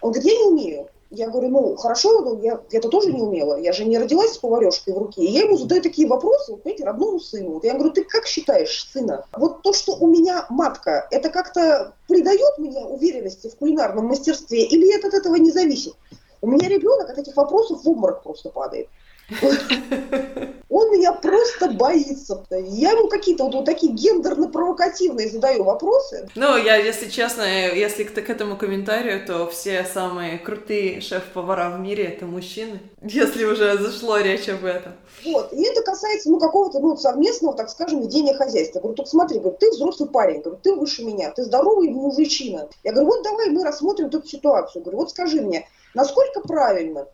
Он 0.00 0.12
говорит, 0.12 0.32
я 0.32 0.38
не 0.38 0.44
умею. 0.44 0.88
Я 1.14 1.28
говорю, 1.28 1.48
ну, 1.48 1.76
хорошо, 1.76 2.20
ну, 2.20 2.42
я 2.42 2.60
это 2.70 2.88
тоже 2.88 3.12
не 3.12 3.22
умела. 3.22 3.58
Я 3.58 3.72
же 3.72 3.84
не 3.84 3.98
родилась 3.98 4.34
с 4.34 4.38
поварешкой 4.38 4.94
в 4.94 4.98
руке. 4.98 5.22
И 5.22 5.30
я 5.30 5.42
ему 5.42 5.56
задаю 5.56 5.82
такие 5.82 6.08
вопросы, 6.08 6.52
вот, 6.52 6.62
понимаете, 6.62 6.84
родному 6.84 7.20
сыну. 7.20 7.52
Вот 7.54 7.64
я 7.64 7.74
говорю, 7.74 7.92
ты 7.92 8.04
как 8.04 8.26
считаешь, 8.26 8.88
сына? 8.92 9.24
Вот 9.32 9.62
то, 9.62 9.72
что 9.72 9.92
у 9.92 10.06
меня 10.06 10.46
матка, 10.50 11.06
это 11.10 11.30
как-то 11.30 11.94
придает 12.08 12.58
мне 12.58 12.84
уверенности 12.84 13.48
в 13.48 13.56
кулинарном 13.56 14.06
мастерстве 14.06 14.64
или 14.64 14.94
это 14.96 15.08
от 15.08 15.14
этого 15.14 15.36
не 15.36 15.50
зависит? 15.50 15.94
У 16.42 16.46
меня 16.46 16.68
ребенок 16.68 17.08
от 17.08 17.18
этих 17.18 17.36
вопросов 17.36 17.84
в 17.84 17.88
обморок 17.88 18.22
просто 18.22 18.50
падает. 18.50 18.88
Он 20.74 20.90
меня 20.90 21.12
просто 21.12 21.70
боится. 21.70 22.44
Я 22.50 22.90
ему 22.90 23.06
какие-то 23.06 23.44
вот, 23.44 23.54
вот 23.54 23.64
такие 23.64 23.92
гендерно-провокативные 23.92 25.30
задаю 25.30 25.62
вопросы. 25.62 26.28
Ну, 26.34 26.56
я, 26.56 26.74
если 26.74 27.08
честно, 27.08 27.42
если 27.42 28.02
к, 28.02 28.12
к 28.12 28.28
этому 28.28 28.56
комментарию, 28.56 29.24
то 29.24 29.48
все 29.48 29.84
самые 29.84 30.36
крутые 30.36 31.00
шеф-повара 31.00 31.70
в 31.70 31.78
мире— 31.78 32.02
это 32.06 32.26
мужчины, 32.26 32.80
если 33.02 33.44
уже 33.44 33.78
зашло 33.78 34.18
речь 34.18 34.48
об 34.48 34.64
этом. 34.64 34.94
Вот, 35.24 35.52
и 35.52 35.62
это 35.62 35.80
касается, 35.82 36.28
ну, 36.28 36.40
какого-то, 36.40 36.80
ну, 36.80 36.96
совместного, 36.96 37.56
так 37.56 37.70
скажем, 37.70 38.00
ведения 38.00 38.34
хозяйства. 38.34 38.78
Я 38.78 38.80
говорю, 38.80 38.96
только 38.96 39.10
смотри, 39.10 39.38
говорю, 39.38 39.56
ты 39.56 39.70
взрослый 39.70 40.08
парень, 40.08 40.40
говорю, 40.40 40.58
ты 40.60 40.74
выше 40.74 41.04
меня, 41.04 41.30
ты 41.30 41.44
здоровый 41.44 41.90
мужичина. 41.90 42.68
Я 42.82 42.90
говорю, 42.90 43.10
вот 43.10 43.22
давай 43.22 43.48
мы 43.50 43.62
рассмотрим 43.62 44.08
эту 44.08 44.26
ситуацию. 44.26 44.80
Я 44.80 44.82
говорю, 44.82 44.98
вот 44.98 45.10
скажи 45.10 45.40
мне, 45.40 45.68
насколько 45.94 46.40
правильно 46.40 47.06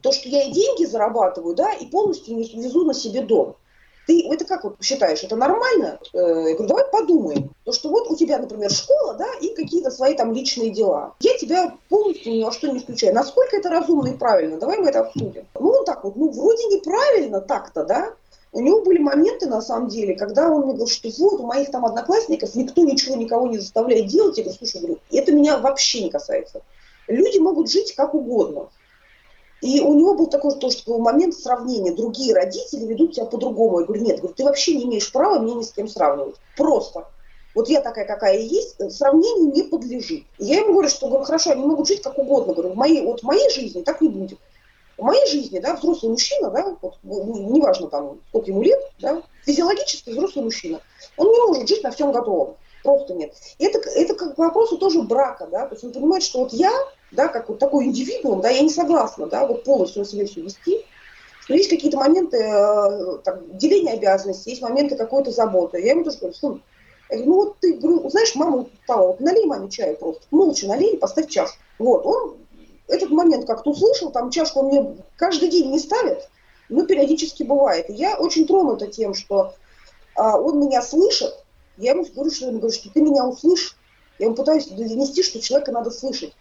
то, 0.00 0.12
что 0.12 0.28
я 0.28 0.44
и 0.44 0.52
деньги 0.52 0.84
зарабатываю, 0.84 1.54
да, 1.54 1.72
и 1.72 1.86
полностью 1.86 2.36
не 2.36 2.44
везу 2.44 2.84
на 2.84 2.94
себе 2.94 3.22
дом. 3.22 3.56
Ты 4.06 4.28
это 4.28 4.44
как 4.44 4.64
вот 4.64 4.76
считаешь, 4.82 5.22
это 5.22 5.36
нормально? 5.36 6.00
Э, 6.12 6.18
я 6.18 6.54
говорю, 6.54 6.66
давай 6.66 6.84
подумаем. 6.90 7.50
То, 7.64 7.72
что 7.72 7.88
вот 7.88 8.10
у 8.10 8.16
тебя, 8.16 8.38
например, 8.38 8.70
школа, 8.70 9.14
да, 9.14 9.28
и 9.40 9.54
какие-то 9.54 9.90
свои 9.90 10.14
там 10.14 10.32
личные 10.32 10.70
дела. 10.70 11.14
Я 11.20 11.38
тебя 11.38 11.76
полностью 11.88 12.32
ни 12.32 12.42
во 12.42 12.50
что 12.50 12.68
не 12.68 12.80
включаю. 12.80 13.14
Насколько 13.14 13.56
это 13.56 13.70
разумно 13.70 14.08
и 14.08 14.16
правильно? 14.16 14.58
Давай 14.58 14.78
мы 14.78 14.88
это 14.88 15.00
обсудим. 15.00 15.46
Ну, 15.58 15.70
он 15.70 15.84
так 15.84 16.02
вот, 16.02 16.16
ну, 16.16 16.30
вроде 16.30 16.64
неправильно 16.64 17.40
так-то, 17.40 17.84
да, 17.84 18.14
у 18.52 18.60
него 18.60 18.82
были 18.82 18.98
моменты, 18.98 19.46
на 19.46 19.62
самом 19.62 19.88
деле, 19.88 20.14
когда 20.14 20.50
он 20.50 20.62
мне 20.62 20.74
говорил, 20.74 20.86
что 20.86 21.08
вот 21.18 21.40
у 21.40 21.46
моих 21.46 21.70
там 21.70 21.86
одноклассников 21.86 22.54
никто 22.54 22.82
ничего 22.82 23.16
никого 23.16 23.46
не 23.46 23.58
заставляет 23.58 24.08
делать. 24.08 24.36
Я 24.36 24.44
говорю, 24.44 24.58
слушай, 24.58 24.80
говорю, 24.80 24.98
это 25.10 25.32
меня 25.32 25.58
вообще 25.58 26.04
не 26.04 26.10
касается. 26.10 26.60
Люди 27.08 27.38
могут 27.38 27.70
жить 27.70 27.94
как 27.94 28.14
угодно. 28.14 28.68
И 29.62 29.80
у 29.80 29.94
него 29.94 30.14
был 30.14 30.26
такой 30.26 30.56
тоже 30.56 30.76
момент 30.88 31.34
сравнения. 31.34 31.92
Другие 31.92 32.34
родители 32.34 32.84
ведут 32.84 33.14
себя 33.14 33.26
по-другому. 33.26 33.80
Я 33.80 33.86
говорю, 33.86 34.02
нет, 34.02 34.18
говорю, 34.18 34.34
ты 34.34 34.42
вообще 34.42 34.74
не 34.74 34.84
имеешь 34.84 35.10
права 35.12 35.38
меня 35.38 35.54
ни 35.54 35.62
с 35.62 35.70
кем 35.70 35.86
сравнивать. 35.86 36.34
Просто. 36.56 37.06
Вот 37.54 37.68
я 37.68 37.80
такая, 37.80 38.04
какая 38.04 38.38
есть, 38.38 38.76
сравнению 38.92 39.52
не 39.52 39.62
подлежит. 39.62 40.24
И 40.38 40.44
я 40.46 40.60
ему 40.60 40.72
говорю, 40.72 40.88
что 40.88 41.06
говорю, 41.06 41.24
хорошо, 41.24 41.52
они 41.52 41.64
могут 41.64 41.86
жить 41.86 42.02
как 42.02 42.18
угодно. 42.18 42.54
Говорю, 42.54 42.72
в 42.72 42.76
моей, 42.76 43.02
вот 43.02 43.20
в 43.20 43.24
моей 43.24 43.48
жизни 43.50 43.82
так 43.82 44.00
не 44.00 44.08
будет. 44.08 44.38
В 44.98 45.02
моей 45.04 45.26
жизни, 45.28 45.60
да, 45.60 45.74
взрослый 45.76 46.10
мужчина, 46.10 46.50
да, 46.50 46.76
вот, 46.82 46.96
неважно 47.02 47.88
там, 47.88 48.18
сколько 48.28 48.50
ему 48.50 48.62
лет, 48.62 48.80
да, 49.00 49.22
физиологически 49.46 50.10
взрослый 50.10 50.44
мужчина, 50.44 50.80
он 51.16 51.30
не 51.30 51.40
может 51.46 51.68
жить 51.68 51.82
на 51.82 51.90
всем 51.92 52.12
готовом. 52.12 52.56
Просто 52.82 53.14
нет. 53.14 53.32
И 53.58 53.64
это, 53.64 53.78
это 53.78 54.14
как 54.14 54.34
к 54.34 54.38
вопросу 54.38 54.76
тоже 54.76 55.02
брака, 55.02 55.46
да, 55.50 55.66
то 55.66 55.74
есть 55.74 55.84
он 55.84 55.92
понимает, 55.92 56.22
что 56.22 56.40
вот 56.40 56.52
я 56.52 56.72
да, 57.12 57.28
как 57.28 57.48
вот 57.48 57.58
такой 57.58 57.84
индивидуум, 57.86 58.40
да, 58.40 58.50
я 58.50 58.60
не 58.62 58.70
согласна, 58.70 59.26
да, 59.26 59.46
вот 59.46 59.64
полностью 59.64 60.02
на 60.02 60.08
себе 60.08 60.26
все 60.26 60.40
вести, 60.42 60.84
что 61.40 61.54
есть 61.54 61.70
какие-то 61.70 61.98
моменты 61.98 62.38
э, 62.38 63.18
там, 63.24 63.56
деления 63.56 63.94
обязанностей, 63.94 64.50
есть 64.50 64.62
моменты 64.62 64.96
какой-то 64.96 65.30
заботы. 65.30 65.80
Я 65.80 65.92
ему 65.92 66.04
тоже 66.04 66.18
говорю, 66.18 66.34
сын, 66.34 66.62
я 67.10 67.16
говорю, 67.16 67.30
ну 67.30 67.36
вот 67.36 67.56
ты, 67.60 67.74
говорю, 67.74 68.08
знаешь, 68.10 68.34
мама 68.34 68.58
устала, 68.58 69.08
вот 69.08 69.20
налей 69.20 69.44
маме 69.46 69.68
чаю 69.68 69.96
просто, 69.96 70.22
молча 70.30 70.66
налей, 70.66 70.96
поставь 70.98 71.28
чашку. 71.28 71.58
Вот, 71.78 72.06
он 72.06 72.36
этот 72.88 73.10
момент 73.10 73.46
как-то 73.46 73.70
услышал, 73.70 74.10
там 74.10 74.30
чашку 74.30 74.60
он 74.60 74.66
мне 74.66 74.96
каждый 75.16 75.48
день 75.48 75.70
не 75.70 75.78
ставит, 75.78 76.28
но 76.68 76.86
периодически 76.86 77.42
бывает. 77.42 77.90
И 77.90 77.94
я 77.94 78.16
очень 78.16 78.46
тронута 78.46 78.86
тем, 78.86 79.14
что 79.14 79.54
а, 80.14 80.38
он 80.38 80.60
меня 80.60 80.82
слышит, 80.82 81.34
я 81.76 81.92
ему 81.92 82.04
говорю, 82.04 82.30
что, 82.30 82.50
говорю, 82.50 82.72
что 82.72 82.90
ты 82.90 83.00
меня 83.00 83.26
услышишь, 83.26 83.76
я 84.18 84.26
ему 84.26 84.34
пытаюсь 84.34 84.66
донести, 84.66 85.22
что 85.22 85.40
человека 85.40 85.72
надо 85.72 85.90
слышать. 85.90 86.34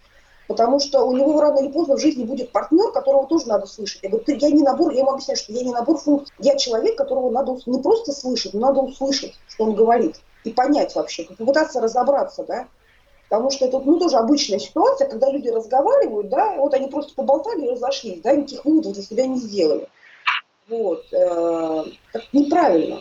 Потому 0.51 0.81
что 0.81 1.05
у 1.05 1.15
него 1.15 1.39
рано 1.39 1.59
или 1.59 1.71
поздно 1.71 1.95
в 1.95 2.01
жизни 2.01 2.25
будет 2.25 2.51
партнер, 2.51 2.91
которого 2.91 3.25
тоже 3.25 3.47
надо 3.47 3.67
слышать. 3.67 4.03
Я 4.03 4.09
говорю, 4.09 4.25
я 4.27 4.49
не 4.49 4.63
набор, 4.63 4.91
я 4.91 4.99
ему 4.99 5.11
объясняю, 5.11 5.37
что 5.37 5.53
я 5.53 5.63
не 5.63 5.71
набор 5.71 5.97
функций. 5.97 6.35
Я 6.39 6.57
человек, 6.57 6.97
которого 6.97 7.29
надо 7.29 7.57
не 7.65 7.81
просто 7.81 8.11
слышать, 8.11 8.53
но 8.53 8.59
надо 8.59 8.81
услышать, 8.81 9.33
что 9.47 9.63
он 9.63 9.75
говорит. 9.75 10.17
И 10.43 10.51
понять 10.51 10.93
вообще, 10.93 11.23
попытаться 11.23 11.79
разобраться, 11.79 12.43
да. 12.43 12.67
Потому 13.29 13.49
что 13.49 13.65
это 13.65 13.79
ну, 13.79 13.97
тоже 13.97 14.17
обычная 14.17 14.59
ситуация, 14.59 15.07
когда 15.07 15.31
люди 15.31 15.47
разговаривают, 15.47 16.27
да, 16.27 16.57
вот 16.57 16.73
они 16.73 16.89
просто 16.89 17.13
поболтали 17.15 17.65
и 17.65 17.69
разошлись, 17.69 18.19
да, 18.19 18.33
никаких 18.33 18.65
выводов 18.65 18.91
для 18.91 19.03
себя 19.03 19.25
не 19.25 19.37
сделали. 19.37 19.87
Вот. 20.67 21.05
Э, 21.13 21.85
неправильно. 22.33 22.99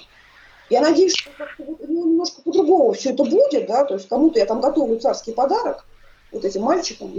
Я 0.69 0.83
надеюсь, 0.83 1.17
что 1.17 1.31
вот, 1.59 1.81
ну, 1.81 2.07
немножко 2.07 2.43
по-другому 2.43 2.93
все 2.93 3.11
это 3.11 3.25
будет, 3.25 3.67
да, 3.67 3.85
то 3.85 3.95
есть 3.95 4.09
кому-то 4.09 4.39
я 4.39 4.47
там 4.47 4.61
готовлю 4.61 5.01
царский 5.01 5.33
подарок, 5.33 5.85
вот 6.33 6.45
этим 6.45 6.63
мальчиком. 6.63 7.13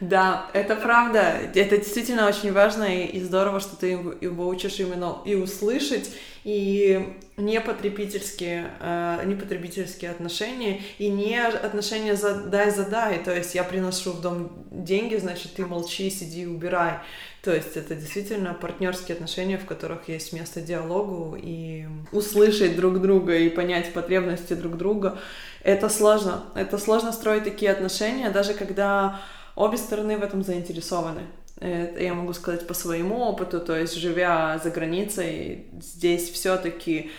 Да, 0.00 0.50
это 0.52 0.76
правда. 0.76 1.18
Это 1.54 1.78
действительно 1.78 2.28
очень 2.28 2.52
важно 2.52 2.84
и, 2.84 3.20
здорово, 3.20 3.60
что 3.60 3.76
ты 3.76 3.88
его 3.88 4.48
учишь 4.48 4.78
именно 4.78 5.18
и 5.24 5.34
услышать, 5.34 6.10
и 6.44 7.16
не 7.36 7.60
потребительские, 7.60 8.70
э, 8.80 9.22
не 9.24 9.34
потребительские 9.34 10.10
отношения, 10.10 10.82
и 10.98 11.08
не 11.08 11.40
отношения 11.40 12.16
задай-задай. 12.16 13.22
То 13.22 13.34
есть 13.34 13.54
я 13.54 13.64
приношу 13.64 14.12
в 14.12 14.20
дом 14.20 14.52
деньги, 14.70 15.16
значит, 15.16 15.54
ты 15.54 15.64
молчи, 15.64 16.10
сиди, 16.10 16.46
убирай. 16.46 16.98
То 17.42 17.52
есть 17.52 17.76
это 17.76 17.94
действительно 17.94 18.54
партнерские 18.54 19.14
отношения, 19.16 19.58
в 19.58 19.66
которых 19.66 20.08
есть 20.08 20.32
место 20.32 20.60
диалогу 20.60 21.36
и 21.40 21.86
услышать 22.12 22.76
друг 22.76 23.00
друга 23.00 23.36
и 23.36 23.48
понять 23.48 23.92
потребности 23.92 24.54
друг 24.54 24.76
друга. 24.76 25.18
Это 25.64 25.88
сложно. 25.88 26.44
Это 26.54 26.78
сложно 26.78 27.12
строить 27.12 27.44
такие 27.44 27.70
отношения, 27.72 28.30
даже 28.30 28.54
когда 28.54 29.20
обе 29.56 29.76
стороны 29.76 30.18
в 30.18 30.22
этом 30.22 30.42
заинтересованы. 30.42 31.22
Я 31.62 32.14
могу 32.14 32.32
сказать 32.32 32.66
по 32.66 32.74
своему 32.74 33.20
опыту, 33.20 33.60
то 33.60 33.78
есть 33.78 33.94
живя 33.94 34.60
за 34.62 34.70
границей, 34.70 35.66
здесь 35.80 36.30
все-таки 36.30 37.10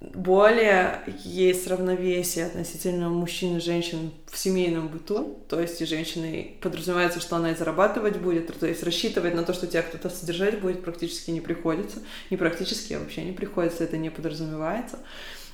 более 0.00 1.00
есть 1.24 1.66
равновесие 1.66 2.46
относительно 2.46 3.08
мужчин 3.08 3.56
и 3.56 3.60
женщин 3.60 4.12
в 4.30 4.38
семейном 4.38 4.88
быту, 4.88 5.44
то 5.48 5.60
есть 5.60 5.80
и 5.80 5.86
женщины 5.86 6.56
подразумевается, 6.60 7.20
что 7.20 7.36
она 7.36 7.50
и 7.50 7.56
зарабатывать 7.56 8.18
будет, 8.18 8.56
то 8.58 8.66
есть 8.66 8.84
рассчитывать 8.84 9.34
на 9.34 9.42
то, 9.42 9.52
что 9.52 9.66
тебя 9.66 9.82
кто-то 9.82 10.08
содержать 10.08 10.60
будет, 10.60 10.84
практически 10.84 11.32
не 11.32 11.40
приходится, 11.40 11.98
не 12.30 12.36
практически, 12.36 12.92
а 12.92 13.00
вообще 13.00 13.24
не 13.24 13.32
приходится, 13.32 13.82
это 13.82 13.96
не 13.96 14.10
подразумевается. 14.10 15.00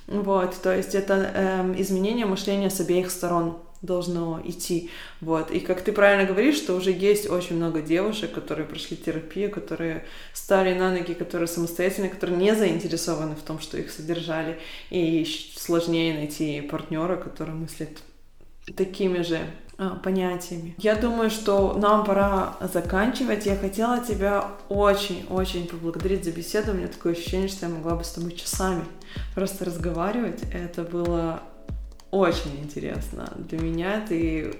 Вот, 0.05 0.55
то 0.61 0.75
есть 0.75 0.93
это 0.93 1.31
эм, 1.33 1.81
изменение 1.81 2.27
мышления 2.27 2.69
с 2.69 2.79
обеих 2.79 3.09
сторон 3.09 3.57
должно 3.85 4.41
идти. 4.43 4.89
Вот. 5.21 5.51
И 5.51 5.59
как 5.59 5.81
ты 5.81 5.91
правильно 5.91 6.25
говоришь, 6.25 6.57
что 6.57 6.75
уже 6.75 6.91
есть 6.91 7.29
очень 7.29 7.55
много 7.55 7.81
девушек, 7.81 8.33
которые 8.33 8.67
прошли 8.67 8.97
терапию, 8.97 9.51
которые 9.51 10.05
стали 10.33 10.77
на 10.77 10.91
ноги, 10.91 11.13
которые 11.13 11.47
самостоятельно, 11.47 12.09
которые 12.09 12.37
не 12.37 12.55
заинтересованы 12.55 13.35
в 13.35 13.41
том, 13.41 13.59
что 13.59 13.77
их 13.77 13.91
содержали. 13.91 14.59
И 14.89 15.25
сложнее 15.55 16.13
найти 16.13 16.61
партнера, 16.61 17.15
который 17.15 17.53
мыслит 17.55 17.99
такими 18.75 19.21
же 19.21 19.39
а, 19.77 19.95
понятиями. 19.95 20.73
Я 20.77 20.95
думаю, 20.95 21.29
что 21.29 21.73
нам 21.73 22.05
пора 22.05 22.55
заканчивать. 22.73 23.45
Я 23.45 23.57
хотела 23.57 23.99
тебя 24.03 24.51
очень-очень 24.69 25.67
поблагодарить 25.67 26.23
за 26.23 26.31
беседу. 26.31 26.71
У 26.71 26.75
меня 26.75 26.87
такое 26.87 27.13
ощущение, 27.13 27.49
что 27.49 27.65
я 27.65 27.73
могла 27.73 27.95
бы 27.95 28.03
с 28.03 28.11
тобой 28.11 28.31
часами 28.31 28.85
просто 29.33 29.65
разговаривать. 29.65 30.43
Это 30.53 30.83
было 30.83 31.43
очень 32.15 32.59
интересно. 32.61 33.31
Для 33.37 33.59
меня 33.59 34.05
ты 34.07 34.55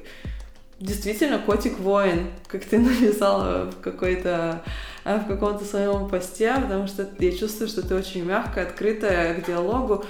действительно 0.80 1.40
котик-воин, 1.40 2.32
как 2.48 2.66
ты 2.66 2.78
написала 2.80 3.72
в 3.72 3.80
какой-то 3.82 4.64
а, 5.04 5.20
в 5.20 5.28
каком-то 5.28 5.64
своем 5.66 6.10
посте, 6.10 6.54
потому 6.56 6.88
что 6.88 7.08
я 7.20 7.32
чувствую, 7.32 7.68
что 7.68 7.88
ты 7.88 7.96
очень 7.96 8.24
мягкая, 8.24 8.66
открытая 8.66 9.40
к 9.40 9.46
диалогу, 9.46 10.04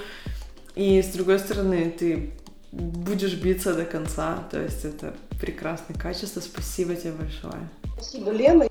и 0.74 1.02
с 1.02 1.08
другой 1.08 1.38
стороны, 1.38 1.90
ты 1.90 2.32
будешь 2.72 3.34
биться 3.34 3.74
до 3.74 3.84
конца, 3.84 4.44
то 4.50 4.60
есть 4.60 4.84
это 4.84 5.14
прекрасное 5.40 5.96
качество. 5.96 6.40
Спасибо 6.40 6.94
тебе 6.94 7.12
большое. 7.12 7.68
Спасибо, 7.94 8.30
Лена. 8.30 8.66